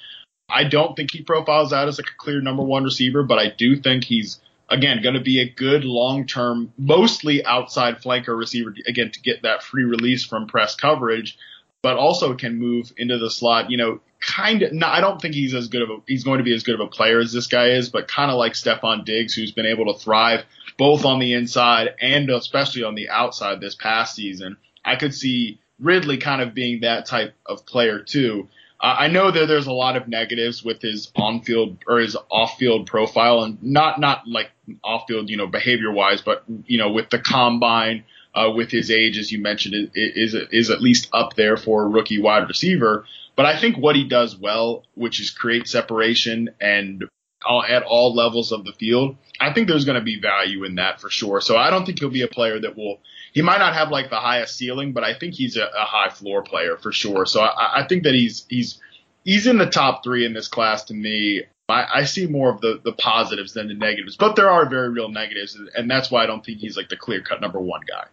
I 0.49 0.65
don't 0.65 0.95
think 0.95 1.12
he 1.12 1.23
profiles 1.23 1.73
out 1.73 1.88
as 1.88 1.97
like 1.97 2.10
a 2.10 2.17
clear 2.17 2.41
number 2.41 2.63
one 2.63 2.84
receiver, 2.84 3.23
but 3.23 3.39
I 3.39 3.49
do 3.49 3.78
think 3.78 4.04
he's 4.04 4.39
again, 4.69 5.01
going 5.01 5.15
to 5.15 5.21
be 5.21 5.39
a 5.39 5.49
good 5.49 5.84
long 5.84 6.25
term, 6.25 6.73
mostly 6.78 7.45
outside 7.45 8.01
flanker 8.01 8.38
receiver, 8.38 8.73
again, 8.88 9.12
to 9.12 9.21
get 9.21 9.43
that 9.43 9.63
free 9.63 9.84
release 9.84 10.25
from 10.25 10.47
press 10.47 10.75
coverage, 10.75 11.38
but 11.86 11.98
also 11.98 12.34
can 12.34 12.58
move 12.58 12.91
into 12.98 13.19
the 13.19 13.30
slot, 13.30 13.69
you 13.69 13.78
know, 13.78 14.00
kind 14.19 14.63
of, 14.63 14.74
no, 14.74 14.88
I 14.88 15.02
don't 15.02 15.21
think 15.21 15.36
he's 15.36 15.54
as 15.54 15.67
good 15.67 15.84
of 15.84 15.91
a, 15.91 15.98
he's 16.08 16.24
going 16.24 16.39
to 16.39 16.43
be 16.43 16.56
as 16.56 16.63
good 16.63 16.74
of 16.74 16.82
a 16.82 16.88
player 16.88 17.19
as 17.19 17.32
this 17.32 17.45
guy 17.45 17.67
is, 17.67 17.89
but 17.89 18.08
kind 18.08 18.32
of 18.32 18.38
like 18.38 18.54
Stefon 18.54 19.06
Diggs, 19.06 19.36
who's 19.36 19.52
been 19.52 19.67
able 19.67 19.94
to 19.94 20.00
thrive 20.00 20.46
both 20.79 21.06
on 21.06 21.19
the 21.19 21.33
inside 21.33 21.90
and 22.02 22.31
especially 22.31 22.81
on 22.81 22.96
the 22.96 23.10
outside 23.10 23.62
this 23.62 23.75
past 23.75 24.15
season. 24.15 24.58
I 24.83 24.96
could 24.96 25.13
see 25.13 25.60
Ridley 25.79 26.17
kind 26.17 26.42
of 26.42 26.56
being 26.56 26.81
that 26.81 27.06
type 27.06 27.36
of 27.46 27.67
player 27.67 28.00
too. 28.00 28.48
I 28.81 29.08
know 29.08 29.29
that 29.29 29.48
there's 29.48 29.67
a 29.67 29.71
lot 29.71 29.96
of 29.96 30.08
negatives 30.08 30.63
with 30.63 30.81
his 30.81 31.12
on-field 31.15 31.77
or 31.88 32.00
his 32.00 32.17
off-field 32.31 32.88
profile, 32.88 33.44
and 33.44 33.62
not 33.62 34.00
not 34.00 34.27
like 34.27 34.50
off-field, 34.83 35.29
you 35.29 35.38
know, 35.38 35.48
behavior-wise, 35.48 36.21
but 36.21 36.44
you 36.65 36.77
know, 36.77 36.92
with 36.92 37.10
the 37.10 37.19
combine, 37.19 38.04
uh, 38.36 38.52
with 38.54 38.69
his 38.69 38.92
age, 38.92 39.17
as 39.17 39.31
you 39.31 39.42
mentioned, 39.42 39.92
is 39.96 40.36
is 40.52 40.69
at 40.69 40.81
least 40.81 41.10
up 41.13 41.36
there 41.36 41.58
for 41.58 41.83
a 41.83 41.88
rookie 41.88 42.21
wide 42.21 42.48
receiver. 42.48 43.06
But 43.36 43.46
I 43.46 43.60
think 43.60 43.77
what 43.77 43.96
he 43.96 44.08
does 44.08 44.38
well, 44.38 44.83
which 44.94 45.19
is 45.19 45.29
create 45.29 45.67
separation 45.67 46.52
and 46.62 47.04
all, 47.46 47.63
at 47.63 47.83
all 47.83 48.15
levels 48.15 48.52
of 48.52 48.63
the 48.63 48.71
field, 48.71 49.17
I 49.40 49.54
think 49.54 49.67
there's 49.67 49.86
going 49.86 50.00
to 50.00 50.04
be 50.04 50.19
value 50.19 50.63
in 50.63 50.75
that 50.75 51.02
for 51.02 51.10
sure. 51.10 51.42
So 51.42 51.58
I 51.58 51.69
don't 51.69 51.86
think 51.86 52.00
he'll 52.00 52.10
be 52.10 52.21
a 52.21 52.27
player 52.27 52.60
that 52.60 52.77
will 52.77 53.00
he 53.33 53.42
might 53.42 53.58
not 53.58 53.73
have 53.73 53.90
like 53.90 54.10
the 54.10 54.19
highest 54.19 54.56
ceiling, 54.56 54.94
but 54.94 55.04
I 55.04 55.13
think 55.13 55.33
he's 55.33 55.58
a, 55.58 55.65
a 55.65 55.86
high 55.86 56.10
floor 56.10 56.42
player 56.42 56.77
for 56.77 56.92
sure. 56.92 57.25
So 57.25 57.42
I, 57.42 57.81
I 57.81 57.88
think 57.88 58.04
that 58.04 58.13
he's 58.13 58.46
he's 58.50 58.79
he's 59.23 59.48
in 59.48 59.58
the 59.58 59.69
top 59.69 60.04
three 60.04 60.25
in 60.25 60.33
this 60.33 60.48
class 60.48 60.86
to 60.86 60.94
me. 60.94 61.44
I, 61.67 61.86
I 61.96 62.04
see 62.06 62.27
more 62.27 62.50
of 62.50 62.62
the, 62.62 62.79
the 62.83 62.94
positives 62.94 63.54
than 63.54 63.67
the 63.67 63.73
negatives, 63.73 64.15
but 64.15 64.36
there 64.36 64.50
are 64.50 64.69
very 64.69 64.90
real 64.90 65.10
negatives, 65.10 65.60
and 65.75 65.90
that's 65.90 66.12
why 66.12 66.23
I 66.23 66.27
don't 66.27 66.46
think 66.46 66.60
he's 66.60 66.77
like 66.77 66.90
the 66.90 66.96
clear 66.96 67.21
cut 67.21 67.42
number 67.42 67.60
one 67.60 67.81
guy. 67.88 68.06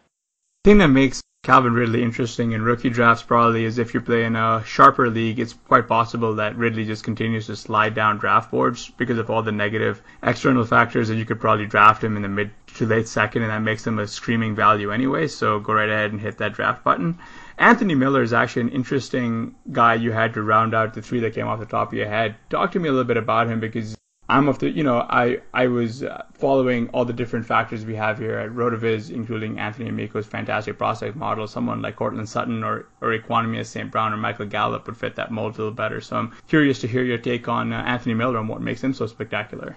Thing 0.64 0.78
that 0.78 0.88
makes 0.88 1.20
Calvin 1.42 1.74
Ridley 1.74 2.04
interesting 2.04 2.52
in 2.52 2.62
rookie 2.62 2.88
drafts 2.88 3.24
probably 3.24 3.64
is 3.64 3.78
if 3.78 3.92
you're 3.92 4.00
playing 4.00 4.36
a 4.36 4.62
sharper 4.64 5.10
league, 5.10 5.40
it's 5.40 5.54
quite 5.54 5.88
possible 5.88 6.36
that 6.36 6.56
Ridley 6.56 6.84
just 6.84 7.02
continues 7.02 7.46
to 7.46 7.56
slide 7.56 7.96
down 7.96 8.18
draft 8.18 8.52
boards 8.52 8.88
because 8.96 9.18
of 9.18 9.28
all 9.28 9.42
the 9.42 9.50
negative 9.50 10.00
external 10.22 10.64
factors 10.64 11.10
and 11.10 11.18
you 11.18 11.24
could 11.24 11.40
probably 11.40 11.66
draft 11.66 12.04
him 12.04 12.14
in 12.14 12.22
the 12.22 12.28
mid 12.28 12.52
to 12.74 12.86
late 12.86 13.08
second 13.08 13.42
and 13.42 13.50
that 13.50 13.58
makes 13.58 13.84
him 13.84 13.98
a 13.98 14.06
screaming 14.06 14.54
value 14.54 14.92
anyway, 14.92 15.26
so 15.26 15.58
go 15.58 15.72
right 15.72 15.90
ahead 15.90 16.12
and 16.12 16.20
hit 16.20 16.38
that 16.38 16.52
draft 16.52 16.84
button. 16.84 17.18
Anthony 17.58 17.96
Miller 17.96 18.22
is 18.22 18.32
actually 18.32 18.62
an 18.62 18.68
interesting 18.68 19.56
guy 19.72 19.94
you 19.94 20.12
had 20.12 20.34
to 20.34 20.42
round 20.42 20.74
out 20.74 20.94
the 20.94 21.02
three 21.02 21.18
that 21.20 21.34
came 21.34 21.48
off 21.48 21.58
the 21.58 21.66
top 21.66 21.88
of 21.88 21.94
your 21.94 22.08
head. 22.08 22.36
Talk 22.50 22.70
to 22.72 22.78
me 22.78 22.88
a 22.88 22.92
little 22.92 23.04
bit 23.04 23.16
about 23.16 23.48
him 23.48 23.58
because 23.58 23.96
I'm 24.32 24.48
of 24.48 24.58
the, 24.58 24.70
you 24.70 24.82
know, 24.82 24.98
I 24.98 25.42
I 25.52 25.66
was 25.66 26.02
uh, 26.02 26.24
following 26.32 26.88
all 26.88 27.04
the 27.04 27.12
different 27.12 27.44
factors 27.44 27.84
we 27.84 27.94
have 27.96 28.18
here 28.18 28.38
at 28.38 28.50
Rotoviz, 28.50 29.10
including 29.10 29.58
Anthony 29.58 29.90
Amico's 29.90 30.26
fantastic 30.26 30.78
prospect 30.78 31.16
model. 31.16 31.46
Someone 31.46 31.82
like 31.82 31.96
Courtland 31.96 32.28
Sutton 32.28 32.64
or 32.64 32.86
or 33.02 33.10
Equanimeous 33.10 33.66
St. 33.66 33.90
Brown 33.90 34.12
or 34.12 34.16
Michael 34.16 34.46
Gallup 34.46 34.86
would 34.86 34.96
fit 34.96 35.16
that 35.16 35.30
mold 35.30 35.56
a 35.56 35.58
little 35.58 35.72
better. 35.72 36.00
So 36.00 36.16
I'm 36.16 36.32
curious 36.48 36.80
to 36.80 36.88
hear 36.88 37.04
your 37.04 37.18
take 37.18 37.46
on 37.46 37.74
uh, 37.74 37.82
Anthony 37.82 38.14
Miller 38.14 38.38
and 38.38 38.48
what 38.48 38.62
makes 38.62 38.82
him 38.82 38.94
so 38.94 39.06
spectacular. 39.06 39.76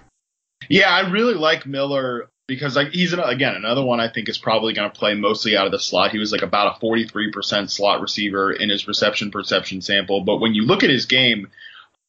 Yeah, 0.70 0.88
I 0.90 1.10
really 1.10 1.34
like 1.34 1.66
Miller 1.66 2.30
because 2.48 2.76
like 2.76 2.92
he's 2.92 3.12
an, 3.12 3.20
again 3.20 3.56
another 3.56 3.84
one 3.84 4.00
I 4.00 4.08
think 4.08 4.30
is 4.30 4.38
probably 4.38 4.72
going 4.72 4.90
to 4.90 4.98
play 4.98 5.14
mostly 5.14 5.54
out 5.54 5.66
of 5.66 5.72
the 5.72 5.78
slot. 5.78 6.12
He 6.12 6.18
was 6.18 6.32
like 6.32 6.42
about 6.42 6.76
a 6.76 6.84
43% 6.84 7.68
slot 7.68 8.00
receiver 8.00 8.52
in 8.52 8.70
his 8.70 8.88
reception 8.88 9.30
perception 9.30 9.82
sample, 9.82 10.22
but 10.22 10.38
when 10.38 10.54
you 10.54 10.62
look 10.62 10.82
at 10.82 10.88
his 10.88 11.04
game 11.04 11.48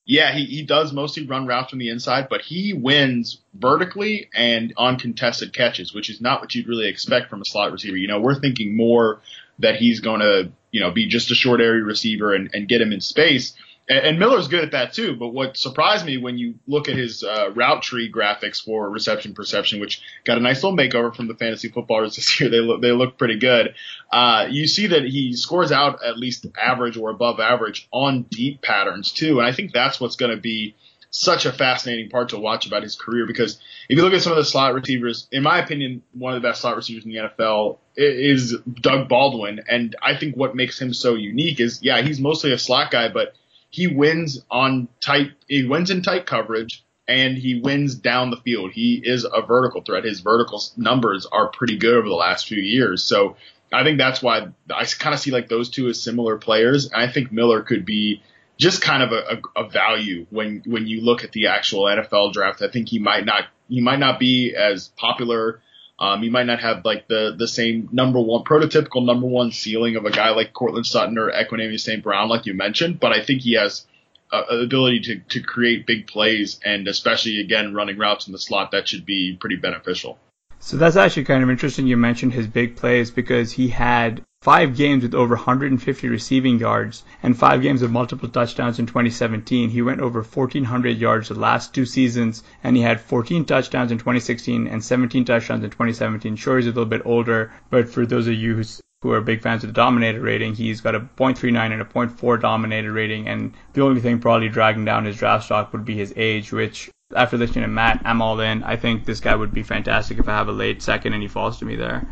yeah, 0.08 0.32
he, 0.32 0.45
he 0.45 0.64
does 0.64 0.93
mostly 0.93 1.28
run 1.28 1.45
routes 1.45 1.70
from 1.70 1.80
the 1.80 1.89
inside, 1.89 2.30
but 2.30 2.41
he 2.41 2.72
wins 2.72 3.39
vertically 3.53 4.30
and 4.34 4.74
on 4.78 4.97
contested 4.97 5.53
catches, 5.53 5.93
which 5.93 6.10
is 6.10 6.22
not 6.22 6.39
what 6.39 6.55
you'd 6.55 6.70
really 6.70 6.88
expect 6.88 7.30
from 7.30 7.41
a 7.41 7.45
slot 7.45 7.74
receiver. 7.74 7.97
You 7.97 8.08
know, 8.08 8.22
we're 8.22 8.39
thinking 8.39 8.76
more 8.76 9.20
that 9.60 9.76
he's 9.76 9.99
going 9.99 10.22
to, 10.22 10.49
you 10.72 10.80
know, 10.80 10.91
be 10.91 11.08
just 11.08 11.30
a 11.30 11.36
short 11.36 11.60
area 11.60 11.84
receiver 11.84 12.34
and, 12.34 12.49
and 12.53 12.70
get 12.70 12.80
him 12.80 12.93
in 12.93 13.01
space 13.01 13.53
and, 13.90 14.00
and 14.00 14.20
Miller's 14.20 14.48
good 14.48 14.64
at 14.64 14.72
that 14.72 14.94
too. 14.94 15.16
But 15.16 15.30
what 15.30 15.58
surprised 15.58 16.06
me 16.06 16.18
when 16.18 16.38
you 16.38 16.56
look 16.68 16.90
at 16.90 16.96
his 16.96 17.24
uh, 17.24 17.52
route 17.54 17.82
tree 17.82 18.12
graphics 18.12 18.64
for 18.64 18.90
reception 18.90 19.34
perception, 19.34 19.80
which 19.80 20.02
got 20.26 20.38
a 20.38 20.42
nice 20.42 20.64
little 20.64 20.78
makeover 20.78 21.16
from 21.16 21.28
the 21.28 21.36
fantasy 21.36 21.70
footballers 21.70 22.16
this 22.18 22.40
year, 22.40 22.50
they 22.50 22.60
look 22.60 22.82
they 22.82 22.92
look 22.92 23.18
pretty 23.18 23.40
good. 23.40 23.76
Uh, 24.12 24.48
you 24.50 24.68
see 24.68 24.88
that 24.88 25.04
he 25.04 25.36
scores 25.36 25.72
out 25.72 26.04
at 26.04 26.18
least 26.18 26.46
average 26.58 26.98
or 26.98 27.10
above 27.10 27.40
average 27.40 27.88
on 27.92 28.24
deep 28.24 28.62
patterns 28.62 29.12
too, 29.12 29.40
and 29.40 29.48
I 29.48 29.52
think 29.52 29.74
that's 29.74 30.00
what's 30.00 30.16
going 30.16 30.36
to 30.36 30.42
be 30.42 30.76
such 31.10 31.46
a 31.46 31.54
fascinating 31.54 32.10
part 32.10 32.30
to 32.30 32.38
watch 32.38 32.68
about 32.68 32.84
his 32.84 32.96
career 32.96 33.26
because 33.26 33.60
if 33.90 33.98
you 33.98 34.04
look 34.04 34.14
at 34.14 34.22
some 34.22 34.34
of 34.34 34.38
the 34.38 34.46
slot 34.46 34.74
receivers, 34.74 35.28
in 35.32 35.42
my 35.42 35.60
opinion, 35.60 36.04
one 36.14 36.34
of 36.34 36.42
the 36.42 36.48
best 36.48 36.62
slot 36.62 36.76
receivers 36.76 37.06
in 37.06 37.12
the 37.12 37.18
NFL 37.18 37.78
is 37.96 38.56
Doug 38.82 39.08
Baldwin. 39.08 39.62
And 39.68 39.96
I 40.02 40.16
think 40.16 40.36
what 40.36 40.56
makes 40.56 40.80
him 40.80 40.94
so 40.94 41.16
unique 41.16 41.60
is, 41.62 41.82
yeah, 41.82 42.02
he's 42.02 42.20
mostly 42.20 42.52
a 42.52 42.60
slot 42.60 42.92
guy, 42.92 43.08
but 43.08 43.34
he 43.70 43.88
wins 43.88 44.43
on 44.49 44.88
tight, 44.99 45.32
he 45.47 45.65
wins 45.65 45.91
in 45.91 46.01
tight 46.01 46.26
coverage 46.26 46.84
and 47.07 47.38
he 47.38 47.59
wins 47.61 47.95
down 47.95 48.32
the 48.32 48.38
field. 48.38 48.72
He 48.72 49.01
is 49.03 49.26
a 49.26 49.41
vertical 49.41 49.82
threat. 49.82 50.03
His 50.03 50.20
vertical 50.20 50.61
numbers 50.76 51.26
are 51.26 51.47
pretty 51.47 51.78
good 51.78 51.95
over 51.95 52.07
the 52.07 52.15
last 52.15 52.47
few 52.47 52.61
years. 52.61 53.03
So 53.03 53.38
I 53.72 53.84
think 53.84 53.97
that's 53.97 54.22
why 54.22 54.47
I 54.74 54.86
kind 54.86 55.13
of 55.13 55.20
see 55.20 55.32
like 55.32 55.49
those 55.49 55.70
two 55.70 55.88
as 55.88 56.01
similar 56.01 56.38
players. 56.38 56.86
And 56.91 57.01
I 57.01 57.07
think 57.07 57.32
Miller 57.32 57.61
could 57.61 57.86
be 57.86 58.22
just 58.57 58.82
kind 58.82 59.03
of 59.03 59.11
a, 59.11 59.41
a, 59.55 59.63
a, 59.63 59.70
value 59.70 60.26
when 60.32 60.63
when 60.65 60.88
you 60.88 61.01
look 61.01 61.24
at 61.24 61.32
the 61.32 61.47
actual 61.47 61.84
NFL 61.84 62.34
draft. 62.34 62.61
I 62.61 62.70
think 62.70 62.89
he 62.89 62.99
might 62.99 63.26
not 63.26 63.43
he 63.70 63.82
might 63.82 63.99
not 63.99 64.20
be 64.20 64.55
as 64.55 64.88
popular 64.97 65.61
um, 66.00 66.22
he 66.22 66.30
might 66.30 66.45
not 66.45 66.60
have 66.60 66.86
like 66.86 67.08
the 67.08 67.36
the 67.38 67.48
same 67.48 67.89
number 67.91 68.20
one 68.20 68.43
prototypical 68.43 69.04
number 69.06 69.26
one 69.26 69.52
ceiling 69.52 69.95
of 69.95 70.06
a 70.06 70.12
guy 70.12 70.30
like 70.30 70.54
Courtland 70.54 70.86
Sutton 70.86 71.18
or 71.18 71.32
Equanimeous 71.32 71.82
St. 71.82 72.04
Brown, 72.04 72.30
like 72.30 72.45
you 72.45 72.54
mentioned, 72.54 73.00
but 73.00 73.12
I 73.12 73.24
think 73.24 73.41
he 73.41 73.54
has 73.54 73.86
uh, 74.32 74.43
ability 74.50 75.00
to 75.02 75.20
to 75.20 75.41
create 75.41 75.88
big 75.88 76.08
plays 76.08 76.60
and 76.64 76.88
especially 76.88 77.39
again 77.39 77.74
running 77.74 77.98
routes 77.98 78.28
in 78.28 78.34
the 78.34 78.39
slot 78.39 78.72
that 78.72 78.88
should 78.88 79.06
be 79.06 79.38
pretty 79.39 79.56
beneficial. 79.56 80.20
So 80.60 80.78
that's 80.78 80.95
actually 80.95 81.26
kind 81.26 81.43
of 81.43 81.50
interesting. 81.50 81.88
You 81.88 81.98
mentioned 81.98 82.34
his 82.34 82.48
big 82.48 82.76
plays 82.76 83.12
because 83.12 83.52
he 83.52 83.70
had 83.70 84.24
five 84.48 84.78
games 84.78 85.04
with 85.04 85.14
over 85.14 85.36
150 85.36 86.08
receiving 86.08 86.58
yards 86.58 87.04
and 87.22 87.38
five 87.38 87.62
games 87.62 87.82
with 87.82 87.91
multiple 87.91 88.30
touchdowns 88.30 88.80
in 88.80 88.86
2017. 88.86 89.70
He 89.70 89.82
went 89.82 90.00
over 90.00 90.22
1,400 90.22 90.98
yards 90.98 91.28
the 91.28 91.36
last 91.36 91.74
two 91.74 91.86
seasons, 91.86 92.45
and 92.64 92.78
he 92.78 92.82
had 92.82 93.02
14 93.02 93.43
touchdowns 93.43 93.91
in 93.91 93.98
2016 93.98 94.68
and 94.68 94.82
17 94.82 95.26
touchdowns 95.26 95.66
in 95.66 95.70
2017. 95.70 96.38
Sure, 96.38 96.56
he's 96.56 96.66
a 96.66 96.70
little 96.70 96.86
bit 96.86 97.02
older, 97.04 97.52
but 97.70 97.89
for 97.89 98.06
those 98.06 98.26
of 98.28 98.36
you 98.36 98.64
who 99.02 99.12
are 99.12 99.20
big 99.20 99.41
fans 99.41 99.66
of 99.66 99.68
the 99.68 99.74
dominator 99.74 100.22
rating, 100.22 100.56
he's 100.56 100.80
got 100.80 100.95
a 100.95 101.02
0.39 101.02 101.74
and 101.74 101.82
a 101.82 101.84
0.4 101.84 102.39
dominator 102.39 102.93
rating, 102.93 103.28
and 103.28 103.54
the 103.74 103.82
only 103.82 104.00
thing 104.00 104.18
probably 104.18 104.48
dragging 104.48 104.86
down 104.86 105.04
his 105.04 105.18
draft 105.18 105.43
stock 105.43 105.74
would 105.74 105.84
be 105.84 105.98
his 105.98 106.14
age, 106.16 106.54
which 106.54 106.89
after 107.14 107.38
listening 107.38 107.64
to 107.64 107.68
Matt, 107.68 108.02
I'm 108.06 108.22
all 108.22 108.39
in. 108.39 108.64
I 108.64 108.78
think 108.78 109.04
this 109.04 109.20
guy 109.20 109.36
would 109.36 109.54
be 109.54 109.64
fantastic 109.64 110.20
if 110.20 110.30
I 110.30 110.38
have 110.38 110.48
a 110.48 110.54
late 110.54 110.82
second 110.82 111.12
and 111.12 111.22
he 111.22 111.28
falls 111.28 111.60
to 111.60 111.66
me 111.66 111.76
there. 111.76 112.08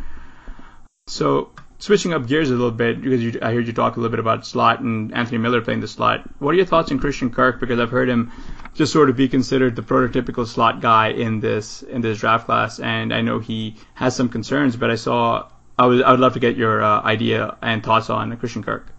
So 1.07 1.51
switching 1.79 2.13
up 2.13 2.27
gears 2.27 2.49
a 2.49 2.53
little 2.53 2.71
bit 2.71 3.01
because 3.01 3.23
you, 3.23 3.39
I 3.41 3.53
heard 3.53 3.67
you 3.67 3.73
talk 3.73 3.95
a 3.95 3.99
little 3.99 4.11
bit 4.11 4.19
about 4.19 4.45
slot 4.45 4.79
and 4.79 5.13
Anthony 5.13 5.37
Miller 5.37 5.61
playing 5.61 5.81
the 5.81 5.87
slot. 5.87 6.23
What 6.39 6.51
are 6.51 6.57
your 6.57 6.65
thoughts 6.65 6.91
on 6.91 6.99
Christian 6.99 7.29
Kirk? 7.29 7.59
Because 7.59 7.79
I've 7.79 7.91
heard 7.91 8.09
him 8.09 8.31
just 8.73 8.91
sort 8.91 9.09
of 9.09 9.15
be 9.15 9.27
considered 9.27 9.75
the 9.75 9.81
prototypical 9.81 10.47
slot 10.47 10.81
guy 10.81 11.09
in 11.09 11.39
this 11.39 11.83
in 11.83 12.01
this 12.01 12.19
draft 12.19 12.45
class, 12.45 12.79
and 12.79 13.13
I 13.13 13.21
know 13.21 13.39
he 13.39 13.75
has 13.93 14.15
some 14.15 14.29
concerns. 14.29 14.75
But 14.75 14.91
I 14.91 14.95
saw 14.95 15.49
I 15.77 15.87
would 15.87 16.03
I 16.03 16.11
would 16.11 16.19
love 16.19 16.33
to 16.33 16.39
get 16.39 16.55
your 16.55 16.83
uh, 16.83 17.01
idea 17.01 17.57
and 17.61 17.83
thoughts 17.83 18.09
on 18.09 18.35
Christian 18.37 18.63
Kirk. 18.63 18.94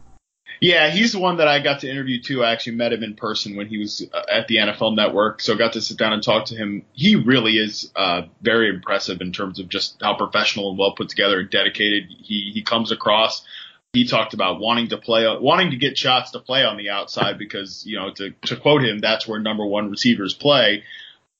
Yeah, 0.60 0.90
he's 0.90 1.12
the 1.12 1.18
one 1.18 1.36
that 1.38 1.48
I 1.48 1.60
got 1.60 1.80
to 1.80 1.90
interview 1.90 2.20
too. 2.20 2.42
I 2.42 2.52
actually 2.52 2.76
met 2.76 2.92
him 2.92 3.02
in 3.02 3.14
person 3.14 3.56
when 3.56 3.66
he 3.66 3.78
was 3.78 4.06
uh, 4.12 4.22
at 4.30 4.48
the 4.48 4.56
NFL 4.56 4.96
Network, 4.96 5.40
so 5.40 5.54
I 5.54 5.56
got 5.56 5.74
to 5.74 5.82
sit 5.82 5.98
down 5.98 6.12
and 6.12 6.22
talk 6.22 6.46
to 6.46 6.56
him. 6.56 6.84
He 6.92 7.16
really 7.16 7.58
is 7.58 7.90
uh, 7.94 8.22
very 8.40 8.70
impressive 8.70 9.20
in 9.20 9.32
terms 9.32 9.58
of 9.58 9.68
just 9.68 9.96
how 10.00 10.16
professional 10.16 10.70
and 10.70 10.78
well 10.78 10.94
put 10.94 11.08
together 11.08 11.40
and 11.40 11.50
dedicated 11.50 12.04
he 12.08 12.50
he 12.54 12.62
comes 12.62 12.92
across. 12.92 13.44
He 13.92 14.06
talked 14.06 14.34
about 14.34 14.60
wanting 14.60 14.88
to 14.88 14.98
play, 14.98 15.26
wanting 15.40 15.70
to 15.70 15.76
get 15.76 15.96
shots 15.96 16.32
to 16.32 16.40
play 16.40 16.64
on 16.64 16.76
the 16.76 16.90
outside 16.90 17.38
because 17.38 17.84
you 17.86 17.98
know 17.98 18.10
to 18.12 18.30
to 18.46 18.56
quote 18.56 18.84
him, 18.84 18.98
that's 18.98 19.26
where 19.28 19.40
number 19.40 19.64
one 19.64 19.90
receivers 19.90 20.34
play 20.34 20.84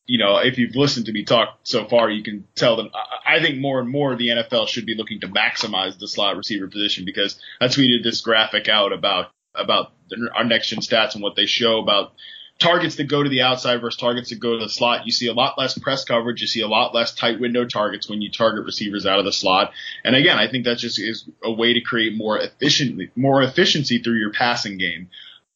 you 0.07 0.18
know, 0.18 0.38
if 0.38 0.59
you've 0.59 0.76
listened 0.76 1.07
to 1.07 1.12
me 1.12 1.24
talk 1.24 1.59
so 1.64 1.86
far, 1.86 2.11
you 2.11 2.22
can 2.22 2.46
tell 2.54 2.76
them. 2.76 2.90
I 3.26 3.40
think 3.40 3.59
more 3.59 3.80
and 3.80 3.88
more 3.88 4.14
the 4.14 4.28
NFL 4.28 4.68
should 4.68 4.86
be 4.86 4.94
looking 4.94 5.20
to 5.20 5.28
maximize 5.28 5.98
the 5.98 6.09
slot 6.09 6.36
receiver 6.36 6.68
position 6.68 7.04
because 7.04 7.40
I 7.61 7.66
tweeted 7.66 8.02
this 8.02 8.20
graphic 8.20 8.68
out 8.68 8.92
about 8.92 9.30
about 9.54 9.92
our 10.34 10.44
next 10.44 10.68
gen 10.68 10.80
stats 10.80 11.14
and 11.14 11.22
what 11.22 11.34
they 11.34 11.46
show 11.46 11.80
about 11.80 12.12
targets 12.59 12.96
that 12.96 13.04
go 13.04 13.22
to 13.22 13.28
the 13.28 13.42
outside 13.42 13.80
versus 13.80 14.00
targets 14.00 14.30
that 14.30 14.40
go 14.40 14.59
to 14.59 14.64
the 14.64 14.70
slot. 14.70 15.07
You 15.07 15.12
see 15.12 15.28
a 15.28 15.34
lot 15.34 15.59
less 15.59 15.76
press 15.76 16.04
coverage. 16.04 16.40
You 16.40 16.46
see 16.46 16.62
a 16.62 16.68
lot 16.68 16.94
less 16.94 17.14
tight 17.14 17.40
window 17.40 17.66
targets 17.66 18.09
when 18.09 18.22
you 18.22 18.30
target 18.30 18.64
receivers 18.64 19.07
out 19.07 19.18
of 19.18 19.24
the 19.24 19.32
slot. 19.32 19.72
And 20.04 20.14
again, 20.16 20.38
I 20.38 20.48
think 20.48 20.64
that 20.64 20.78
just 20.78 20.98
is 20.98 21.28
a 21.42 21.52
way 21.52 21.74
to 21.74 21.80
create 21.80 22.16
more 22.16 22.38
efficiently, 22.38 23.11
more 23.14 23.42
efficiency 23.42 23.98
through 23.98 24.18
your 24.18 24.32
passing 24.32 24.78
game. 24.78 25.09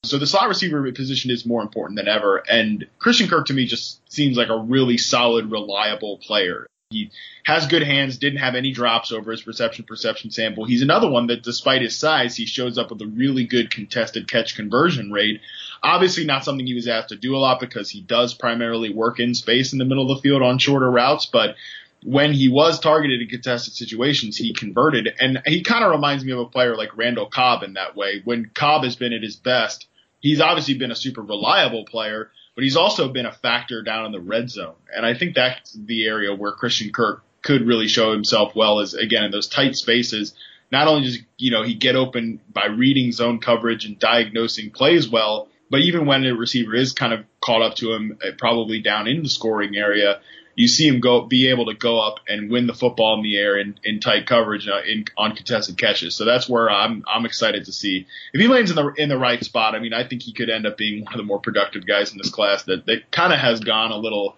So 0.03 0.18
the 0.18 0.26
slot 0.26 0.48
receiver 0.48 0.90
position 0.92 1.30
is 1.30 1.44
more 1.44 1.61
important 1.61 1.96
than 1.96 2.09
ever. 2.09 2.42
And 2.51 2.86
Christian 2.98 3.28
Kirk 3.28 3.46
to 3.46 3.53
me 3.53 3.66
just 3.66 4.01
seems 4.11 4.36
like 4.36 4.48
a 4.48 4.57
really 4.57 4.96
solid, 4.96 5.51
reliable 5.51 6.16
player. 6.18 6.66
He 6.88 7.11
has 7.44 7.66
good 7.66 7.82
hands, 7.82 8.16
didn't 8.16 8.40
have 8.40 8.55
any 8.55 8.72
drops 8.72 9.12
over 9.12 9.30
his 9.30 9.46
reception 9.46 9.84
perception 9.84 10.30
sample. 10.30 10.64
He's 10.64 10.82
another 10.82 11.09
one 11.09 11.26
that 11.26 11.42
despite 11.42 11.82
his 11.82 11.96
size, 11.96 12.34
he 12.34 12.46
shows 12.46 12.78
up 12.78 12.90
with 12.90 13.01
a 13.03 13.07
really 13.07 13.44
good 13.44 13.70
contested 13.70 14.28
catch 14.28 14.57
conversion 14.57 15.12
rate. 15.12 15.42
Obviously 15.82 16.24
not 16.24 16.44
something 16.44 16.66
he 16.66 16.74
was 16.74 16.88
asked 16.88 17.11
to 17.11 17.16
do 17.16 17.36
a 17.36 17.38
lot 17.38 17.61
because 17.61 17.90
he 17.90 18.01
does 18.01 18.34
primarily 18.34 18.92
work 18.92 19.20
in 19.20 19.34
space 19.34 19.72
in 19.72 19.78
the 19.78 19.84
middle 19.84 20.11
of 20.11 20.16
the 20.16 20.22
field 20.22 20.42
on 20.42 20.59
shorter 20.59 20.90
routes, 20.90 21.26
but 21.26 21.57
when 22.03 22.32
he 22.32 22.48
was 22.48 22.80
targeted 22.80 23.20
in 23.20 23.28
contested 23.28 23.74
situations, 23.74 24.36
he 24.36 24.55
converted. 24.55 25.14
And 25.20 25.42
he 25.44 25.62
kind 25.62 25.84
of 25.84 25.90
reminds 25.90 26.24
me 26.24 26.32
of 26.32 26.38
a 26.38 26.46
player 26.46 26.76
like 26.76 26.96
Randall 26.96 27.26
Cobb 27.26 27.62
in 27.62 27.74
that 27.74 27.94
way. 27.94 28.22
When 28.24 28.51
Cobb 28.55 28.84
has 28.84 28.96
been 28.96 29.12
at 29.12 29.22
his 29.22 29.36
best, 29.36 29.86
he's 30.21 30.41
obviously 30.41 30.75
been 30.75 30.91
a 30.91 30.97
super 30.97 31.23
reliable 31.23 31.85
player, 31.85 32.31
but 32.55 32.64
he's 32.64 32.77
also 32.77 33.09
been 33.09 33.27
a 33.27 33.33
factor 33.33 33.83
down 33.83 34.07
in 34.07 34.12
the 34.12 34.21
red 34.21 34.51
zone. 34.51 34.75
And 34.95 35.05
I 35.05 35.14
think 35.14 35.35
that's 35.35 35.73
the 35.73 36.07
area 36.07 36.35
where 36.35 36.53
Christian 36.53 36.93
Kirk 36.93 37.25
could 37.43 37.66
really 37.66 37.89
show 37.89 38.12
himself 38.12 38.55
well 38.55 38.81
is 38.81 38.95
again 38.95 39.25
in 39.25 39.31
those 39.31 39.49
tight 39.49 39.77
spaces. 39.77 40.35
Not 40.71 40.87
only 40.87 41.05
does 41.05 41.18
you 41.39 41.51
know 41.51 41.62
he 41.62 41.75
get 41.75 41.97
open 41.97 42.41
by 42.53 42.66
reading 42.66 43.12
zone 43.12 43.41
coverage 43.41 43.85
and 43.85 43.99
diagnosing 43.99 44.71
plays 44.71 45.09
well, 45.09 45.49
but 45.71 45.81
even 45.81 46.07
when 46.07 46.25
a 46.27 46.35
receiver 46.35 46.75
is 46.75 46.93
kind 46.93 47.12
of 47.12 47.25
caught 47.41 47.62
up 47.62 47.77
to 47.77 47.93
him, 47.93 48.18
uh, 48.23 48.33
probably 48.37 48.81
down 48.81 49.07
in 49.07 49.23
the 49.23 49.29
scoring 49.29 49.77
area, 49.77 50.21
you 50.55 50.68
see 50.68 50.86
him 50.86 51.01
go 51.01 51.22
be 51.22 51.48
able 51.48 51.66
to 51.66 51.74
go 51.74 52.01
up 52.01 52.20
and 52.28 52.51
win 52.51 52.66
the 52.66 52.74
football 52.74 53.14
in 53.16 53.22
the 53.22 53.36
air 53.36 53.59
in, 53.59 53.78
in 53.84 54.01
tight 54.01 54.26
coverage 54.26 54.68
uh, 54.68 54.80
in 54.86 55.05
on 55.16 55.34
contested 55.34 55.78
catches. 55.78 56.14
So 56.14 56.24
that's 56.24 56.48
where 56.48 56.70
I'm 56.70 57.05
I'm 57.09 57.24
excited 57.24 57.66
to 57.66 57.72
see 57.72 58.07
if 58.32 58.40
he 58.40 58.48
lands 58.48 58.70
in 58.70 58.76
the 58.76 58.92
in 58.96 59.09
the 59.09 59.18
right 59.18 59.42
spot. 59.42 59.74
I 59.74 59.78
mean, 59.78 59.92
I 59.92 60.07
think 60.07 60.22
he 60.22 60.32
could 60.32 60.51
end 60.51 60.66
up 60.66 60.76
being 60.76 61.05
one 61.05 61.14
of 61.14 61.18
the 61.18 61.24
more 61.24 61.40
productive 61.40 61.86
guys 61.86 62.12
in 62.12 62.18
this 62.18 62.30
class 62.30 62.64
that 62.64 62.86
that 62.86 63.11
kind 63.11 63.32
of 63.32 63.38
has 63.38 63.61
gone 63.61 63.92
a 63.92 63.96
little. 63.96 64.36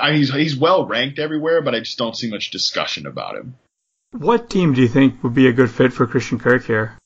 I 0.00 0.10
mean, 0.10 0.18
he's 0.18 0.32
he's 0.32 0.56
well 0.56 0.86
ranked 0.86 1.18
everywhere, 1.18 1.62
but 1.62 1.74
I 1.74 1.80
just 1.80 1.98
don't 1.98 2.16
see 2.16 2.30
much 2.30 2.50
discussion 2.50 3.06
about 3.06 3.36
him. 3.36 3.56
What 4.12 4.50
team 4.50 4.74
do 4.74 4.82
you 4.82 4.88
think 4.88 5.22
would 5.22 5.34
be 5.34 5.46
a 5.46 5.52
good 5.52 5.70
fit 5.70 5.92
for 5.92 6.06
Christian 6.06 6.38
Kirk 6.38 6.66
here? 6.66 6.98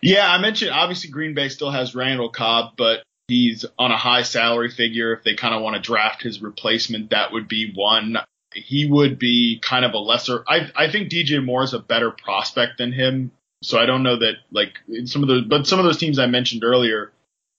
Yeah, 0.00 0.30
I 0.30 0.38
mentioned 0.38 0.70
obviously 0.70 1.10
Green 1.10 1.34
Bay 1.34 1.48
still 1.48 1.70
has 1.70 1.94
Randall 1.94 2.28
Cobb, 2.28 2.74
but 2.76 3.02
he's 3.28 3.64
on 3.78 3.90
a 3.90 3.96
high 3.96 4.22
salary 4.22 4.70
figure. 4.70 5.12
If 5.12 5.24
they 5.24 5.34
kind 5.34 5.54
of 5.54 5.62
want 5.62 5.76
to 5.76 5.82
draft 5.82 6.22
his 6.22 6.42
replacement, 6.42 7.10
that 7.10 7.32
would 7.32 7.48
be 7.48 7.72
one. 7.74 8.18
He 8.52 8.86
would 8.86 9.18
be 9.18 9.58
kind 9.62 9.84
of 9.84 9.94
a 9.94 9.98
lesser. 9.98 10.44
I 10.46 10.70
I 10.76 10.90
think 10.90 11.10
DJ 11.10 11.44
Moore 11.44 11.64
is 11.64 11.74
a 11.74 11.78
better 11.78 12.10
prospect 12.10 12.78
than 12.78 12.92
him. 12.92 13.32
So 13.62 13.78
I 13.78 13.86
don't 13.86 14.02
know 14.02 14.18
that 14.18 14.34
like 14.52 14.78
some 15.06 15.22
of 15.22 15.28
the 15.28 15.42
but 15.46 15.66
some 15.66 15.78
of 15.78 15.84
those 15.84 15.96
teams 15.96 16.18
I 16.18 16.26
mentioned 16.26 16.64
earlier, 16.64 17.12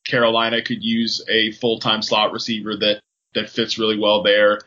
Carolina 0.08 0.62
could 0.62 0.84
use 0.84 1.24
a 1.28 1.52
full 1.52 1.80
time 1.80 2.02
slot 2.02 2.32
receiver 2.32 2.76
that 2.78 3.02
that 3.34 3.50
fits 3.50 3.78
really 3.78 3.98
well 3.98 4.24
there. 4.24 4.62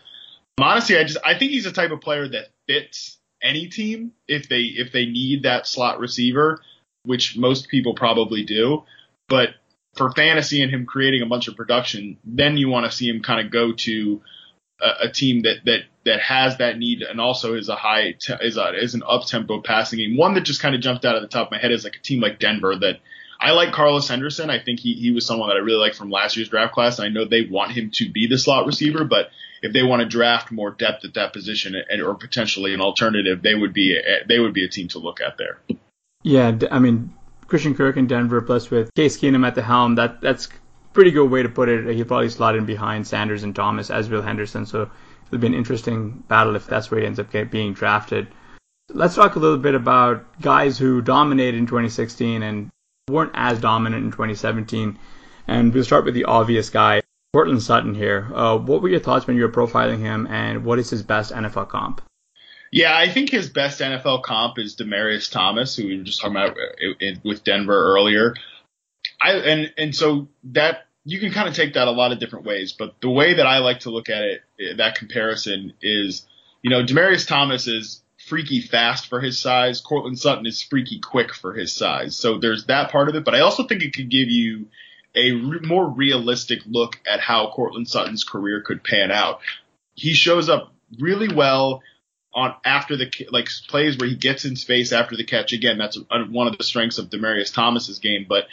Honestly, 0.61 0.99
I 0.99 1.05
just 1.05 1.19
I 1.25 1.39
think 1.39 1.53
he's 1.53 1.65
the 1.65 1.73
type 1.73 1.93
of 1.93 2.01
player 2.01 2.29
that 2.29 2.49
fits 2.67 3.19
any 3.41 3.69
team 3.69 4.13
if 4.27 4.49
they 4.49 4.63
if 4.63 4.93
they 4.93 5.07
need 5.07 5.45
that 5.45 5.67
slot 5.67 6.01
receiver, 6.01 6.61
which 7.05 7.37
most 7.37 7.69
people 7.69 7.95
probably 7.95 8.45
do. 8.45 8.83
But 9.29 9.51
for 9.99 10.11
fantasy 10.13 10.63
and 10.63 10.73
him 10.73 10.87
creating 10.87 11.23
a 11.23 11.27
bunch 11.27 11.49
of 11.49 11.57
production, 11.57 12.17
then 12.25 12.57
you 12.57 12.69
want 12.69 12.87
to 12.91 12.97
see 12.97 13.09
him 13.09 13.21
kind 13.21 13.45
of 13.45 13.53
go 13.53 13.73
to 13.73 14.23
a, 14.81 15.09
a, 15.09 15.11
team 15.11 15.43
that 15.43 15.57
that 15.65 15.81
that 16.05 16.21
has 16.21 16.59
that 16.59 16.79
need 16.79 17.03
and 17.03 17.21
also 17.21 17.55
is 17.55 17.69
a 17.69 17.75
high 17.75 18.15
is 18.41 18.57
a 18.57 18.75
is 18.83 18.95
an 18.95 19.03
up 19.07 19.27
tempo 19.27 19.61
passing 19.61 19.99
game. 19.99 20.17
One 20.17 20.35
that 20.35 20.43
just 20.43 20.63
kind 20.63 20.75
of 20.75 20.81
jumped 20.81 21.05
out 21.05 21.17
of 21.17 21.23
the 21.23 21.29
top 21.29 21.49
of 21.49 21.51
my 21.53 21.59
head 21.59 21.73
is 21.73 21.85
like 21.85 21.97
a 21.97 22.03
team 22.03 22.21
like 22.21 22.39
Denver 22.39 22.77
that 22.77 23.01
I 23.41 23.53
like 23.53 23.73
Carlos 23.73 24.09
Henderson. 24.09 24.51
I 24.51 24.61
think 24.61 24.81
he 24.81 24.95
he 24.95 25.11
was 25.11 25.27
someone 25.27 25.49
that 25.49 25.57
I 25.57 25.61
really 25.61 25.79
liked 25.81 25.97
from 25.97 26.11
last 26.11 26.37
year's 26.37 26.49
draft 26.49 26.75
class. 26.75 26.99
And 26.99 27.07
I 27.07 27.11
know 27.11 27.25
they 27.25 27.43
want 27.43 27.73
him 27.73 27.91
to 27.95 28.11
be 28.11 28.27
the 28.27 28.39
slot 28.39 28.67
receiver, 28.67 29.05
but 29.05 29.31
if 29.63 29.73
they 29.73 29.83
want 29.83 30.01
to 30.01 30.09
draft 30.09 30.53
more 30.53 30.71
depth 30.71 31.05
at 31.05 31.15
that 31.15 31.33
position 31.33 31.75
and 31.75 32.03
or 32.03 32.15
potentially 32.15 32.73
an 32.75 32.81
alternative, 32.81 33.43
they 33.43 33.55
would 33.55 33.73
be 33.73 33.97
a, 33.97 34.27
they 34.27 34.39
would 34.39 34.55
be 34.55 34.65
a 34.65 34.69
team 34.69 34.89
to 34.89 34.99
look 34.99 35.21
at 35.21 35.39
there. 35.39 35.59
Yeah, 36.23 36.57
I 36.71 36.79
mean 36.79 37.15
Christian 37.49 37.75
Kirk 37.75 37.97
in 37.97 38.07
Denver, 38.07 38.41
plus 38.43 38.71
with 38.71 38.95
Case 38.95 39.19
Keenum 39.19 39.47
at 39.47 39.55
the 39.55 39.63
helm, 39.63 39.97
that 39.97 40.21
that's 40.21 40.49
pretty 40.93 41.11
good 41.11 41.31
way 41.31 41.43
to 41.43 41.49
put 41.49 41.69
it. 41.69 41.95
He'll 41.95 42.05
probably 42.05 42.29
slot 42.29 42.57
in 42.57 42.67
behind 42.67 43.07
Sanders 43.07 43.43
and 43.43 43.57
Thomas 43.57 43.91
as 43.91 44.09
will 44.09 44.23
Henderson. 44.23 44.67
So 44.67 44.91
it'll 45.27 45.41
be 45.41 45.47
an 45.47 45.55
interesting 45.55 46.23
battle 46.29 46.57
if 46.57 46.67
that's 46.67 46.91
where 46.91 47.01
he 47.01 47.07
ends 47.07 47.19
up 47.19 47.31
being 47.51 47.73
drafted. 47.73 48.29
Let's 48.91 49.15
talk 49.15 49.37
a 49.37 49.39
little 49.39 49.59
bit 49.59 49.75
about 49.75 50.41
guys 50.41 50.79
who 50.79 51.03
dominated 51.03 51.59
in 51.59 51.67
2016 51.67 52.43
and 52.43 52.71
weren't 53.11 53.33
as 53.35 53.61
dominant 53.61 54.05
in 54.05 54.11
2017. 54.11 54.99
And 55.47 55.73
we'll 55.73 55.85
start 55.85 56.05
with 56.05 56.15
the 56.15 56.25
obvious 56.25 56.69
guy, 56.69 57.03
Courtland 57.33 57.63
Sutton 57.63 57.95
here. 57.95 58.31
Uh, 58.35 58.59
what 58.59 58.83
were 58.83 58.89
your 58.89 59.01
thoughts 59.01 59.27
when 59.27 59.37
you 59.37 59.43
were 59.43 59.53
profiling 59.53 60.01
him, 60.01 60.27
and 60.27 60.65
what 60.65 60.79
is 60.79 60.91
his 60.91 61.03
best 61.03 61.33
NFL 61.33 61.69
comp? 61.69 62.03
Yeah, 62.71 62.97
I 62.97 63.09
think 63.09 63.31
his 63.31 63.49
best 63.49 63.81
NFL 63.81 64.23
comp 64.23 64.59
is 64.59 64.77
Demaryius 64.77 65.31
Thomas, 65.31 65.75
who 65.77 65.87
we 65.87 65.99
were 65.99 66.05
just 66.05 66.21
talking 66.21 66.37
about 66.37 66.57
uh, 66.57 67.21
with 67.25 67.45
Denver 67.45 67.95
earlier. 67.95 68.35
I 69.21 69.33
and 69.33 69.73
and 69.79 69.95
so 69.95 70.29
that 70.45 70.87
you 71.05 71.19
can 71.19 71.33
kind 71.33 71.49
of 71.49 71.55
take 71.55 71.75
that 71.75 71.89
a 71.89 71.93
lot 71.93 72.13
of 72.13 72.19
different 72.19 72.45
ways, 72.45 72.73
but 72.73 73.01
the 73.01 73.09
way 73.09 73.35
that 73.35 73.47
I 73.47 73.59
like 73.59 73.81
to 73.81 73.91
look 73.91 74.11
at 74.11 74.23
it, 74.23 74.43
uh, 74.61 74.77
that 74.77 74.97
comparison 74.97 75.73
is, 75.81 76.27
you 76.63 76.69
know, 76.69 76.85
Demaryius 76.85 77.27
Thomas 77.27 77.67
is 77.67 78.03
freaky 78.27 78.61
fast 78.61 79.09
for 79.09 79.21
his 79.21 79.39
size. 79.39 79.81
Courtland 79.81 80.19
Sutton 80.19 80.45
is 80.45 80.63
freaky 80.63 80.99
quick 80.99 81.35
for 81.35 81.55
his 81.55 81.73
size. 81.73 82.15
So 82.17 82.39
there's 82.39 82.67
that 82.67 82.91
part 82.91 83.09
of 83.09 83.15
it, 83.15 83.25
but 83.25 83.35
I 83.35 83.41
also 83.41 83.67
think 83.67 83.83
it 83.83 83.95
could 83.95 84.11
give 84.11 84.29
you 84.29 84.67
a 85.15 85.33
re- 85.33 85.61
more 85.63 85.89
realistic 85.89 86.61
look 86.67 87.01
at 87.11 87.21
how 87.21 87.53
Courtland 87.55 87.89
Sutton's 87.89 88.25
career 88.25 88.61
could 88.61 88.85
pan 88.85 89.11
out. 89.11 89.41
He 89.95 90.13
shows 90.13 90.49
up 90.49 90.75
really 90.99 91.33
well 91.33 91.83
on 92.39 92.55
after 92.65 92.97
the 92.97 93.11
like 93.31 93.49
plays 93.69 93.99
where 93.99 94.09
he 94.09 94.17
gets 94.17 94.45
in 94.45 94.57
space 94.57 94.93
after 94.93 95.17
the 95.17 95.25
catch. 95.25 95.53
Again, 95.53 95.79
that's 95.79 95.99
one 96.09 96.47
of 96.47 96.57
the 96.57 96.65
strengths 96.65 96.99
of 96.99 97.11
Demaryius 97.11 97.53
Thomas's 97.53 97.99
game, 97.99 98.27
but 98.29 98.47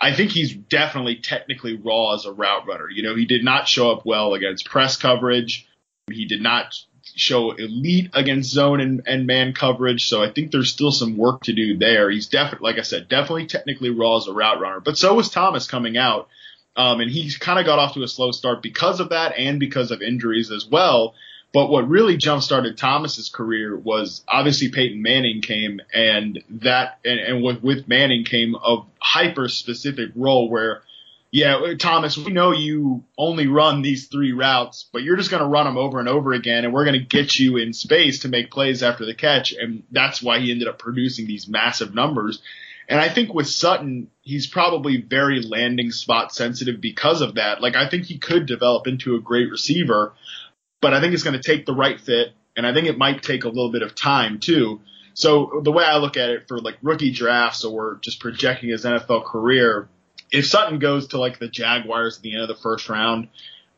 I 0.00 0.14
think 0.14 0.30
he's 0.30 0.54
definitely 0.54 1.16
technically 1.16 1.76
raw 1.76 2.14
as 2.14 2.24
a 2.24 2.32
route 2.32 2.66
runner. 2.66 2.88
You 2.90 3.02
know, 3.02 3.14
he 3.14 3.26
did 3.26 3.44
not 3.44 3.68
show 3.68 3.90
up 3.90 4.06
well 4.06 4.34
against 4.34 4.64
press 4.64 4.96
coverage. 4.96 5.68
He 6.10 6.24
did 6.24 6.42
not 6.42 6.74
show 7.14 7.52
elite 7.52 8.10
against 8.14 8.50
zone 8.50 8.80
and, 8.80 9.02
and 9.06 9.26
man 9.26 9.52
coverage. 9.52 10.08
So 10.08 10.22
I 10.22 10.30
think 10.30 10.50
there's 10.50 10.72
still 10.72 10.92
some 10.92 11.16
work 11.16 11.42
to 11.42 11.52
do 11.52 11.76
there. 11.76 12.10
He's 12.10 12.28
definitely, 12.28 12.70
like 12.70 12.78
I 12.78 12.82
said, 12.82 13.08
definitely 13.08 13.46
technically 13.46 13.90
raw 13.90 14.16
as 14.16 14.26
a 14.26 14.32
route 14.32 14.60
runner, 14.60 14.80
but 14.80 14.96
so 14.96 15.14
was 15.14 15.30
Thomas 15.30 15.66
coming 15.66 15.96
out. 15.96 16.28
Um, 16.76 17.00
and 17.00 17.10
he 17.10 17.30
kind 17.38 17.58
of 17.58 17.66
got 17.66 17.78
off 17.78 17.94
to 17.94 18.02
a 18.02 18.08
slow 18.08 18.30
start 18.30 18.62
because 18.62 19.00
of 19.00 19.10
that 19.10 19.34
and 19.36 19.58
because 19.58 19.90
of 19.90 20.02
injuries 20.02 20.50
as 20.50 20.64
well. 20.64 21.14
But 21.52 21.68
what 21.68 21.88
really 21.88 22.16
jump 22.16 22.42
started 22.42 22.78
Thomas's 22.78 23.28
career 23.28 23.76
was 23.76 24.22
obviously 24.28 24.70
Peyton 24.70 25.02
Manning 25.02 25.42
came 25.42 25.80
and 25.92 26.42
that 26.50 26.98
and, 27.04 27.18
and 27.18 27.42
with, 27.42 27.62
with 27.62 27.88
Manning 27.88 28.24
came 28.24 28.54
a 28.54 28.84
hyper 29.00 29.48
specific 29.48 30.10
role 30.14 30.48
where 30.48 30.82
yeah, 31.32 31.74
Thomas, 31.78 32.18
we 32.18 32.32
know 32.32 32.50
you 32.50 33.04
only 33.16 33.46
run 33.46 33.82
these 33.82 34.08
three 34.08 34.32
routes, 34.32 34.88
but 34.92 35.02
you're 35.02 35.16
just 35.16 35.30
going 35.30 35.42
to 35.42 35.48
run 35.48 35.64
them 35.64 35.76
over 35.76 36.00
and 36.00 36.08
over 36.08 36.32
again, 36.32 36.64
and 36.64 36.74
we're 36.74 36.84
going 36.84 36.98
to 36.98 37.06
get 37.06 37.38
you 37.38 37.56
in 37.56 37.72
space 37.72 38.20
to 38.20 38.28
make 38.28 38.50
plays 38.50 38.82
after 38.82 39.06
the 39.06 39.14
catch. 39.14 39.52
And 39.52 39.84
that's 39.92 40.20
why 40.20 40.40
he 40.40 40.50
ended 40.50 40.66
up 40.66 40.80
producing 40.80 41.26
these 41.28 41.46
massive 41.46 41.94
numbers. 41.94 42.42
And 42.88 42.98
I 42.98 43.08
think 43.08 43.32
with 43.32 43.46
Sutton, 43.46 44.10
he's 44.22 44.48
probably 44.48 45.00
very 45.00 45.40
landing 45.40 45.92
spot 45.92 46.34
sensitive 46.34 46.80
because 46.80 47.20
of 47.20 47.36
that. 47.36 47.62
Like, 47.62 47.76
I 47.76 47.88
think 47.88 48.06
he 48.06 48.18
could 48.18 48.46
develop 48.46 48.88
into 48.88 49.14
a 49.14 49.20
great 49.20 49.48
receiver, 49.48 50.12
but 50.80 50.94
I 50.94 51.00
think 51.00 51.14
it's 51.14 51.22
going 51.22 51.40
to 51.40 51.42
take 51.42 51.66
the 51.66 51.74
right 51.74 52.00
fit, 52.00 52.32
and 52.56 52.66
I 52.66 52.72
think 52.72 52.86
it 52.86 52.98
might 52.98 53.22
take 53.22 53.44
a 53.44 53.48
little 53.48 53.70
bit 53.70 53.82
of 53.82 53.94
time 53.94 54.38
too. 54.40 54.80
So 55.14 55.60
the 55.62 55.72
way 55.72 55.84
I 55.84 55.98
look 55.98 56.16
at 56.16 56.30
it 56.30 56.48
for 56.48 56.58
like 56.58 56.76
rookie 56.82 57.10
drafts 57.10 57.64
or 57.64 57.98
just 58.00 58.20
projecting 58.20 58.70
his 58.70 58.84
NFL 58.84 59.24
career, 59.24 59.88
if 60.30 60.46
Sutton 60.46 60.78
goes 60.78 61.08
to 61.08 61.18
like 61.18 61.38
the 61.38 61.48
Jaguars 61.48 62.16
at 62.16 62.22
the 62.22 62.32
end 62.32 62.42
of 62.42 62.48
the 62.48 62.54
first 62.54 62.88
round, 62.88 63.28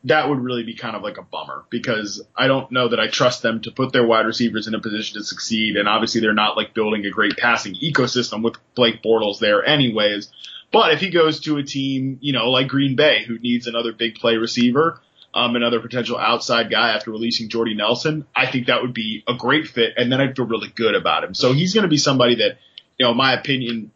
that 0.05 0.27
would 0.27 0.39
really 0.39 0.63
be 0.63 0.75
kind 0.75 0.95
of 0.95 1.01
like 1.01 1.17
a 1.17 1.21
bummer 1.21 1.63
because 1.69 2.21
I 2.35 2.47
don't 2.47 2.71
know 2.71 2.89
that 2.89 2.99
I 2.99 3.07
trust 3.07 3.41
them 3.41 3.61
to 3.61 3.71
put 3.71 3.93
their 3.93 4.05
wide 4.05 4.25
receivers 4.25 4.67
in 4.67 4.75
a 4.75 4.79
position 4.79 5.17
to 5.17 5.23
succeed. 5.23 5.77
And 5.77 5.87
obviously 5.87 6.21
they're 6.21 6.33
not 6.33 6.57
like 6.57 6.73
building 6.73 7.05
a 7.05 7.09
great 7.09 7.37
passing 7.37 7.75
ecosystem 7.75 8.43
with 8.43 8.55
Blake 8.75 9.01
Bortles 9.01 9.39
there 9.39 9.65
anyways. 9.65 10.31
But 10.71 10.93
if 10.93 10.99
he 10.99 11.09
goes 11.09 11.39
to 11.41 11.57
a 11.57 11.63
team, 11.63 12.17
you 12.21 12.33
know, 12.33 12.49
like 12.49 12.67
Green 12.67 12.95
Bay 12.95 13.23
who 13.23 13.39
needs 13.39 13.67
another 13.67 13.93
big 13.93 14.15
play 14.15 14.35
receiver, 14.35 14.99
um, 15.33 15.55
another 15.55 15.79
potential 15.79 16.17
outside 16.17 16.69
guy 16.69 16.95
after 16.95 17.11
releasing 17.11 17.49
Jordy 17.49 17.73
Nelson, 17.73 18.25
I 18.35 18.45
think 18.45 18.67
that 18.67 18.81
would 18.81 18.93
be 18.93 19.23
a 19.27 19.33
great 19.33 19.67
fit. 19.67 19.93
And 19.97 20.11
then 20.11 20.21
I'd 20.21 20.35
feel 20.35 20.45
really 20.45 20.69
good 20.69 20.95
about 20.95 21.23
him. 21.23 21.33
So 21.33 21.53
he's 21.53 21.73
going 21.73 21.83
to 21.83 21.89
be 21.89 21.97
somebody 21.97 22.35
that, 22.35 22.57
you 22.97 23.05
know, 23.05 23.13
my 23.13 23.33
opinion, 23.33 23.91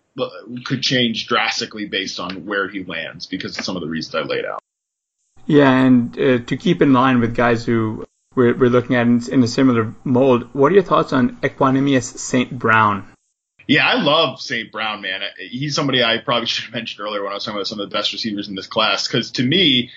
could 0.65 0.81
change 0.81 1.27
drastically 1.27 1.85
based 1.85 2.19
on 2.19 2.45
where 2.45 2.67
he 2.67 2.83
lands 2.83 3.27
because 3.27 3.57
of 3.57 3.63
some 3.63 3.75
of 3.75 3.81
the 3.81 3.87
reasons 3.87 4.15
I 4.15 4.21
laid 4.21 4.45
out. 4.45 4.59
Yeah, 5.45 5.71
and 5.71 6.19
uh, 6.19 6.39
to 6.39 6.57
keep 6.57 6.81
in 6.81 6.91
line 6.91 7.19
with 7.19 7.35
guys 7.35 7.65
who 7.65 8.05
we're, 8.35 8.55
we're 8.55 8.69
looking 8.69 8.95
at 8.95 9.07
in, 9.07 9.21
in, 9.31 9.43
a 9.43 9.47
similar 9.47 9.93
mold, 10.03 10.53
what 10.53 10.71
are 10.71 10.75
your 10.75 10.83
thoughts 10.83 11.13
on 11.13 11.37
Equanimeous 11.37 12.17
St. 12.17 12.57
Brown? 12.57 13.07
Yeah, 13.65 13.87
I 13.87 13.95
love 13.95 14.41
St. 14.41 14.71
Brown, 14.71 15.01
man. 15.01 15.21
He's 15.37 15.75
somebody 15.75 16.03
I 16.03 16.17
probably 16.17 16.47
should 16.47 16.65
have 16.65 16.73
mentioned 16.73 17.05
earlier 17.05 17.23
when 17.23 17.31
I 17.31 17.35
was 17.35 17.45
talking 17.45 17.57
about 17.57 17.67
some 17.67 17.79
of 17.79 17.89
the 17.89 17.95
best 17.95 18.13
receivers 18.13 18.47
in 18.47 18.55
this 18.55 18.67
class 18.67 19.07
because 19.07 19.31
to 19.31 19.43
me, 19.43 19.91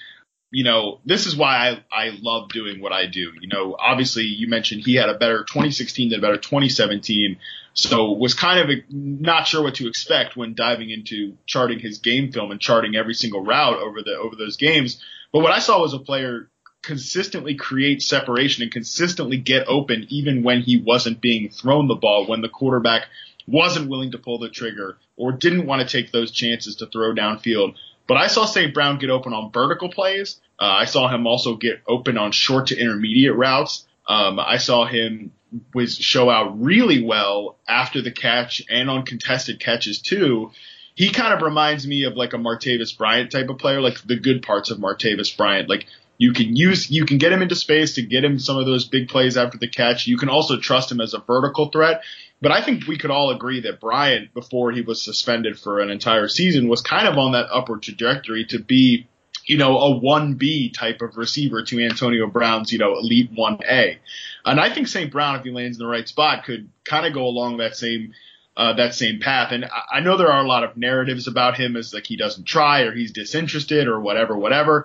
you 0.51 0.65
know, 0.65 1.01
this 1.05 1.27
is 1.27 1.37
why 1.37 1.81
I, 1.93 2.07
I 2.07 2.19
love 2.21 2.49
doing 2.51 2.81
what 2.81 2.93
I 2.93 3.07
do. 3.07 3.33
You 3.41 3.49
know, 3.49 3.77
obviously 3.79 4.25
you 4.25 4.49
mentioned 4.49 4.83
he 4.85 4.97
had 4.97 5.09
a 5.09 5.17
better 5.17 5.45
2016 5.45 6.11
than 6.11 6.19
a 6.19 6.23
better 6.23 6.39
2017. 6.39 7.39
So 7.73 8.13
was 8.13 8.35
kind 8.35 8.59
of 8.59 8.69
a, 8.69 8.83
not 8.91 9.47
sure 9.47 9.63
what 9.63 9.77
to 9.77 9.87
expect 9.87 10.37
when 10.37 10.55
diving 10.55 10.91
into 10.91 11.37
charting 11.47 11.79
his 11.79 11.99
game 11.99 12.33
film 12.33 12.51
and 12.51 12.61
charting 12.61 12.97
every 12.97 13.15
single 13.15 13.45
route 13.45 13.79
over 13.79 14.03
the, 14.03 14.17
over 14.17 14.35
those 14.35 14.57
games. 14.57 15.01
But 15.33 15.41
what 15.41 15.53
I 15.53 15.61
saw 15.61 15.81
was 15.81 15.95
a 15.95 16.01
player 16.01 16.49
consistently 16.83 17.55
create 17.55 18.03
separation 18.03 18.63
and 18.63 18.73
consistently 18.73 19.37
get 19.37 19.69
open 19.69 20.07
even 20.09 20.43
when 20.43 20.63
he 20.63 20.81
wasn't 20.81 21.21
being 21.21 21.51
thrown 21.51 21.87
the 21.87 21.95
ball, 21.95 22.27
when 22.27 22.41
the 22.41 22.49
quarterback 22.49 23.07
wasn't 23.47 23.89
willing 23.89 24.13
to 24.13 24.19
pull 24.19 24.39
the 24.39 24.49
trigger 24.49 24.97
or 25.17 25.33
didn't 25.33 25.67
want 25.67 25.87
to 25.87 25.89
take 25.89 26.11
those 26.11 26.31
chances 26.31 26.77
to 26.77 26.87
throw 26.87 27.15
downfield. 27.15 27.75
But 28.07 28.17
I 28.17 28.27
saw 28.27 28.45
St. 28.45 28.75
Brown 28.75 28.99
get 28.99 29.11
open 29.11 29.33
on 29.33 29.53
vertical 29.53 29.89
plays. 29.89 30.41
Uh, 30.59 30.65
I 30.65 30.85
saw 30.85 31.09
him 31.09 31.27
also 31.27 31.57
get 31.57 31.81
open 31.87 32.19
on 32.19 32.33
short 32.33 32.69
to 32.69 32.79
intermediate 32.79 33.35
routes. 33.35 33.87
Um, 34.07 34.41
I 34.41 34.57
saw 34.59 34.85
him 34.87 35.33
was 35.75 35.97
show 35.97 36.31
out 36.31 36.61
really 36.61 37.03
well 37.03 37.57
after 37.69 38.03
the 38.03 38.11
catch 38.13 38.63
and 38.71 38.89
on 38.89 39.05
contested 39.05 39.61
catches 39.61 40.01
too. 40.01 40.51
He 40.95 41.11
kind 41.11 41.33
of 41.33 41.43
reminds 41.43 41.87
me 41.87 42.05
of 42.05 42.15
like 42.17 42.33
a 42.33 42.37
Martavis 42.37 42.97
Bryant 42.97 43.31
type 43.33 43.49
of 43.49 43.59
player, 43.59 43.81
like 43.81 44.01
the 44.03 44.19
good 44.19 44.43
parts 44.43 44.71
of 44.71 44.79
Martavis 44.79 45.37
Bryant. 45.37 45.69
Like 45.69 45.87
You 46.19 46.33
can 46.33 46.55
use, 46.55 46.91
you 46.91 47.07
can 47.07 47.19
get 47.19 47.33
him 47.33 47.43
into 47.43 47.57
space 47.57 47.95
to 47.95 48.03
get 48.03 48.25
him 48.25 48.39
some 48.39 48.59
of 48.59 48.67
those 48.67 48.85
big 48.85 49.09
plays 49.09 49.37
after 49.37 49.57
the 49.59 49.69
catch. 49.69 50.07
You 50.07 50.19
can 50.19 50.29
also 50.29 50.59
trust 50.59 50.93
him 50.93 51.01
as 51.01 51.15
a 51.15 51.19
vertical 51.19 51.69
threat. 51.69 52.03
But 52.41 52.53
I 52.53 52.63
think 52.63 52.87
we 52.87 52.97
could 52.97 53.11
all 53.11 53.31
agree 53.31 53.61
that 53.61 53.81
Bryant, 53.81 54.33
before 54.33 54.73
he 54.73 54.81
was 54.81 55.03
suspended 55.03 55.59
for 55.59 55.81
an 55.81 55.91
entire 55.91 56.29
season, 56.29 56.69
was 56.69 56.81
kind 56.81 57.07
of 57.07 57.19
on 57.19 57.33
that 57.33 57.49
upward 57.53 57.83
trajectory 57.83 58.47
to 58.47 58.59
be, 58.59 59.07
you 59.45 59.59
know, 59.59 59.79
a 59.79 60.01
1B 60.01 60.73
type 60.73 61.03
of 61.03 61.17
receiver 61.17 61.63
to 61.65 61.85
Antonio 61.85 62.27
Brown's, 62.27 62.73
you 62.73 62.79
know, 62.79 62.97
elite 62.97 63.35
1A. 63.35 63.99
And 64.47 64.59
I 64.59 64.73
think 64.73 64.89
St. 64.89 65.13
Brown, 65.13 65.37
if 65.37 65.45
he 65.45 65.51
lands 65.51 65.79
in 65.79 65.85
the 65.85 65.91
right 65.91 66.09
spot, 66.09 66.45
could 66.45 66.71
kind 66.85 67.05
of 67.05 67.13
go 67.13 67.27
along 67.27 67.59
that 67.59 67.77
same 67.77 68.15
uh, 68.57 68.75
that 68.75 68.95
same 68.95 69.21
path. 69.21 69.53
And 69.53 69.71
I 69.91 70.01
know 70.01 70.17
there 70.17 70.33
are 70.33 70.45
a 70.45 70.49
lot 70.49 70.65
of 70.65 70.77
narratives 70.77 71.29
about 71.29 71.57
him 71.57 71.77
as 71.77 71.95
like 71.95 72.07
he 72.07 72.17
doesn't 72.17 72.45
try 72.45 72.83
or 72.83 72.93
he's 72.93 73.13
disinterested 73.13 73.87
or 73.87 74.01
whatever, 74.01 74.37
whatever. 74.37 74.85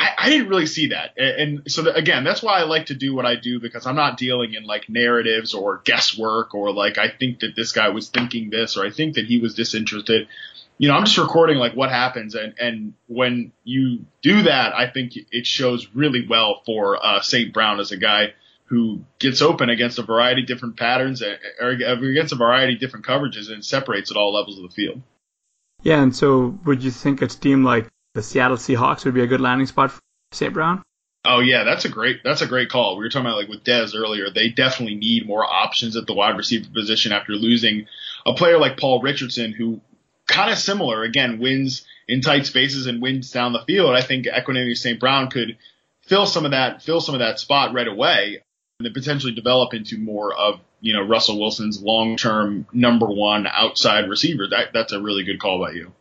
I, 0.00 0.14
I 0.16 0.30
didn't 0.30 0.48
really 0.48 0.66
see 0.66 0.88
that. 0.88 1.12
And, 1.18 1.60
and 1.60 1.70
so 1.72 1.88
again, 1.92 2.24
that's 2.24 2.42
why 2.42 2.58
I 2.58 2.62
like 2.64 2.86
to 2.86 2.94
do 2.94 3.14
what 3.14 3.26
I 3.26 3.36
do 3.36 3.60
because 3.60 3.86
I'm 3.86 3.96
not 3.96 4.16
dealing 4.16 4.54
in 4.54 4.64
like 4.64 4.88
narratives 4.88 5.52
or 5.52 5.82
guesswork 5.84 6.54
or 6.54 6.72
like 6.72 6.96
I 6.96 7.08
think 7.08 7.40
that 7.40 7.54
this 7.54 7.72
guy 7.72 7.90
was 7.90 8.08
thinking 8.08 8.48
this 8.48 8.76
or 8.76 8.84
I 8.86 8.90
think 8.90 9.16
that 9.16 9.26
he 9.26 9.38
was 9.38 9.54
disinterested. 9.54 10.26
You 10.78 10.88
know, 10.88 10.94
I'm 10.94 11.04
just 11.04 11.18
recording 11.18 11.58
like 11.58 11.76
what 11.76 11.90
happens 11.90 12.34
and 12.34 12.54
and 12.58 12.94
when 13.06 13.52
you 13.62 14.06
do 14.22 14.44
that, 14.44 14.74
I 14.74 14.88
think 14.90 15.12
it 15.30 15.46
shows 15.46 15.86
really 15.94 16.26
well 16.26 16.62
for 16.64 17.04
uh, 17.04 17.20
St. 17.20 17.52
Brown 17.52 17.78
as 17.78 17.92
a 17.92 17.98
guy 17.98 18.32
who 18.64 19.04
gets 19.18 19.42
open 19.42 19.68
against 19.68 19.98
a 19.98 20.02
variety 20.02 20.42
of 20.42 20.46
different 20.46 20.78
patterns 20.78 21.22
or 21.60 21.68
against 21.68 22.32
a 22.32 22.36
variety 22.36 22.74
of 22.74 22.80
different 22.80 23.04
coverages 23.04 23.52
and 23.52 23.64
separates 23.64 24.10
at 24.10 24.16
all 24.16 24.32
levels 24.32 24.56
of 24.56 24.62
the 24.62 24.70
field. 24.70 25.02
Yeah, 25.82 26.02
and 26.02 26.14
so 26.14 26.58
would 26.64 26.82
you 26.82 26.90
think 26.90 27.20
a 27.20 27.26
team 27.26 27.64
like 27.64 27.88
the 28.14 28.22
Seattle 28.22 28.56
Seahawks 28.56 29.04
would 29.04 29.14
be 29.14 29.22
a 29.22 29.26
good 29.26 29.40
landing 29.40 29.66
spot 29.66 29.92
for 29.92 30.00
St. 30.32 30.52
Brown? 30.52 30.82
Oh 31.24 31.40
yeah, 31.40 31.64
that's 31.64 31.84
a 31.84 31.90
great 31.90 32.24
that's 32.24 32.40
a 32.40 32.46
great 32.46 32.70
call. 32.70 32.96
We 32.96 33.04
were 33.04 33.10
talking 33.10 33.26
about 33.26 33.36
like 33.36 33.48
with 33.48 33.62
Dez 33.62 33.94
earlier. 33.94 34.30
They 34.30 34.48
definitely 34.48 34.94
need 34.94 35.26
more 35.26 35.44
options 35.44 35.96
at 35.96 36.06
the 36.06 36.14
wide 36.14 36.36
receiver 36.36 36.68
position 36.72 37.12
after 37.12 37.32
losing 37.32 37.86
a 38.24 38.32
player 38.32 38.58
like 38.58 38.78
Paul 38.78 39.02
Richardson, 39.02 39.52
who 39.52 39.80
kind 40.26 40.50
of 40.50 40.58
similar 40.58 41.02
again 41.02 41.38
wins 41.38 41.84
in 42.08 42.22
tight 42.22 42.46
spaces 42.46 42.86
and 42.86 43.02
wins 43.02 43.30
down 43.30 43.52
the 43.52 43.64
field. 43.66 43.94
I 43.94 44.00
think 44.00 44.26
Equanimeous 44.26 44.78
St. 44.78 44.98
Brown 44.98 45.28
could 45.28 45.58
fill 46.02 46.24
some 46.26 46.46
of 46.46 46.52
that 46.52 46.82
fill 46.82 47.02
some 47.02 47.14
of 47.14 47.20
that 47.20 47.38
spot 47.38 47.74
right 47.74 47.86
away 47.88 48.42
and 48.78 48.86
then 48.86 48.94
potentially 48.94 49.32
develop 49.32 49.74
into 49.74 49.98
more 49.98 50.34
of 50.34 50.58
you 50.80 50.94
know 50.94 51.06
Russell 51.06 51.38
Wilson's 51.38 51.82
long 51.82 52.16
term 52.16 52.66
number 52.72 53.06
one 53.06 53.46
outside 53.46 54.08
receiver. 54.08 54.48
That 54.48 54.72
that's 54.72 54.94
a 54.94 55.02
really 55.02 55.24
good 55.24 55.38
call 55.38 55.58
by 55.58 55.72
you. 55.72 55.92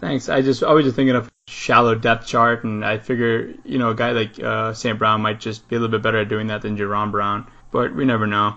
Thanks. 0.00 0.30
I 0.30 0.40
just 0.40 0.62
I 0.62 0.72
was 0.72 0.86
just 0.86 0.96
thinking 0.96 1.14
of 1.14 1.30
shallow 1.46 1.94
depth 1.94 2.26
chart, 2.26 2.64
and 2.64 2.82
I 2.82 2.96
figure 2.96 3.52
you 3.64 3.78
know 3.78 3.90
a 3.90 3.94
guy 3.94 4.12
like 4.12 4.42
uh. 4.42 4.72
Brown 4.94 5.20
might 5.20 5.40
just 5.40 5.68
be 5.68 5.76
a 5.76 5.78
little 5.78 5.92
bit 5.92 6.02
better 6.02 6.20
at 6.20 6.28
doing 6.30 6.46
that 6.46 6.62
than 6.62 6.78
Jaron 6.78 7.10
Brown, 7.10 7.46
but 7.70 7.94
we 7.94 8.06
never 8.06 8.26
know. 8.26 8.56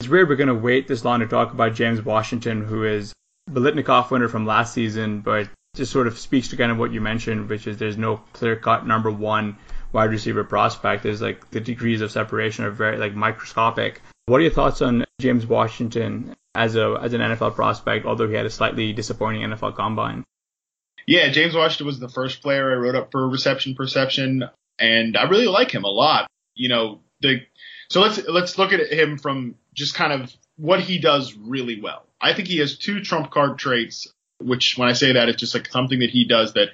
It's 0.00 0.08
weird 0.08 0.28
we're 0.28 0.34
gonna 0.34 0.54
wait 0.54 0.88
this 0.88 1.04
long 1.04 1.20
to 1.20 1.28
talk 1.28 1.52
about 1.52 1.74
James 1.74 2.04
Washington, 2.04 2.64
who 2.64 2.84
is 2.84 3.12
Biletnikoff 3.48 4.10
winner 4.10 4.28
from 4.28 4.44
last 4.44 4.74
season, 4.74 5.20
but 5.20 5.48
just 5.76 5.92
sort 5.92 6.08
of 6.08 6.18
speaks 6.18 6.48
to 6.48 6.56
kind 6.56 6.72
of 6.72 6.78
what 6.78 6.92
you 6.92 7.00
mentioned, 7.00 7.48
which 7.48 7.68
is 7.68 7.76
there's 7.76 7.96
no 7.96 8.16
clear 8.32 8.56
cut 8.56 8.84
number 8.84 9.10
one 9.10 9.56
wide 9.92 10.10
receiver 10.10 10.42
prospect. 10.42 11.04
There's 11.04 11.22
like 11.22 11.48
the 11.50 11.60
degrees 11.60 12.00
of 12.00 12.10
separation 12.10 12.64
are 12.64 12.70
very 12.70 12.96
like 12.96 13.14
microscopic. 13.14 14.02
What 14.26 14.38
are 14.38 14.42
your 14.42 14.50
thoughts 14.50 14.82
on 14.82 15.04
James 15.20 15.46
Washington 15.46 16.34
as 16.56 16.74
a 16.74 16.98
as 17.00 17.12
an 17.12 17.20
NFL 17.20 17.54
prospect, 17.54 18.04
although 18.04 18.26
he 18.26 18.34
had 18.34 18.46
a 18.46 18.50
slightly 18.50 18.92
disappointing 18.92 19.42
NFL 19.42 19.76
combine? 19.76 20.24
Yeah, 21.06 21.30
James 21.30 21.54
Washington 21.54 21.86
was 21.86 21.98
the 21.98 22.08
first 22.08 22.42
player 22.42 22.72
I 22.72 22.76
wrote 22.76 22.94
up 22.94 23.10
for 23.10 23.28
reception 23.28 23.74
perception, 23.74 24.44
and 24.78 25.16
I 25.16 25.24
really 25.24 25.46
like 25.46 25.70
him 25.70 25.84
a 25.84 25.88
lot. 25.88 26.28
You 26.54 26.68
know, 26.68 27.00
the 27.20 27.42
so 27.90 28.00
let's 28.00 28.26
let's 28.28 28.58
look 28.58 28.72
at 28.72 28.92
him 28.92 29.18
from 29.18 29.56
just 29.74 29.94
kind 29.94 30.12
of 30.12 30.32
what 30.56 30.80
he 30.80 30.98
does 30.98 31.34
really 31.34 31.80
well. 31.80 32.04
I 32.20 32.34
think 32.34 32.48
he 32.48 32.58
has 32.58 32.76
two 32.76 33.02
trump 33.02 33.30
card 33.30 33.58
traits, 33.58 34.06
which 34.40 34.76
when 34.76 34.88
I 34.88 34.92
say 34.92 35.12
that, 35.12 35.28
it's 35.28 35.40
just 35.40 35.54
like 35.54 35.68
something 35.68 36.00
that 36.00 36.10
he 36.10 36.26
does 36.26 36.52
that, 36.52 36.68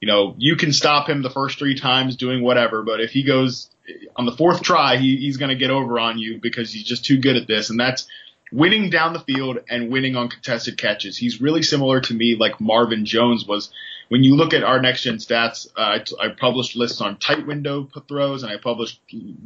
you 0.00 0.08
know, 0.08 0.34
you 0.38 0.56
can 0.56 0.72
stop 0.72 1.08
him 1.08 1.22
the 1.22 1.30
first 1.30 1.58
three 1.58 1.78
times 1.78 2.16
doing 2.16 2.42
whatever, 2.42 2.82
but 2.82 3.00
if 3.00 3.10
he 3.10 3.22
goes 3.22 3.70
on 4.16 4.26
the 4.26 4.32
fourth 4.32 4.62
try, 4.62 4.96
he, 4.96 5.16
he's 5.16 5.36
going 5.36 5.50
to 5.50 5.56
get 5.56 5.70
over 5.70 5.98
on 5.98 6.18
you 6.18 6.38
because 6.40 6.72
he's 6.72 6.84
just 6.84 7.04
too 7.04 7.18
good 7.18 7.36
at 7.36 7.46
this, 7.46 7.70
and 7.70 7.78
that's 7.78 8.06
winning 8.52 8.90
down 8.90 9.12
the 9.12 9.20
field 9.20 9.58
and 9.68 9.90
winning 9.90 10.16
on 10.16 10.28
contested 10.28 10.78
catches. 10.78 11.16
He's 11.16 11.40
really 11.40 11.62
similar 11.62 12.00
to 12.02 12.14
me, 12.14 12.36
like 12.36 12.60
Marvin 12.60 13.04
Jones 13.04 13.46
was. 13.46 13.70
When 14.08 14.24
you 14.24 14.36
look 14.36 14.54
at 14.54 14.64
our 14.64 14.80
next 14.80 15.02
gen 15.02 15.16
stats, 15.16 15.68
uh, 15.76 15.98
I, 16.18 16.28
published 16.28 16.76
lists 16.76 17.02
on 17.02 17.18
tight 17.18 17.46
window 17.46 17.88
throws 18.08 18.42
and 18.42 18.50
I 18.50 18.56
published 18.56 19.00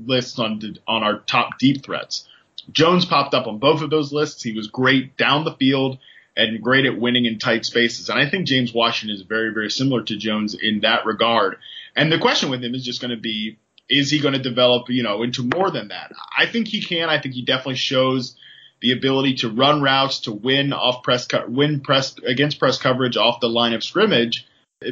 lists 0.07 0.39
on 0.39 0.61
on 0.87 1.03
our 1.03 1.19
top 1.19 1.59
deep 1.59 1.83
threats. 1.83 2.29
Jones 2.71 3.05
popped 3.05 3.35
up 3.35 3.49
on 3.49 3.59
both 3.59 3.83
of 3.83 3.91
those 3.91 4.13
lists. 4.13 4.43
He 4.43 4.53
was 4.53 4.69
great 4.69 5.17
down 5.17 5.45
the 5.45 5.55
field 5.55 5.99
and 6.37 6.63
great 6.63 6.87
at 6.87 6.99
winning 6.99 7.25
in 7.25 7.39
tight 7.39 7.65
spaces. 7.65 8.09
And 8.09 8.19
I 8.19 8.29
think 8.29 8.47
James 8.47 8.73
Washington 8.73 9.17
is 9.17 9.23
very, 9.23 9.53
very 9.53 9.71
similar 9.71 10.03
to 10.05 10.17
Jones 10.17 10.55
in 10.55 10.81
that 10.81 11.05
regard. 11.05 11.57
And 11.97 12.11
the 12.11 12.19
question 12.19 12.49
with 12.49 12.63
him 12.63 12.75
is 12.75 12.85
just 12.85 13.01
going 13.01 13.11
to 13.11 13.21
be, 13.21 13.59
is 13.89 14.11
he 14.11 14.21
going 14.21 14.35
to 14.35 14.41
develop, 14.41 14.89
you 14.89 15.03
know, 15.03 15.23
into 15.23 15.43
more 15.43 15.71
than 15.71 15.89
that? 15.89 16.13
I 16.37 16.47
think 16.47 16.69
he 16.69 16.81
can. 16.81 17.09
I 17.11 17.21
think 17.21 17.35
he 17.35 17.45
definitely 17.45 17.77
shows 17.77 18.37
the 18.83 18.93
ability 18.93 19.37
to 19.37 19.49
run 19.49 19.81
routes, 19.81 20.21
to 20.21 20.33
win 20.33 20.73
off 20.73 21.03
press, 21.03 21.27
co- 21.27 21.47
win 21.49 21.81
press 21.81 22.17
against 22.27 22.59
press 22.59 22.79
coverage 22.79 23.17
off 23.17 23.41
the 23.41 23.49
line 23.49 23.73
of 23.73 23.83
scrimmage. 23.83 24.47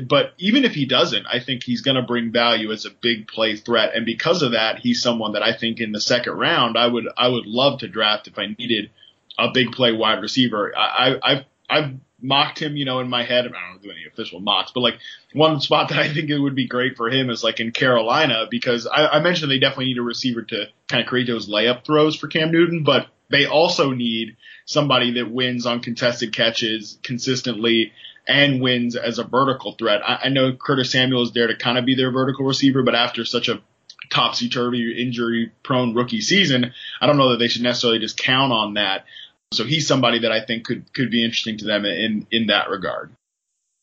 But 0.06 0.34
even 0.38 0.64
if 0.64 0.72
he 0.72 0.86
doesn't, 0.86 1.26
I 1.26 1.40
think 1.40 1.64
he's 1.64 1.82
going 1.82 1.96
to 1.96 2.02
bring 2.02 2.30
value 2.30 2.70
as 2.70 2.86
a 2.86 2.90
big 2.90 3.26
play 3.26 3.56
threat. 3.56 3.90
And 3.94 4.06
because 4.06 4.42
of 4.42 4.52
that, 4.52 4.78
he's 4.78 5.02
someone 5.02 5.32
that 5.32 5.42
I 5.42 5.52
think 5.52 5.80
in 5.80 5.90
the 5.90 6.00
second 6.00 6.34
round, 6.34 6.78
I 6.78 6.86
would, 6.86 7.08
I 7.16 7.26
would 7.26 7.46
love 7.46 7.80
to 7.80 7.88
draft 7.88 8.28
if 8.28 8.38
I 8.38 8.54
needed 8.56 8.90
a 9.36 9.50
big 9.52 9.72
play 9.72 9.92
wide 9.92 10.22
receiver. 10.22 10.72
I, 10.76 11.16
I, 11.22 11.46
I've, 11.68 11.94
mocked 12.22 12.60
him, 12.60 12.76
you 12.76 12.84
know, 12.84 13.00
in 13.00 13.08
my 13.08 13.22
head. 13.22 13.46
I 13.46 13.72
don't 13.72 13.82
do 13.82 13.90
any 13.90 14.04
official 14.06 14.40
mocks, 14.40 14.72
but 14.72 14.80
like 14.80 14.98
one 15.32 15.60
spot 15.60 15.88
that 15.88 15.98
I 15.98 16.12
think 16.12 16.30
it 16.30 16.38
would 16.38 16.54
be 16.54 16.66
great 16.66 16.96
for 16.96 17.08
him 17.08 17.30
is 17.30 17.42
like 17.42 17.60
in 17.60 17.72
Carolina 17.72 18.46
because 18.50 18.86
I, 18.86 19.06
I 19.06 19.20
mentioned 19.20 19.50
they 19.50 19.58
definitely 19.58 19.86
need 19.86 19.98
a 19.98 20.02
receiver 20.02 20.42
to 20.42 20.66
kind 20.88 21.02
of 21.02 21.08
create 21.08 21.26
those 21.26 21.48
layup 21.48 21.84
throws 21.84 22.16
for 22.16 22.28
Cam 22.28 22.50
Newton, 22.52 22.84
but 22.84 23.08
they 23.30 23.46
also 23.46 23.90
need 23.92 24.36
somebody 24.66 25.12
that 25.14 25.30
wins 25.30 25.66
on 25.66 25.80
contested 25.80 26.32
catches 26.34 26.98
consistently 27.02 27.92
and 28.26 28.60
wins 28.60 28.96
as 28.96 29.18
a 29.18 29.24
vertical 29.24 29.72
threat. 29.72 30.02
I, 30.06 30.20
I 30.24 30.28
know 30.28 30.52
Curtis 30.52 30.92
Samuel 30.92 31.22
is 31.22 31.32
there 31.32 31.46
to 31.46 31.56
kind 31.56 31.78
of 31.78 31.84
be 31.84 31.94
their 31.94 32.10
vertical 32.10 32.44
receiver, 32.44 32.82
but 32.82 32.94
after 32.94 33.24
such 33.24 33.48
a 33.48 33.62
topsy 34.10 34.48
turvy 34.48 35.00
injury 35.00 35.52
prone 35.62 35.94
rookie 35.94 36.20
season, 36.20 36.72
I 37.00 37.06
don't 37.06 37.16
know 37.16 37.30
that 37.30 37.38
they 37.38 37.48
should 37.48 37.62
necessarily 37.62 38.00
just 38.00 38.18
count 38.18 38.52
on 38.52 38.74
that. 38.74 39.04
So 39.52 39.64
he's 39.64 39.88
somebody 39.88 40.20
that 40.20 40.32
I 40.32 40.44
think 40.44 40.64
could 40.64 40.92
could 40.92 41.10
be 41.10 41.24
interesting 41.24 41.58
to 41.58 41.64
them 41.64 41.84
in 41.84 42.26
in 42.30 42.46
that 42.46 42.70
regard. 42.70 43.12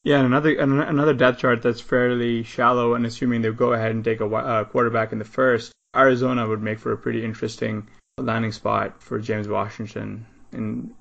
Yeah, 0.04 0.20
and 0.20 0.28
another 0.28 0.58
another 0.58 1.14
depth 1.14 1.40
chart 1.40 1.62
that's 1.62 1.82
fairly 1.82 2.44
shallow, 2.44 2.94
and 2.94 3.06
assuming 3.06 3.42
they 3.42 3.52
go 3.52 3.74
ahead 3.74 3.92
and 3.92 4.04
take 4.04 4.22
a 4.22 4.26
uh, 4.26 4.64
quarterback 4.64 5.12
in 5.12 5.20
the 5.20 5.26
first, 5.26 5.74
Arizona 5.94 6.48
would 6.48 6.62
make 6.62 6.80
for 6.80 6.94
a 6.94 6.98
pretty 6.98 7.26
interesting 7.26 7.86
landing 8.18 8.52
spot 8.52 9.02
for 9.02 9.20
James 9.20 9.48
Washington. 9.48 10.26
And 10.52 10.94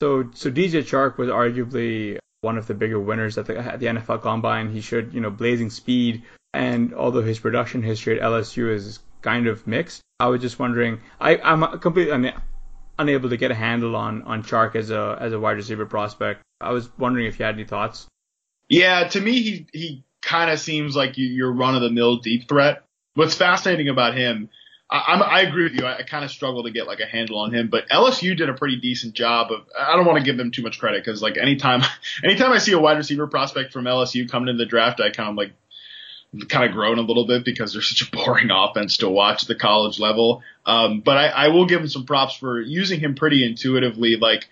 so, 0.00 0.30
so 0.34 0.50
DJ 0.50 0.82
Chark 0.82 1.18
was 1.18 1.28
arguably 1.28 2.18
one 2.40 2.56
of 2.56 2.66
the 2.66 2.74
bigger 2.74 2.98
winners 2.98 3.38
at 3.38 3.46
the, 3.46 3.58
at 3.58 3.80
the 3.80 3.86
NFL 3.86 4.22
Combine. 4.22 4.70
He 4.70 4.80
showed, 4.80 5.12
you 5.12 5.20
know, 5.20 5.30
blazing 5.30 5.70
speed, 5.70 6.22
and 6.52 6.94
although 6.94 7.22
his 7.22 7.38
production 7.38 7.82
history 7.82 8.20
at 8.20 8.26
LSU 8.26 8.72
is 8.72 9.00
kind 9.22 9.46
of 9.46 9.66
mixed, 9.66 10.00
I 10.18 10.28
was 10.28 10.40
just 10.40 10.58
wondering. 10.58 11.00
I, 11.20 11.36
I'm 11.36 11.78
completely 11.80 12.12
un- 12.12 12.42
unable 12.98 13.30
to 13.30 13.36
get 13.36 13.50
a 13.50 13.54
handle 13.54 13.96
on 13.96 14.22
on 14.22 14.42
Chark 14.42 14.74
as 14.76 14.90
a 14.90 15.16
as 15.20 15.32
a 15.32 15.40
wide 15.40 15.56
receiver 15.56 15.86
prospect. 15.86 16.42
I 16.60 16.72
was 16.72 16.88
wondering 16.98 17.26
if 17.26 17.38
you 17.38 17.44
had 17.44 17.54
any 17.54 17.64
thoughts. 17.64 18.06
Yeah, 18.68 19.08
to 19.08 19.20
me, 19.20 19.42
he 19.42 19.66
he 19.72 20.04
kind 20.22 20.50
of 20.50 20.60
seems 20.60 20.96
like 20.96 21.14
your 21.16 21.52
run 21.52 21.74
of 21.74 21.82
the 21.82 21.90
mill 21.90 22.16
deep 22.16 22.48
threat. 22.48 22.84
What's 23.14 23.34
fascinating 23.34 23.88
about 23.88 24.16
him 24.16 24.48
I, 24.90 25.14
I, 25.14 25.40
agree 25.42 25.64
with 25.64 25.74
you. 25.74 25.86
I, 25.86 25.98
I 25.98 26.02
kind 26.02 26.24
of 26.24 26.32
struggle 26.32 26.64
to 26.64 26.70
get 26.70 26.88
like 26.88 26.98
a 26.98 27.06
handle 27.06 27.38
on 27.38 27.54
him, 27.54 27.68
but 27.68 27.88
LSU 27.88 28.36
did 28.36 28.48
a 28.48 28.54
pretty 28.54 28.76
decent 28.76 29.14
job 29.14 29.52
of. 29.52 29.60
I 29.78 29.94
don't 29.94 30.04
want 30.04 30.18
to 30.18 30.24
give 30.24 30.36
them 30.36 30.50
too 30.50 30.62
much 30.62 30.80
credit 30.80 31.04
because 31.04 31.22
like 31.22 31.36
anytime, 31.36 31.82
anytime 32.24 32.50
I 32.50 32.58
see 32.58 32.72
a 32.72 32.78
wide 32.78 32.96
receiver 32.96 33.28
prospect 33.28 33.72
from 33.72 33.84
LSU 33.84 34.28
coming 34.28 34.48
into 34.48 34.64
the 34.64 34.68
draft, 34.68 35.00
I 35.00 35.10
kind 35.10 35.30
of 35.30 35.36
like 35.36 35.52
kind 36.48 36.64
of 36.64 36.72
groan 36.72 36.98
a 36.98 37.02
little 37.02 37.26
bit 37.26 37.44
because 37.44 37.72
they're 37.72 37.82
such 37.82 38.08
a 38.08 38.10
boring 38.10 38.50
offense 38.50 38.98
to 38.98 39.08
watch 39.08 39.42
at 39.42 39.48
the 39.48 39.54
college 39.54 40.00
level. 40.00 40.42
Um, 40.66 41.00
but 41.00 41.16
I, 41.16 41.26
I 41.28 41.48
will 41.48 41.66
give 41.66 41.82
him 41.82 41.88
some 41.88 42.04
props 42.04 42.34
for 42.34 42.60
using 42.60 42.98
him 42.98 43.14
pretty 43.14 43.44
intuitively, 43.44 44.16
like. 44.16 44.48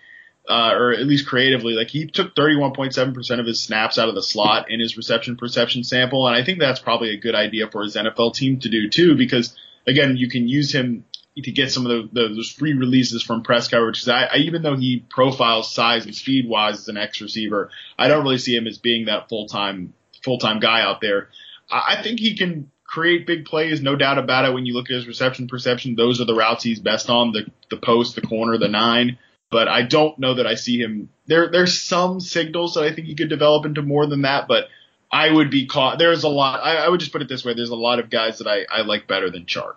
Uh, 0.47 0.73
or 0.73 0.93
at 0.93 1.05
least 1.05 1.27
creatively, 1.27 1.73
like 1.73 1.89
he 1.89 2.07
took 2.07 2.33
31.7% 2.33 3.39
of 3.39 3.45
his 3.45 3.61
snaps 3.61 3.99
out 3.99 4.09
of 4.09 4.15
the 4.15 4.23
slot 4.23 4.71
in 4.71 4.79
his 4.79 4.97
reception 4.97 5.37
perception 5.37 5.83
sample. 5.83 6.25
And 6.25 6.35
I 6.35 6.43
think 6.43 6.57
that's 6.57 6.79
probably 6.79 7.11
a 7.11 7.17
good 7.17 7.35
idea 7.35 7.69
for 7.69 7.83
his 7.83 7.95
NFL 7.95 8.33
team 8.33 8.59
to 8.61 8.69
do 8.69 8.89
too, 8.89 9.15
because 9.15 9.55
again, 9.89 10.17
you 10.17 10.29
can 10.29 10.47
use 10.47 10.73
him 10.73 11.05
to 11.35 11.51
get 11.51 11.71
some 11.71 11.85
of 11.85 12.13
the, 12.13 12.21
the 12.21 12.27
those 12.35 12.51
free 12.51 12.73
releases 12.73 13.23
from 13.23 13.43
press 13.43 13.67
coverage. 13.67 14.07
I, 14.07 14.25
I, 14.25 14.35
even 14.37 14.61
though 14.61 14.75
he 14.75 15.05
profiles 15.09 15.73
size 15.73 16.05
and 16.05 16.15
speed 16.15 16.47
wise 16.47 16.79
as 16.79 16.87
an 16.87 16.97
X 16.97 17.21
receiver, 17.21 17.69
I 17.97 18.07
don't 18.07 18.23
really 18.23 18.37
see 18.37 18.55
him 18.55 18.67
as 18.67 18.77
being 18.77 19.05
that 19.05 19.29
full 19.29 19.47
time 19.47 19.93
full 20.23 20.37
time 20.37 20.59
guy 20.59 20.81
out 20.81 21.01
there. 21.01 21.29
I, 21.69 21.97
I 21.97 22.01
think 22.03 22.19
he 22.19 22.35
can 22.35 22.71
create 22.83 23.27
big 23.27 23.45
plays, 23.45 23.81
no 23.81 23.95
doubt 23.95 24.17
about 24.17 24.45
it. 24.45 24.53
When 24.53 24.65
you 24.65 24.73
look 24.73 24.89
at 24.89 24.95
his 24.95 25.07
reception 25.07 25.47
perception, 25.47 25.95
those 25.95 26.19
are 26.19 26.25
the 26.25 26.35
routes 26.35 26.63
he's 26.63 26.79
best 26.79 27.09
on 27.09 27.31
the 27.31 27.45
the 27.69 27.77
post, 27.77 28.15
the 28.15 28.21
corner, 28.21 28.57
the 28.57 28.67
nine. 28.67 29.17
But 29.51 29.67
I 29.67 29.81
don't 29.81 30.19
know 30.19 30.35
that 30.35 30.45
I 30.45 30.55
see 30.55 30.79
him. 30.79 31.09
There 31.25 31.49
there's 31.49 31.81
some 31.81 32.19
signals 32.19 32.73
that 32.75 32.83
I 32.83 32.93
think 32.93 33.07
he 33.07 33.15
could 33.15 33.29
develop 33.29 33.65
into 33.65 33.81
more 33.81 34.05
than 34.05 34.23
that, 34.23 34.47
but 34.47 34.67
I 35.11 35.31
would 35.31 35.49
be 35.49 35.65
caught. 35.65 35.97
There's 35.97 36.23
a 36.23 36.29
lot. 36.29 36.61
I, 36.61 36.77
I 36.77 36.89
would 36.89 36.99
just 36.99 37.11
put 37.11 37.21
it 37.21 37.27
this 37.27 37.43
way: 37.43 37.53
there's 37.53 37.69
a 37.69 37.75
lot 37.75 37.99
of 37.99 38.09
guys 38.09 38.39
that 38.39 38.47
I, 38.47 38.65
I 38.69 38.81
like 38.81 39.07
better 39.07 39.29
than 39.29 39.45
Chark. 39.45 39.75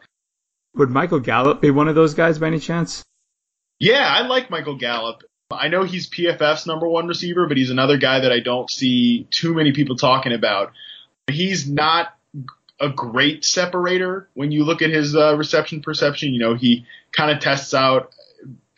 Would 0.75 0.91
Michael 0.91 1.21
Gallup 1.21 1.61
be 1.61 1.71
one 1.71 1.89
of 1.89 1.95
those 1.95 2.15
guys 2.15 2.39
by 2.39 2.47
any 2.49 2.59
chance? 2.59 3.03
Yeah, 3.79 4.07
I 4.07 4.27
like 4.27 4.51
Michael 4.51 4.77
Gallup. 4.77 5.23
I 5.51 5.69
know 5.69 5.83
he's 5.83 6.09
PFF's 6.09 6.67
number 6.67 6.89
one 6.89 7.07
receiver, 7.07 7.47
but 7.47 7.57
he's 7.57 7.71
another 7.71 7.99
guy 7.99 8.21
that 8.21 8.33
I 8.33 8.41
don't 8.41 8.71
see 8.71 9.27
too 9.31 9.55
many 9.55 9.73
people 9.73 9.97
talking 9.97 10.33
about. 10.33 10.73
He's 11.31 11.69
not 11.69 12.15
a 12.81 12.89
great 12.89 13.45
separator 13.45 14.29
when 14.35 14.51
you 14.51 14.65
look 14.65 14.83
at 14.83 14.91
his 14.91 15.15
uh, 15.15 15.37
reception 15.37 15.83
perception. 15.83 16.33
You 16.33 16.41
know, 16.41 16.55
he 16.55 16.87
kind 17.13 17.31
of 17.31 17.41
tests 17.41 17.75
out 17.75 18.13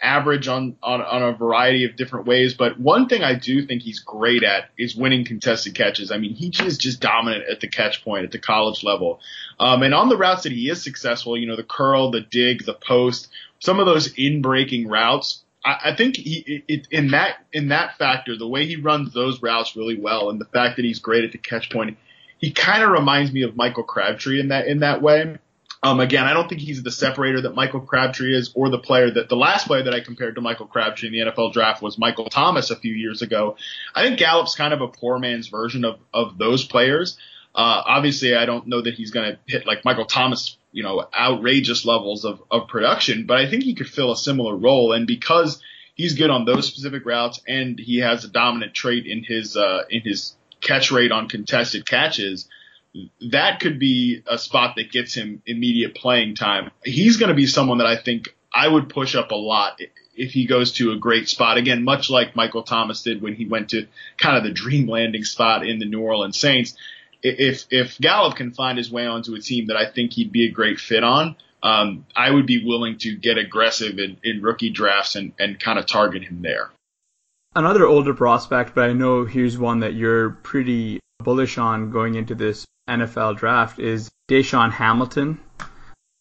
average 0.04 0.46
on, 0.46 0.76
on 0.82 1.00
on 1.00 1.22
a 1.22 1.32
variety 1.32 1.84
of 1.84 1.96
different 1.96 2.26
ways. 2.26 2.54
But 2.54 2.78
one 2.78 3.08
thing 3.08 3.22
I 3.22 3.34
do 3.34 3.66
think 3.66 3.82
he's 3.82 4.00
great 4.00 4.42
at 4.42 4.68
is 4.78 4.94
winning 4.94 5.24
contested 5.24 5.74
catches. 5.74 6.12
I 6.12 6.18
mean, 6.18 6.34
he 6.34 6.52
is 6.64 6.78
just 6.78 7.00
dominant 7.00 7.44
at 7.50 7.60
the 7.60 7.68
catch 7.68 8.04
point 8.04 8.24
at 8.24 8.30
the 8.30 8.38
college 8.38 8.84
level. 8.84 9.20
Um, 9.58 9.82
and 9.82 9.94
on 9.94 10.08
the 10.08 10.16
routes 10.16 10.42
that 10.42 10.52
he 10.52 10.68
is 10.68 10.82
successful, 10.82 11.36
you 11.36 11.46
know, 11.46 11.56
the 11.56 11.64
curl, 11.64 12.10
the 12.10 12.20
dig, 12.20 12.64
the 12.64 12.74
post, 12.74 13.28
some 13.58 13.80
of 13.80 13.86
those 13.86 14.12
in 14.16 14.42
breaking 14.42 14.88
routes. 14.88 15.40
I, 15.66 15.94
think 15.96 16.16
he 16.16 16.62
it, 16.68 16.88
in 16.90 17.12
that 17.12 17.36
in 17.50 17.68
that 17.68 17.96
factor, 17.96 18.36
the 18.36 18.46
way 18.46 18.66
he 18.66 18.76
runs 18.76 19.14
those 19.14 19.40
routes 19.40 19.74
really 19.74 19.98
well, 19.98 20.28
and 20.28 20.38
the 20.38 20.44
fact 20.44 20.76
that 20.76 20.84
he's 20.84 20.98
great 20.98 21.24
at 21.24 21.32
the 21.32 21.38
catch 21.38 21.70
point, 21.70 21.96
he 22.36 22.52
kind 22.52 22.82
of 22.82 22.90
reminds 22.90 23.32
me 23.32 23.42
of 23.42 23.56
Michael 23.56 23.82
Crabtree 23.82 24.40
in 24.40 24.48
that 24.48 24.66
in 24.66 24.80
that 24.80 25.00
way. 25.00 25.38
Um, 25.84 26.00
again, 26.00 26.24
I 26.24 26.32
don't 26.32 26.48
think 26.48 26.62
he's 26.62 26.82
the 26.82 26.90
separator 26.90 27.42
that 27.42 27.54
Michael 27.54 27.80
Crabtree 27.80 28.34
is, 28.34 28.50
or 28.54 28.70
the 28.70 28.78
player 28.78 29.10
that 29.10 29.28
the 29.28 29.36
last 29.36 29.66
player 29.66 29.82
that 29.82 29.92
I 29.92 30.00
compared 30.00 30.36
to 30.36 30.40
Michael 30.40 30.66
Crabtree 30.66 31.08
in 31.08 31.12
the 31.12 31.30
NFL 31.30 31.52
draft 31.52 31.82
was 31.82 31.98
Michael 31.98 32.24
Thomas 32.30 32.70
a 32.70 32.76
few 32.76 32.94
years 32.94 33.20
ago. 33.20 33.58
I 33.94 34.02
think 34.02 34.18
Gallup's 34.18 34.54
kind 34.54 34.72
of 34.72 34.80
a 34.80 34.88
poor 34.88 35.18
man's 35.18 35.48
version 35.48 35.84
of 35.84 35.98
of 36.14 36.38
those 36.38 36.64
players. 36.64 37.18
Uh, 37.54 37.82
obviously, 37.84 38.34
I 38.34 38.46
don't 38.46 38.66
know 38.66 38.80
that 38.80 38.94
he's 38.94 39.10
going 39.10 39.32
to 39.32 39.38
hit 39.46 39.66
like 39.66 39.84
Michael 39.84 40.06
Thomas, 40.06 40.56
you 40.72 40.82
know, 40.82 41.06
outrageous 41.14 41.84
levels 41.84 42.24
of 42.24 42.42
of 42.50 42.66
production, 42.68 43.26
but 43.26 43.36
I 43.36 43.50
think 43.50 43.62
he 43.62 43.74
could 43.74 43.88
fill 43.88 44.10
a 44.10 44.16
similar 44.16 44.56
role. 44.56 44.92
And 44.92 45.06
because 45.06 45.62
he's 45.94 46.14
good 46.14 46.30
on 46.30 46.46
those 46.46 46.66
specific 46.66 47.04
routes, 47.04 47.42
and 47.46 47.78
he 47.78 47.98
has 47.98 48.24
a 48.24 48.28
dominant 48.28 48.72
trait 48.72 49.04
in 49.04 49.22
his 49.22 49.54
uh, 49.54 49.82
in 49.90 50.00
his 50.00 50.34
catch 50.62 50.90
rate 50.90 51.12
on 51.12 51.28
contested 51.28 51.86
catches 51.86 52.48
that 53.30 53.60
could 53.60 53.78
be 53.78 54.22
a 54.26 54.38
spot 54.38 54.76
that 54.76 54.92
gets 54.92 55.14
him 55.14 55.42
immediate 55.46 55.94
playing 55.94 56.36
time. 56.36 56.70
He's 56.84 57.16
going 57.16 57.28
to 57.28 57.34
be 57.34 57.46
someone 57.46 57.78
that 57.78 57.86
I 57.86 57.96
think 57.96 58.34
I 58.54 58.68
would 58.68 58.88
push 58.88 59.16
up 59.16 59.32
a 59.32 59.36
lot 59.36 59.80
if 60.16 60.32
he 60.32 60.46
goes 60.46 60.72
to 60.74 60.92
a 60.92 60.96
great 60.96 61.28
spot. 61.28 61.56
Again, 61.56 61.82
much 61.82 62.08
like 62.08 62.36
Michael 62.36 62.62
Thomas 62.62 63.02
did 63.02 63.20
when 63.20 63.34
he 63.34 63.46
went 63.46 63.70
to 63.70 63.86
kind 64.16 64.36
of 64.36 64.44
the 64.44 64.52
dream 64.52 64.88
landing 64.88 65.24
spot 65.24 65.66
in 65.66 65.78
the 65.78 65.86
New 65.86 66.00
Orleans 66.00 66.38
Saints. 66.38 66.76
If 67.22 67.64
if 67.70 67.98
Gallup 67.98 68.36
can 68.36 68.52
find 68.52 68.78
his 68.78 68.90
way 68.92 69.06
onto 69.06 69.34
a 69.34 69.40
team 69.40 69.68
that 69.68 69.76
I 69.76 69.90
think 69.90 70.12
he'd 70.12 70.30
be 70.30 70.46
a 70.46 70.50
great 70.52 70.78
fit 70.78 71.02
on, 71.02 71.36
um, 71.62 72.06
I 72.14 72.30
would 72.30 72.46
be 72.46 72.64
willing 72.64 72.98
to 72.98 73.16
get 73.16 73.38
aggressive 73.38 73.98
in, 73.98 74.18
in 74.22 74.42
rookie 74.42 74.70
drafts 74.70 75.16
and, 75.16 75.32
and 75.38 75.58
kind 75.58 75.78
of 75.78 75.86
target 75.86 76.22
him 76.22 76.42
there. 76.42 76.70
Another 77.56 77.86
older 77.86 78.14
prospect, 78.14 78.74
but 78.74 78.90
I 78.90 78.92
know 78.92 79.24
here's 79.24 79.56
one 79.56 79.80
that 79.80 79.94
you're 79.94 80.30
pretty 80.30 81.00
bullish 81.20 81.56
on 81.56 81.90
going 81.90 82.16
into 82.16 82.34
this 82.34 82.66
NFL 82.88 83.36
draft 83.36 83.78
is 83.78 84.10
DaeSean 84.28 84.70
Hamilton. 84.70 85.40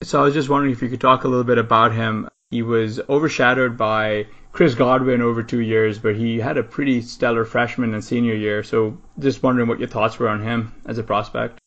So 0.01 0.19
I 0.19 0.23
was 0.23 0.33
just 0.33 0.49
wondering 0.49 0.73
if 0.73 0.81
you 0.81 0.89
could 0.89 1.01
talk 1.01 1.23
a 1.23 1.27
little 1.27 1.43
bit 1.43 1.57
about 1.57 1.93
him. 1.93 2.27
He 2.51 2.61
was 2.61 2.99
overshadowed 3.09 3.77
by 3.77 4.27
Chris 4.51 4.75
Godwin 4.75 5.21
over 5.21 5.41
two 5.43 5.61
years, 5.61 5.97
but 5.97 6.15
he 6.15 6.39
had 6.39 6.57
a 6.57 6.63
pretty 6.63 7.01
stellar 7.01 7.45
freshman 7.45 7.93
and 7.93 8.03
senior 8.03 8.35
year. 8.35 8.63
So 8.63 8.97
just 9.19 9.41
wondering 9.41 9.67
what 9.67 9.79
your 9.79 9.87
thoughts 9.87 10.19
were 10.19 10.29
on 10.29 10.43
him 10.43 10.73
as 10.85 10.97
a 10.97 11.03
prospect. 11.03 11.59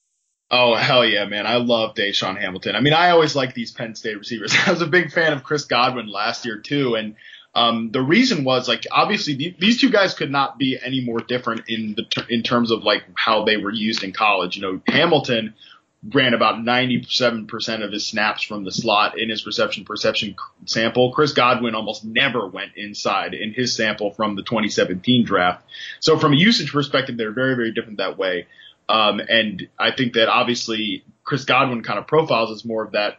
Oh 0.49 0.76
hell 0.76 1.05
yeah, 1.05 1.24
man! 1.24 1.44
I 1.44 1.57
love 1.57 1.97
DaeSean 1.97 2.40
Hamilton. 2.40 2.76
I 2.76 2.80
mean, 2.80 2.92
I 2.92 3.11
always 3.11 3.34
like 3.34 3.53
these 3.53 3.72
Penn 3.72 3.97
State 3.97 4.16
receivers. 4.16 4.55
I 4.66 4.70
was 4.70 4.80
a 4.80 4.86
big 4.86 5.11
fan 5.11 5.32
of 5.32 5.42
Chris 5.42 5.64
Godwin 5.64 6.07
last 6.07 6.47
year 6.47 6.59
too, 6.59 6.94
and 6.94 7.16
um, 7.57 7.90
the 7.90 8.02
reason 8.02 8.44
was 8.44 8.68
like 8.68 8.86
obviously 8.92 9.34
the, 9.34 9.57
these 9.59 9.80
two 9.80 9.88
guys 9.88 10.12
could 10.12 10.30
not 10.30 10.59
be 10.59 10.78
any 10.78 11.00
more 11.00 11.20
different 11.20 11.62
in 11.68 11.94
the 11.96 12.26
in 12.28 12.42
terms 12.42 12.70
of 12.70 12.84
like 12.84 13.04
how 13.14 13.46
they 13.46 13.57
were 13.57 13.72
used 13.72 14.04
in 14.04 14.12
college. 14.12 14.57
You 14.57 14.62
know, 14.62 14.80
Hamilton 14.86 15.54
ran 16.12 16.34
about 16.34 16.57
97% 16.57 17.82
of 17.82 17.90
his 17.90 18.07
snaps 18.07 18.42
from 18.42 18.64
the 18.64 18.70
slot 18.70 19.18
in 19.18 19.30
his 19.30 19.46
reception 19.46 19.86
perception 19.86 20.36
sample. 20.66 21.14
Chris 21.14 21.32
Godwin 21.32 21.74
almost 21.74 22.04
never 22.04 22.46
went 22.46 22.72
inside 22.76 23.32
in 23.32 23.54
his 23.54 23.74
sample 23.74 24.11
from 24.11 24.36
the 24.36 24.42
2017 24.42 25.24
draft. 25.24 25.64
So 26.00 26.18
from 26.18 26.34
a 26.34 26.36
usage 26.36 26.70
perspective, 26.70 27.16
they're 27.16 27.32
very, 27.32 27.57
very 27.57 27.72
different 27.72 27.96
that 27.98 28.18
way. 28.18 28.48
Um, 28.86 29.18
and 29.18 29.66
I 29.78 29.92
think 29.92 30.12
that 30.12 30.28
obviously 30.28 31.04
Chris 31.24 31.46
Godwin 31.46 31.82
kind 31.82 31.98
of 31.98 32.07
profiles 32.07 32.50
as 32.50 32.66
more 32.66 32.84
of 32.84 32.92
that 32.92 33.18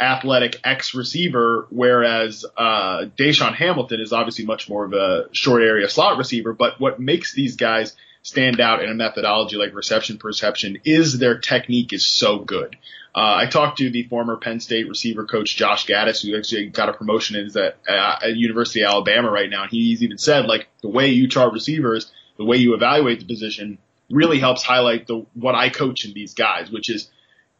athletic 0.00 0.60
X 0.64 0.94
receiver, 0.94 1.66
whereas 1.70 2.44
uh, 2.56 3.06
DaeSean 3.16 3.54
Hamilton 3.54 4.00
is 4.00 4.12
obviously 4.12 4.44
much 4.44 4.68
more 4.68 4.84
of 4.84 4.92
a 4.92 5.28
short 5.32 5.62
area 5.62 5.88
slot 5.88 6.18
receiver. 6.18 6.52
But 6.52 6.80
what 6.80 7.00
makes 7.00 7.32
these 7.32 7.56
guys 7.56 7.94
stand 8.22 8.58
out 8.58 8.82
in 8.82 8.90
a 8.90 8.94
methodology 8.94 9.56
like 9.56 9.74
reception 9.74 10.18
perception 10.18 10.78
is 10.84 11.18
their 11.18 11.38
technique 11.38 11.92
is 11.92 12.06
so 12.06 12.38
good. 12.38 12.76
Uh, 13.14 13.36
I 13.36 13.46
talked 13.46 13.78
to 13.78 13.90
the 13.90 14.02
former 14.04 14.36
Penn 14.36 14.58
State 14.58 14.88
receiver 14.88 15.24
coach 15.24 15.54
Josh 15.54 15.86
Gattis, 15.86 16.22
who 16.22 16.36
actually 16.36 16.66
got 16.66 16.88
a 16.88 16.94
promotion 16.94 17.36
is 17.36 17.56
at, 17.56 17.76
uh, 17.88 18.16
at 18.22 18.34
University 18.34 18.82
of 18.82 18.90
Alabama 18.90 19.30
right 19.30 19.48
now, 19.48 19.62
and 19.62 19.70
he's 19.70 20.02
even 20.02 20.18
said 20.18 20.46
like 20.46 20.66
the 20.82 20.88
way 20.88 21.10
you 21.10 21.28
chart 21.28 21.52
receivers, 21.52 22.10
the 22.36 22.44
way 22.44 22.56
you 22.56 22.74
evaluate 22.74 23.20
the 23.20 23.26
position, 23.26 23.78
really 24.10 24.40
helps 24.40 24.64
highlight 24.64 25.06
the 25.06 25.24
what 25.34 25.54
I 25.54 25.68
coach 25.68 26.04
in 26.04 26.12
these 26.12 26.34
guys, 26.34 26.70
which 26.70 26.90
is 26.90 27.08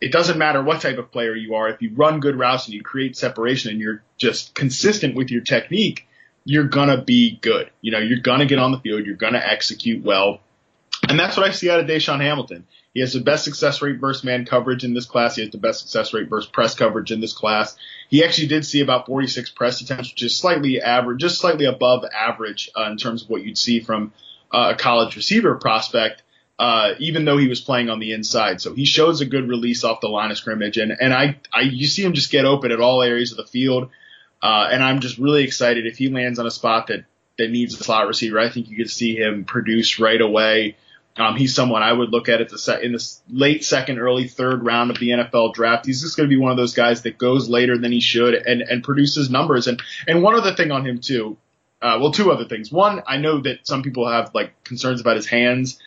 it 0.05 0.13
doesn't 0.13 0.37
matter 0.37 0.63
what 0.63 0.83
type 0.83 0.99
of 0.99 1.11
player 1.11 1.35
you 1.35 1.55
are. 1.55 1.71
If 1.71 1.81
you 1.81 1.91
run 1.95 2.21
good 2.21 2.37
routes 2.37 2.67
and 2.67 2.75
you 2.75 2.83
create 2.83 3.17
separation 3.17 3.71
and 3.71 3.81
you're 3.81 4.03
just 4.19 4.55
consistent 4.55 5.15
with 5.15 5.31
your 5.31 5.41
technique, 5.41 6.07
you're 6.45 6.69
gonna 6.69 7.03
be 7.03 7.39
good. 7.41 7.71
You 7.81 7.91
know, 7.91 8.01
you're 8.01 8.21
gonna 8.21 8.45
get 8.45 8.59
on 8.59 8.71
the 8.71 8.79
field. 8.79 9.07
You're 9.07 9.17
gonna 9.17 9.43
execute 9.43 10.05
well. 10.05 10.41
And 11.09 11.19
that's 11.19 11.39
what 11.39 11.49
I 11.49 11.53
see 11.53 11.71
out 11.71 11.81
of 11.81 11.87
DaeSean 11.87 12.21
Hamilton. 12.21 12.67
He 12.93 13.01
has 13.01 13.15
the 13.15 13.21
best 13.21 13.45
success 13.45 13.81
rate 13.81 13.99
versus 13.99 14.25
man 14.25 14.45
coverage 14.45 14.85
in 14.85 14.93
this 14.93 15.07
class. 15.07 15.37
He 15.37 15.43
has 15.43 15.51
the 15.51 15.57
best 15.57 15.81
success 15.81 16.13
rate 16.13 16.29
versus 16.29 16.51
press 16.51 16.75
coverage 16.75 17.11
in 17.11 17.23
this 17.23 17.33
class. 17.33 17.75
He 18.11 18.23
actually 18.23 18.49
did 18.49 18.67
see 18.67 18.83
about 18.83 19.07
46 19.07 19.53
press 19.53 19.81
attempts, 19.81 20.11
which 20.11 20.23
is 20.23 20.37
slightly 20.37 20.83
average, 20.83 21.23
just 21.23 21.41
slightly 21.41 21.65
above 21.65 22.05
average 22.15 22.71
uh, 22.77 22.91
in 22.91 22.99
terms 22.99 23.23
of 23.23 23.31
what 23.31 23.43
you'd 23.43 23.57
see 23.57 23.81
from 23.81 24.13
uh, 24.53 24.75
a 24.75 24.79
college 24.79 25.17
receiver 25.17 25.55
prospect 25.55 26.24
uh, 26.59 26.95
even 26.99 27.25
though 27.25 27.37
he 27.37 27.49
was 27.49 27.61
playing 27.61 27.91
on 27.91 27.99
the 27.99 28.13
inside. 28.13 28.61
So 28.61 28.75
he 28.75 28.85
shows 28.85 29.21
a 29.21 29.27
good 29.27 29.49
release 29.49 29.85
off 29.85 30.01
the 30.01 30.09
line 30.09 30.31
of 30.31 30.39
scrimmage, 30.39 30.77
and 30.77 30.93
and 30.99 31.13
I, 31.13 31.39
I 31.53 31.63
you 31.63 31.87
see 31.87 32.03
him 32.03 32.13
just 32.13 32.31
get 32.31 32.45
open 32.45 32.73
at 32.73 32.81
all 32.81 33.03
areas 33.03 33.33
of 33.33 33.39
the 33.39 33.47
field, 33.47 33.91
uh, 34.43 34.69
and 34.71 34.83
I'm 34.83 35.01
just 35.01 35.19
really 35.19 35.45
excited 35.45 35.87
if 35.87 35.99
he 35.99 36.09
lands 36.09 36.39
on 36.39 36.47
a 36.47 36.51
spot 36.51 36.89
that 36.89 37.05
that 37.39 37.51
needs 37.51 37.79
a 37.79 37.83
slot 37.83 38.07
receiver. 38.07 38.39
I 38.39 38.51
think 38.51 38.69
you 38.69 38.77
could 38.77 38.91
see 38.91 39.17
him 39.17 39.45
produce 39.45 39.99
right 39.99 40.21
away. 40.21 40.77
Um, 41.17 41.37
he's 41.37 41.55
someone 41.55 41.83
I 41.83 41.93
would 41.93 42.11
look 42.11 42.29
at 42.29 42.41
at 42.41 42.49
the 42.49 42.59
set, 42.59 42.83
in 42.83 42.93
the 42.93 43.15
late 43.29 43.65
second, 43.65 43.99
early 44.01 44.27
third 44.27 44.65
round 44.65 44.91
of 44.91 44.99
the 44.99 45.11
NFL 45.11 45.55
draft. 45.55 45.87
He's 45.87 46.03
just 46.03 46.17
going 46.17 46.29
to 46.29 46.35
be 46.35 46.41
one 46.41 46.51
of 46.51 46.57
those 46.57 46.75
guys 46.75 47.03
that 47.03 47.19
goes 47.19 47.49
later 47.49 47.79
than 47.79 47.93
he 47.93 48.01
should 48.01 48.35
and 48.35 48.63
and 48.63 48.83
produces 48.83 49.31
numbers. 49.31 49.67
And 49.67 49.83
and 50.07 50.23
one 50.23 50.35
other 50.35 50.55
thing 50.55 50.71
on 50.71 50.87
him 50.87 51.01
too. 51.01 51.37
Uh, 51.83 51.99
well, 52.01 52.13
two 52.13 52.33
other 52.33 52.47
things. 52.47 52.73
One, 52.73 53.03
I 53.07 53.19
know 53.19 53.41
that 53.43 53.67
some 53.67 53.83
people 53.83 54.09
have 54.09 54.35
like 54.35 54.65
concerns 54.65 55.01
about 55.01 55.17
his 55.17 55.27
hands. 55.27 55.79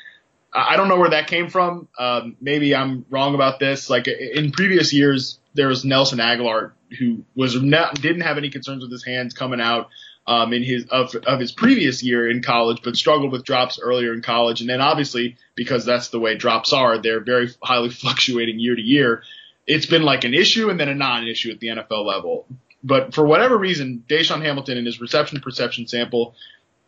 I 0.53 0.77
don't 0.77 0.87
know 0.87 0.97
where 0.97 1.09
that 1.09 1.27
came 1.27 1.49
from. 1.49 1.87
Um, 1.99 2.35
maybe 2.41 2.75
I'm 2.75 3.05
wrong 3.09 3.35
about 3.35 3.59
this. 3.59 3.89
Like 3.89 4.07
in 4.07 4.51
previous 4.51 4.93
years, 4.93 5.39
there 5.53 5.67
was 5.67 5.85
Nelson 5.85 6.19
Agholor 6.19 6.71
who 6.97 7.23
was 7.35 7.61
not, 7.61 8.01
didn't 8.01 8.21
have 8.21 8.37
any 8.37 8.49
concerns 8.49 8.81
with 8.81 8.91
his 8.91 9.03
hands 9.03 9.33
coming 9.33 9.59
out 9.59 9.89
um, 10.27 10.51
in 10.53 10.61
his 10.61 10.85
of 10.89 11.15
of 11.15 11.39
his 11.39 11.51
previous 11.51 12.03
year 12.03 12.29
in 12.29 12.41
college, 12.41 12.81
but 12.83 12.97
struggled 12.97 13.31
with 13.31 13.45
drops 13.45 13.79
earlier 13.81 14.13
in 14.13 14.21
college, 14.21 14.59
and 14.59 14.69
then 14.69 14.81
obviously 14.81 15.37
because 15.55 15.85
that's 15.85 16.09
the 16.09 16.19
way 16.19 16.35
drops 16.35 16.73
are, 16.73 16.97
they're 16.97 17.21
very 17.21 17.49
highly 17.63 17.89
fluctuating 18.01 18.59
year 18.59 18.75
to 18.75 18.81
year. 18.81 19.23
It's 19.65 19.85
been 19.85 20.03
like 20.03 20.23
an 20.23 20.33
issue 20.33 20.69
and 20.69 20.79
then 20.79 20.89
a 20.89 20.95
non-issue 20.95 21.51
at 21.51 21.59
the 21.59 21.67
NFL 21.67 22.05
level. 22.05 22.45
But 22.83 23.13
for 23.13 23.25
whatever 23.25 23.57
reason, 23.57 24.03
DaeSean 24.07 24.41
Hamilton 24.41 24.77
in 24.77 24.85
his 24.85 25.01
reception 25.01 25.41
perception 25.41 25.87
sample 25.87 26.35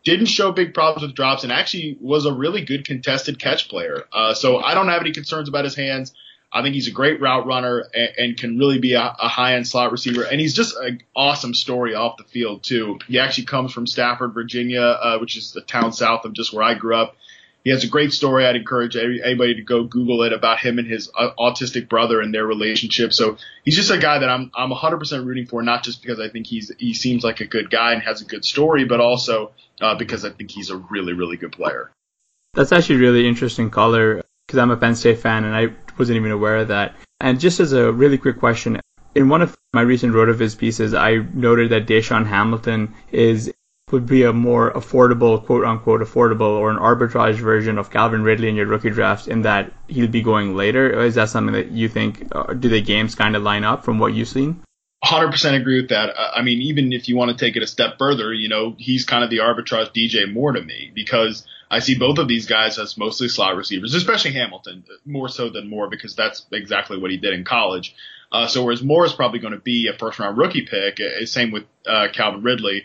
didn't 0.04 0.26
show 0.26 0.52
big 0.52 0.74
problems 0.74 1.06
with 1.06 1.14
drops 1.14 1.42
and 1.44 1.52
actually 1.52 1.98
was 2.00 2.26
a 2.26 2.32
really 2.32 2.64
good 2.64 2.86
contested 2.86 3.38
catch 3.38 3.68
player. 3.68 4.04
Uh, 4.12 4.34
so 4.34 4.58
I 4.58 4.74
don't 4.74 4.88
have 4.88 5.00
any 5.00 5.12
concerns 5.12 5.48
about 5.48 5.64
his 5.64 5.74
hands. 5.74 6.14
I 6.52 6.62
think 6.62 6.74
he's 6.74 6.88
a 6.88 6.92
great 6.92 7.20
route 7.20 7.46
runner 7.46 7.84
and, 7.94 8.10
and 8.18 8.36
can 8.36 8.58
really 8.58 8.78
be 8.78 8.94
a, 8.94 9.02
a 9.02 9.28
high 9.28 9.54
end 9.54 9.68
slot 9.68 9.92
receiver. 9.92 10.24
And 10.24 10.40
he's 10.40 10.54
just 10.54 10.76
an 10.76 11.02
awesome 11.14 11.54
story 11.54 11.94
off 11.94 12.16
the 12.16 12.24
field 12.24 12.64
too. 12.64 12.98
He 13.06 13.18
actually 13.18 13.44
comes 13.44 13.72
from 13.72 13.86
Stafford, 13.86 14.34
Virginia, 14.34 14.82
uh, 14.82 15.18
which 15.18 15.36
is 15.36 15.52
the 15.52 15.60
town 15.60 15.92
south 15.92 16.24
of 16.24 16.32
just 16.32 16.52
where 16.52 16.64
I 16.64 16.74
grew 16.74 16.96
up. 16.96 17.16
He 17.64 17.70
has 17.70 17.84
a 17.84 17.88
great 17.88 18.12
story. 18.12 18.46
I'd 18.46 18.56
encourage 18.56 18.96
anybody 18.96 19.56
to 19.56 19.62
go 19.62 19.84
Google 19.84 20.22
it 20.22 20.32
about 20.32 20.58
him 20.58 20.78
and 20.78 20.88
his 20.88 21.10
uh, 21.16 21.30
autistic 21.38 21.88
brother 21.88 22.20
and 22.20 22.32
their 22.32 22.46
relationship. 22.46 23.12
So 23.12 23.36
he's 23.64 23.76
just 23.76 23.90
a 23.90 23.98
guy 23.98 24.18
that 24.18 24.28
I'm 24.28 24.50
I'm 24.54 24.70
100% 24.70 25.26
rooting 25.26 25.46
for, 25.46 25.62
not 25.62 25.82
just 25.82 26.02
because 26.02 26.20
I 26.20 26.28
think 26.28 26.46
he's 26.46 26.72
he 26.78 26.94
seems 26.94 27.22
like 27.22 27.40
a 27.40 27.46
good 27.46 27.70
guy 27.70 27.92
and 27.92 28.02
has 28.02 28.22
a 28.22 28.24
good 28.24 28.44
story, 28.44 28.84
but 28.84 29.00
also 29.00 29.52
uh, 29.80 29.94
because 29.94 30.24
I 30.24 30.30
think 30.30 30.50
he's 30.50 30.70
a 30.70 30.76
really 30.76 31.12
really 31.12 31.36
good 31.36 31.52
player. 31.52 31.90
That's 32.54 32.72
actually 32.72 32.96
really 32.96 33.28
interesting 33.28 33.70
color 33.70 34.22
because 34.46 34.58
I'm 34.58 34.70
a 34.70 34.76
Penn 34.76 34.96
State 34.96 35.18
fan 35.20 35.44
and 35.44 35.54
I 35.54 35.68
wasn't 35.98 36.16
even 36.16 36.32
aware 36.32 36.56
of 36.56 36.68
that. 36.68 36.96
And 37.20 37.38
just 37.38 37.60
as 37.60 37.72
a 37.72 37.92
really 37.92 38.18
quick 38.18 38.38
question, 38.38 38.80
in 39.14 39.28
one 39.28 39.42
of 39.42 39.56
my 39.72 39.82
recent 39.82 40.14
RotoViz 40.14 40.56
pieces, 40.56 40.94
I 40.94 41.16
noted 41.34 41.70
that 41.70 41.86
DaeSean 41.86 42.26
Hamilton 42.26 42.94
is 43.12 43.52
would 43.92 44.06
be 44.06 44.22
a 44.22 44.32
more 44.32 44.72
affordable, 44.72 45.44
quote 45.44 45.64
unquote, 45.64 46.00
affordable 46.00 46.58
or 46.58 46.70
an 46.70 46.76
arbitrage 46.76 47.36
version 47.36 47.78
of 47.78 47.90
Calvin 47.90 48.22
Ridley 48.22 48.48
in 48.48 48.56
your 48.56 48.66
rookie 48.66 48.90
draft 48.90 49.28
in 49.28 49.42
that 49.42 49.72
he'll 49.88 50.08
be 50.08 50.22
going 50.22 50.56
later? 50.56 51.02
Is 51.02 51.14
that 51.16 51.28
something 51.28 51.54
that 51.54 51.70
you 51.70 51.88
think, 51.88 52.28
uh, 52.32 52.52
do 52.54 52.68
the 52.68 52.80
games 52.80 53.14
kind 53.14 53.36
of 53.36 53.42
line 53.42 53.64
up 53.64 53.84
from 53.84 53.98
what 53.98 54.14
you've 54.14 54.28
seen? 54.28 54.62
100% 55.04 55.58
agree 55.58 55.80
with 55.80 55.90
that. 55.90 56.14
I 56.18 56.42
mean, 56.42 56.60
even 56.60 56.92
if 56.92 57.08
you 57.08 57.16
want 57.16 57.36
to 57.36 57.44
take 57.44 57.56
it 57.56 57.62
a 57.62 57.66
step 57.66 57.96
further, 57.98 58.34
you 58.34 58.48
know, 58.48 58.74
he's 58.78 59.06
kind 59.06 59.24
of 59.24 59.30
the 59.30 59.38
arbitrage 59.38 59.94
DJ 59.94 60.30
Moore 60.30 60.52
to 60.52 60.60
me 60.60 60.92
because 60.94 61.46
I 61.70 61.78
see 61.78 61.96
both 61.96 62.18
of 62.18 62.28
these 62.28 62.46
guys 62.46 62.78
as 62.78 62.98
mostly 62.98 63.28
slot 63.28 63.56
receivers, 63.56 63.94
especially 63.94 64.32
Hamilton, 64.32 64.84
more 65.06 65.28
so 65.28 65.48
than 65.48 65.70
Moore 65.70 65.88
because 65.88 66.14
that's 66.14 66.44
exactly 66.52 66.98
what 66.98 67.10
he 67.10 67.16
did 67.16 67.32
in 67.32 67.44
college. 67.44 67.94
Uh, 68.30 68.46
so 68.46 68.62
whereas 68.62 68.82
Moore 68.82 69.06
is 69.06 69.12
probably 69.14 69.38
going 69.38 69.54
to 69.54 69.60
be 69.60 69.88
a 69.88 69.96
first 69.96 70.18
round 70.18 70.36
rookie 70.36 70.66
pick, 70.66 71.00
uh, 71.00 71.24
same 71.24 71.50
with 71.50 71.64
uh, 71.86 72.08
Calvin 72.12 72.42
Ridley 72.42 72.84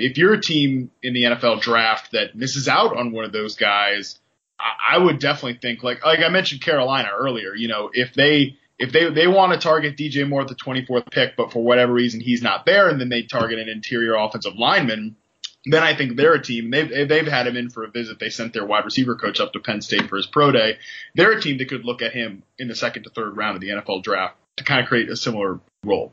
if 0.00 0.18
you're 0.18 0.34
a 0.34 0.40
team 0.40 0.90
in 1.02 1.14
the 1.14 1.24
NFL 1.24 1.60
draft 1.60 2.12
that 2.12 2.34
misses 2.34 2.68
out 2.68 2.96
on 2.96 3.12
one 3.12 3.24
of 3.24 3.32
those 3.32 3.56
guys, 3.56 4.18
I, 4.58 4.96
I 4.96 4.98
would 4.98 5.18
definitely 5.18 5.58
think 5.60 5.82
like 5.82 6.04
like 6.04 6.20
I 6.20 6.28
mentioned 6.28 6.62
Carolina 6.62 7.08
earlier. 7.16 7.54
You 7.54 7.68
know, 7.68 7.90
if 7.92 8.14
they 8.14 8.56
if 8.78 8.92
they 8.92 9.10
they 9.10 9.26
want 9.26 9.52
to 9.52 9.58
target 9.58 9.96
DJ 9.96 10.28
Moore 10.28 10.42
at 10.42 10.48
the 10.48 10.54
24th 10.54 11.10
pick, 11.10 11.36
but 11.36 11.52
for 11.52 11.62
whatever 11.62 11.92
reason 11.92 12.20
he's 12.20 12.42
not 12.42 12.66
there, 12.66 12.88
and 12.88 13.00
then 13.00 13.08
they 13.08 13.22
target 13.22 13.58
an 13.58 13.68
interior 13.68 14.14
offensive 14.14 14.56
lineman, 14.56 15.16
then 15.64 15.82
I 15.82 15.94
think 15.94 16.16
they're 16.16 16.34
a 16.34 16.42
team. 16.42 16.70
They've 16.70 17.08
they've 17.08 17.26
had 17.26 17.46
him 17.46 17.56
in 17.56 17.70
for 17.70 17.84
a 17.84 17.90
visit. 17.90 18.18
They 18.18 18.30
sent 18.30 18.52
their 18.52 18.64
wide 18.64 18.84
receiver 18.84 19.16
coach 19.16 19.40
up 19.40 19.52
to 19.52 19.60
Penn 19.60 19.82
State 19.82 20.08
for 20.08 20.16
his 20.16 20.26
pro 20.26 20.52
day. 20.52 20.78
They're 21.14 21.32
a 21.32 21.40
team 21.40 21.58
that 21.58 21.68
could 21.68 21.84
look 21.84 22.02
at 22.02 22.12
him 22.12 22.42
in 22.58 22.68
the 22.68 22.74
second 22.74 23.04
to 23.04 23.10
third 23.10 23.36
round 23.36 23.56
of 23.56 23.60
the 23.60 23.70
NFL 23.70 24.02
draft 24.02 24.36
to 24.56 24.64
kind 24.64 24.80
of 24.80 24.86
create 24.86 25.08
a 25.08 25.16
similar 25.16 25.60
role. 25.84 26.12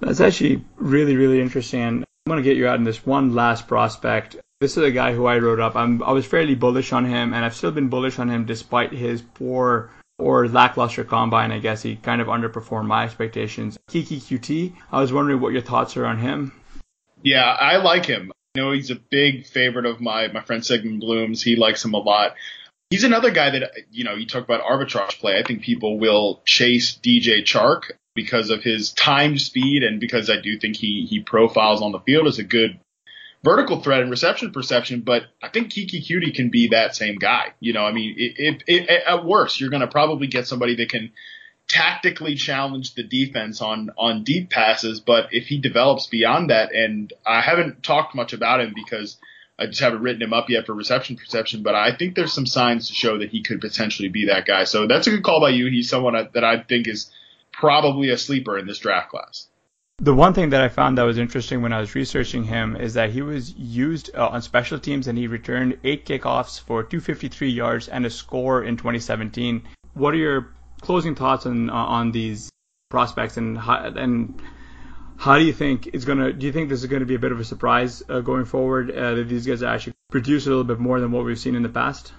That's 0.00 0.20
actually 0.20 0.64
really 0.76 1.16
really 1.16 1.40
interesting. 1.40 2.04
I'm 2.24 2.30
going 2.30 2.42
to 2.42 2.48
get 2.48 2.56
you 2.56 2.68
out 2.68 2.78
in 2.78 2.84
this 2.84 3.04
one 3.04 3.34
last 3.34 3.66
prospect. 3.66 4.36
This 4.60 4.76
is 4.76 4.84
a 4.84 4.92
guy 4.92 5.12
who 5.12 5.26
I 5.26 5.38
wrote 5.38 5.58
up. 5.58 5.74
I'm, 5.74 6.00
I 6.04 6.12
was 6.12 6.24
fairly 6.24 6.54
bullish 6.54 6.92
on 6.92 7.04
him, 7.04 7.34
and 7.34 7.44
I've 7.44 7.56
still 7.56 7.72
been 7.72 7.88
bullish 7.88 8.20
on 8.20 8.30
him 8.30 8.44
despite 8.44 8.92
his 8.92 9.22
poor 9.22 9.90
or 10.20 10.46
lackluster 10.46 11.02
combine. 11.02 11.50
I 11.50 11.58
guess 11.58 11.82
he 11.82 11.96
kind 11.96 12.20
of 12.20 12.28
underperformed 12.28 12.86
my 12.86 13.02
expectations. 13.04 13.76
Keke 13.90 14.20
Coutee, 14.20 14.74
I 14.92 15.00
was 15.00 15.12
wondering 15.12 15.40
what 15.40 15.52
your 15.52 15.62
thoughts 15.62 15.96
are 15.96 16.06
on 16.06 16.18
him. 16.18 16.52
Yeah, 17.24 17.44
I 17.44 17.78
like 17.78 18.06
him. 18.06 18.30
I 18.54 18.60
know 18.60 18.70
he's 18.70 18.92
a 18.92 18.96
big 18.96 19.46
favorite 19.46 19.86
of 19.86 20.00
my 20.00 20.28
my 20.28 20.42
friend 20.42 20.64
Sigmund 20.64 21.00
Bloom's. 21.00 21.42
He 21.42 21.56
likes 21.56 21.84
him 21.84 21.94
a 21.94 21.98
lot. 21.98 22.36
He's 22.90 23.04
another 23.04 23.32
guy 23.32 23.50
that 23.50 23.72
you 23.90 24.04
know 24.04 24.14
you 24.14 24.26
talk 24.26 24.44
about 24.44 24.62
arbitrage 24.62 25.18
play. 25.18 25.38
I 25.38 25.42
think 25.42 25.62
people 25.62 25.98
will 25.98 26.40
chase 26.44 26.96
DJ 26.96 27.42
Chark 27.42 27.90
because 28.14 28.50
of 28.50 28.62
his 28.62 28.92
time 28.92 29.38
speed 29.38 29.82
and 29.82 30.00
because 30.00 30.28
I 30.28 30.40
do 30.40 30.58
think 30.58 30.76
he 30.76 31.06
he 31.08 31.20
profiles 31.20 31.82
on 31.82 31.92
the 31.92 32.00
field 32.00 32.26
as 32.26 32.38
a 32.38 32.44
good 32.44 32.78
vertical 33.42 33.80
threat 33.80 34.02
and 34.02 34.10
reception 34.10 34.52
perception. 34.52 35.00
But 35.00 35.24
I 35.42 35.48
think 35.48 35.72
Keke 35.72 36.06
Coutee 36.06 36.34
can 36.34 36.50
be 36.50 36.68
that 36.68 36.94
same 36.94 37.16
guy. 37.16 37.52
You 37.60 37.72
know, 37.72 37.84
I 37.84 37.92
mean, 37.92 38.60
at 38.68 39.24
worst, 39.24 39.60
you're 39.60 39.70
going 39.70 39.80
to 39.80 39.88
probably 39.88 40.26
get 40.26 40.46
somebody 40.46 40.76
that 40.76 40.90
can 40.90 41.12
tactically 41.68 42.34
challenge 42.34 42.94
the 42.94 43.02
defense 43.02 43.62
on 43.62 43.90
on 43.96 44.24
deep 44.24 44.50
passes. 44.50 45.00
But 45.00 45.28
if 45.30 45.46
he 45.46 45.58
develops 45.58 46.06
beyond 46.06 46.50
that, 46.50 46.74
and 46.74 47.12
I 47.26 47.40
haven't 47.40 47.82
talked 47.82 48.14
much 48.14 48.32
about 48.32 48.60
him 48.60 48.72
because. 48.74 49.16
I 49.58 49.66
just 49.66 49.80
haven't 49.80 50.00
written 50.00 50.22
him 50.22 50.32
up 50.32 50.48
yet 50.48 50.66
for 50.66 50.72
reception 50.72 51.14
perception, 51.14 51.62
but 51.62 51.74
I 51.74 51.94
think 51.94 52.16
there's 52.16 52.32
some 52.32 52.46
signs 52.46 52.88
to 52.88 52.94
show 52.94 53.18
that 53.18 53.28
he 53.28 53.42
could 53.42 53.60
potentially 53.60 54.08
be 54.08 54.26
that 54.26 54.46
guy. 54.46 54.64
So 54.64 54.88
that's 54.88 55.06
a 55.06 55.10
good 55.10 55.22
call 55.22 55.40
by 55.40 55.50
you. 55.50 55.66
He's 55.66 55.90
someone 55.90 56.14
that 56.32 56.42
I 56.42 56.62
think 56.62 56.88
is 56.88 57.10
probably 57.52 58.10
a 58.10 58.18
sleeper 58.18 58.58
in 58.58 58.66
this 58.66 58.78
draft 58.78 59.10
class. 59.10 59.48
The 59.98 60.14
one 60.14 60.34
thing 60.34 60.50
that 60.50 60.62
I 60.62 60.68
found 60.68 60.98
that 60.98 61.04
was 61.04 61.18
interesting 61.18 61.62
when 61.62 61.72
I 61.72 61.78
was 61.78 61.94
researching 61.94 62.42
him 62.44 62.76
is 62.76 62.94
that 62.94 63.10
he 63.10 63.22
was 63.22 63.54
used 63.54 64.10
uh, 64.16 64.28
on 64.28 64.42
special 64.42 64.78
teams 64.80 65.06
and 65.06 65.16
he 65.16 65.28
returned 65.28 65.78
eight 65.84 66.06
kickoffs 66.06 66.60
for 66.60 66.82
253 66.82 67.50
yards 67.50 67.88
and 67.88 68.04
a 68.04 68.10
score 68.10 68.64
in 68.64 68.76
2017. 68.76 69.62
What 69.94 70.14
are 70.14 70.16
your 70.16 70.54
closing 70.80 71.14
thoughts 71.14 71.46
on 71.46 71.70
uh, 71.70 71.74
on 71.74 72.10
these 72.10 72.50
prospects 72.90 73.36
and 73.36 73.56
how, 73.56 73.84
and 73.84 74.42
how 75.16 75.38
do 75.38 75.44
you 75.44 75.52
think 75.52 75.86
it's 75.86 76.04
gonna? 76.04 76.32
Do 76.32 76.46
you 76.46 76.52
think 76.52 76.68
this 76.68 76.80
is 76.80 76.86
going 76.86 77.00
to 77.00 77.06
be 77.06 77.14
a 77.14 77.20
bit 77.20 77.30
of 77.30 77.38
a 77.38 77.44
surprise 77.44 78.02
uh, 78.08 78.20
going 78.20 78.44
forward 78.44 78.90
uh, 78.90 79.14
that 79.14 79.28
these 79.28 79.46
guys 79.46 79.62
actually 79.62 79.94
produce 80.10 80.46
a 80.46 80.48
little 80.48 80.64
bit 80.64 80.80
more 80.80 80.98
than 80.98 81.12
what 81.12 81.24
we've 81.24 81.38
seen 81.38 81.54
in 81.54 81.62
the 81.62 81.68
past? 81.68 82.12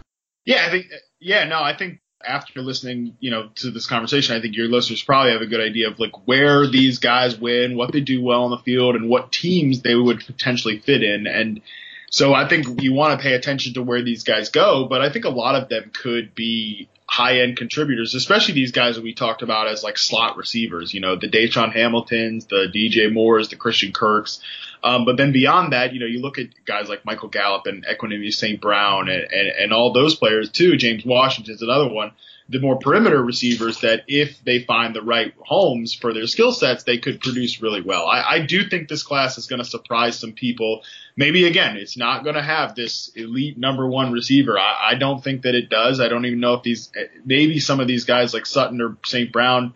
Yeah, 0.45 0.65
I 0.65 0.71
think. 0.71 0.85
Yeah, 1.19 1.43
no, 1.45 1.61
I 1.61 1.75
think 1.75 1.99
after 2.27 2.61
listening, 2.61 3.15
you 3.19 3.31
know, 3.31 3.49
to 3.55 3.71
this 3.71 3.87
conversation, 3.87 4.35
I 4.35 4.41
think 4.41 4.55
your 4.55 4.67
listeners 4.67 5.03
probably 5.03 5.31
have 5.31 5.41
a 5.41 5.47
good 5.47 5.61
idea 5.61 5.89
of 5.89 5.99
like 5.99 6.27
where 6.27 6.67
these 6.67 6.99
guys 6.99 7.37
win, 7.37 7.77
what 7.77 7.91
they 7.91 8.01
do 8.01 8.21
well 8.23 8.43
on 8.43 8.51
the 8.51 8.57
field, 8.57 8.95
and 8.95 9.09
what 9.09 9.31
teams 9.31 9.81
they 9.81 9.95
would 9.95 10.25
potentially 10.25 10.79
fit 10.79 11.03
in. 11.03 11.27
And 11.27 11.61
so 12.09 12.33
I 12.33 12.47
think 12.47 12.81
you 12.81 12.93
want 12.93 13.19
to 13.19 13.23
pay 13.23 13.33
attention 13.33 13.73
to 13.73 13.83
where 13.83 14.03
these 14.03 14.23
guys 14.23 14.49
go, 14.49 14.85
but 14.85 15.01
I 15.01 15.11
think 15.11 15.25
a 15.25 15.29
lot 15.29 15.55
of 15.55 15.69
them 15.69 15.91
could 15.93 16.35
be 16.35 16.87
high 17.13 17.41
end 17.41 17.55
contributors, 17.55 18.15
especially 18.15 18.55
these 18.55 18.71
guys 18.71 18.95
that 18.95 19.03
we 19.03 19.13
talked 19.13 19.43
about 19.43 19.67
as 19.67 19.83
like 19.83 19.99
slot 19.99 20.35
receivers, 20.35 20.95
you 20.95 20.99
know, 20.99 21.15
the 21.15 21.29
DaeSean 21.29 21.71
Hamiltons, 21.71 22.47
the 22.47 22.65
DJ 22.73 23.13
Moores, 23.13 23.49
the 23.49 23.55
Christian 23.55 23.91
Kirks. 23.91 24.39
Um, 24.83 25.05
but 25.05 25.15
then 25.15 25.31
beyond 25.31 25.73
that, 25.73 25.93
you 25.93 25.99
know, 25.99 26.07
you 26.07 26.21
look 26.21 26.39
at 26.39 26.47
guys 26.65 26.89
like 26.89 27.05
Michael 27.05 27.29
Gallup 27.29 27.67
and 27.67 27.85
Equanimeous 27.85 28.33
St. 28.33 28.59
Brown 28.59 29.09
and, 29.09 29.31
and, 29.31 29.47
and 29.47 29.73
all 29.73 29.93
those 29.93 30.15
players 30.15 30.49
too. 30.49 30.75
James 30.75 31.05
Washington's 31.05 31.61
another 31.61 31.87
one. 31.87 32.13
The 32.53 32.59
more 32.59 32.77
perimeter 32.77 33.23
receivers 33.23 33.79
that 33.81 34.03
if 34.07 34.43
they 34.45 34.59
find 34.59 34.95
the 34.95 35.01
right 35.01 35.33
homes 35.39 35.95
for 35.95 36.13
their 36.13 36.27
skill 36.27 36.51
sets, 36.51 36.83
they 36.83 36.99
could 36.99 37.19
produce 37.19 37.63
really 37.63 37.81
well. 37.81 38.05
I, 38.05 38.35
I 38.35 38.39
do 38.45 38.69
think 38.69 38.87
this 38.87 39.01
class 39.01 39.39
is 39.39 39.47
going 39.47 39.57
to 39.57 39.67
surprise 39.67 40.19
some 40.19 40.33
people. 40.33 40.83
Maybe 41.15 41.47
again, 41.47 41.77
it's 41.77 41.97
not 41.97 42.23
going 42.23 42.35
to 42.35 42.43
have 42.43 42.75
this 42.75 43.09
elite 43.15 43.57
number 43.57 43.87
one 43.87 44.11
receiver. 44.11 44.59
I, 44.59 44.91
I 44.91 44.95
don't 44.95 45.23
think 45.23 45.41
that 45.41 45.55
it 45.55 45.69
does. 45.69 45.99
I 45.99 46.09
don't 46.09 46.25
even 46.25 46.39
know 46.39 46.53
if 46.53 46.61
these, 46.61 46.91
maybe 47.25 47.59
some 47.59 47.79
of 47.79 47.87
these 47.87 48.05
guys 48.05 48.35
like 48.35 48.45
Sutton 48.45 48.79
or 48.81 48.97
St. 49.03 49.31
Brown 49.31 49.73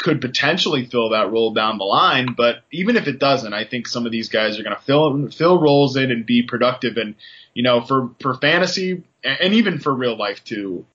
could 0.00 0.20
potentially 0.20 0.86
fill 0.86 1.10
that 1.10 1.30
role 1.30 1.52
down 1.52 1.78
the 1.78 1.84
line. 1.84 2.34
But 2.36 2.62
even 2.70 2.96
if 2.96 3.06
it 3.06 3.18
doesn't, 3.18 3.52
I 3.52 3.64
think 3.64 3.86
some 3.86 4.06
of 4.06 4.12
these 4.12 4.28
guys 4.28 4.58
are 4.58 4.62
going 4.62 4.76
to 4.76 4.82
fill 4.82 5.28
fill 5.30 5.60
roles 5.60 5.96
in 5.96 6.10
and 6.10 6.24
be 6.24 6.42
productive. 6.42 6.96
And 6.96 7.16
you 7.54 7.62
know, 7.62 7.80
for 7.82 8.10
for 8.20 8.34
fantasy 8.34 9.02
and 9.22 9.54
even 9.54 9.78
for 9.78 9.92
real 9.92 10.16
life 10.16 10.42
too, 10.44 10.86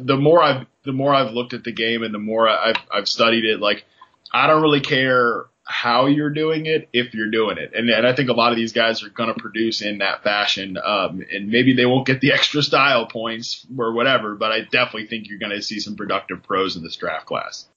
the 0.00 0.16
more 0.16 0.42
I've 0.42 0.66
the 0.84 0.92
more 0.92 1.14
I've 1.14 1.32
looked 1.32 1.54
at 1.54 1.64
the 1.64 1.72
game 1.72 2.02
and 2.02 2.12
the 2.12 2.18
more 2.18 2.48
I've 2.48 2.76
I've 2.92 3.08
studied 3.08 3.44
it, 3.44 3.60
like 3.60 3.84
I 4.32 4.46
don't 4.46 4.62
really 4.62 4.80
care 4.80 5.46
how 5.64 6.06
you're 6.06 6.30
doing 6.30 6.66
it 6.66 6.88
if 6.92 7.14
you're 7.14 7.30
doing 7.30 7.56
it. 7.58 7.72
And, 7.74 7.88
and 7.88 8.06
I 8.06 8.14
think 8.14 8.28
a 8.28 8.32
lot 8.32 8.52
of 8.52 8.56
these 8.56 8.72
guys 8.72 9.02
are 9.02 9.08
going 9.08 9.32
to 9.32 9.40
produce 9.40 9.80
in 9.80 9.98
that 9.98 10.22
fashion. 10.22 10.76
Um, 10.76 11.24
and 11.32 11.48
maybe 11.48 11.74
they 11.74 11.86
won't 11.86 12.06
get 12.06 12.20
the 12.20 12.32
extra 12.34 12.62
style 12.62 13.06
points 13.06 13.66
or 13.76 13.92
whatever, 13.92 14.34
but 14.34 14.52
I 14.52 14.60
definitely 14.62 15.06
think 15.06 15.28
you're 15.28 15.38
going 15.38 15.52
to 15.52 15.62
see 15.62 15.80
some 15.80 15.96
productive 15.96 16.42
pros 16.42 16.76
in 16.76 16.82
this 16.82 16.96
draft 16.96 17.26
class. 17.26 17.68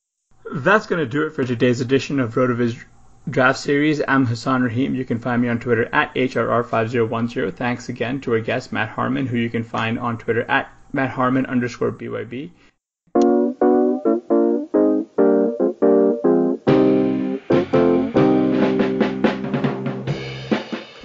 That's 0.51 0.87
going 0.87 0.99
to 0.99 1.09
do 1.09 1.25
it 1.25 1.31
for 1.31 1.43
today's 1.43 1.81
edition 1.81 2.19
of 2.19 2.35
RotoViz 2.35 2.83
Draft 3.27 3.59
Series. 3.59 4.01
I'm 4.07 4.27
Hassan 4.27 4.61
Rahim. 4.61 4.93
You 4.93 5.05
can 5.05 5.19
find 5.19 5.41
me 5.41 5.47
on 5.47 5.59
Twitter 5.59 5.89
at 5.91 6.13
HRR5010. 6.13 7.55
Thanks 7.55 7.89
again 7.89 8.21
to 8.21 8.33
our 8.33 8.39
guest, 8.39 8.71
Matt 8.71 8.89
Harmon, 8.89 9.25
who 9.25 9.37
you 9.37 9.49
can 9.49 9.63
find 9.63 9.97
on 9.97 10.19
Twitter 10.19 10.43
at 10.43 10.71
Matt 10.95 11.09
Harmon 11.09 11.45
underscore 11.47 11.91
BYB. 11.91 12.51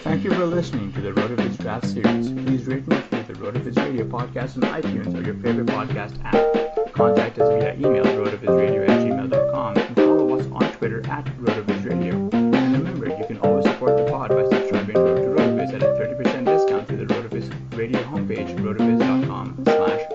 Thank 0.04 0.22
you 0.22 0.30
for 0.30 0.46
listening 0.46 0.92
to 0.92 1.00
the 1.00 1.10
RotoViz 1.10 1.58
Draft 1.58 1.88
Series. 1.88 2.30
Please 2.30 2.66
rate 2.68 2.84
and 2.84 2.92
review 2.92 3.24
the 3.24 3.32
RotoViz 3.40 3.76
Radio 3.78 4.06
podcast 4.06 4.62
on 4.62 4.80
iTunes 4.80 5.12
or 5.18 5.24
your 5.24 5.34
favorite 5.34 5.66
podcast 5.66 6.24
app. 6.24 6.92
Contact 6.92 7.40
us 7.40 7.48
via 7.48 7.74
email, 7.74 8.04
rotovizradio 8.04 8.88
at 8.88 9.00
gmail.com, 9.00 9.76
and 9.76 9.96
follow 9.96 10.38
us 10.38 10.46
on 10.52 10.72
Twitter 10.74 11.04
at 11.08 11.24
rotovizradio. 11.38 12.32
And 12.32 12.72
remember, 12.74 13.08
you 13.08 13.26
can 13.26 13.38
always 13.38 13.64
support 13.64 13.96
the 13.96 14.04
pod 14.04 14.28
by 14.28 14.44
subscribing 14.44 14.94
to 14.94 15.00
RotoViz 15.00 15.74
at 15.74 15.82
a 15.82 15.86
30% 15.86 16.44
discount 16.44 16.86
through 16.86 17.04
the 17.04 17.12
RotoViz 17.12 17.76
Radio 17.76 18.00
homepage, 18.04 18.56
slash 18.60 18.99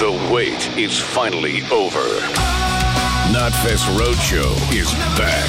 The 0.00 0.32
wait 0.32 0.78
is 0.78 0.98
finally 0.98 1.60
over. 1.70 2.00
Knotfest 3.28 3.84
Roadshow 3.98 4.48
is 4.74 4.90
back. 5.18 5.44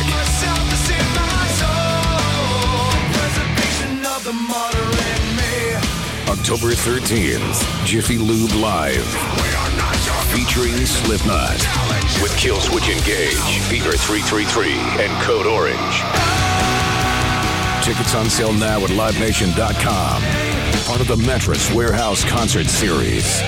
October 6.28 6.74
13th, 6.74 7.86
Jiffy 7.86 8.18
Lube 8.18 8.52
Live. 8.56 9.08
Featuring 10.34 10.86
Slipknot. 10.86 11.56
With 12.22 12.34
Killswitch 12.34 12.92
Engage, 12.92 13.62
Fever 13.70 13.94
333, 13.94 14.74
and 15.02 15.24
Code 15.24 15.48
Orange. 15.48 16.02
Tickets 17.86 18.14
on 18.16 18.30
sale 18.30 18.52
now 18.52 18.84
at 18.84 18.90
LiveNation.com. 18.90 20.22
Part 20.84 21.00
of 21.00 21.08
the 21.08 21.16
Mattress 21.26 21.72
Warehouse 21.72 22.26
Concert 22.26 22.68
Series. 22.68 23.42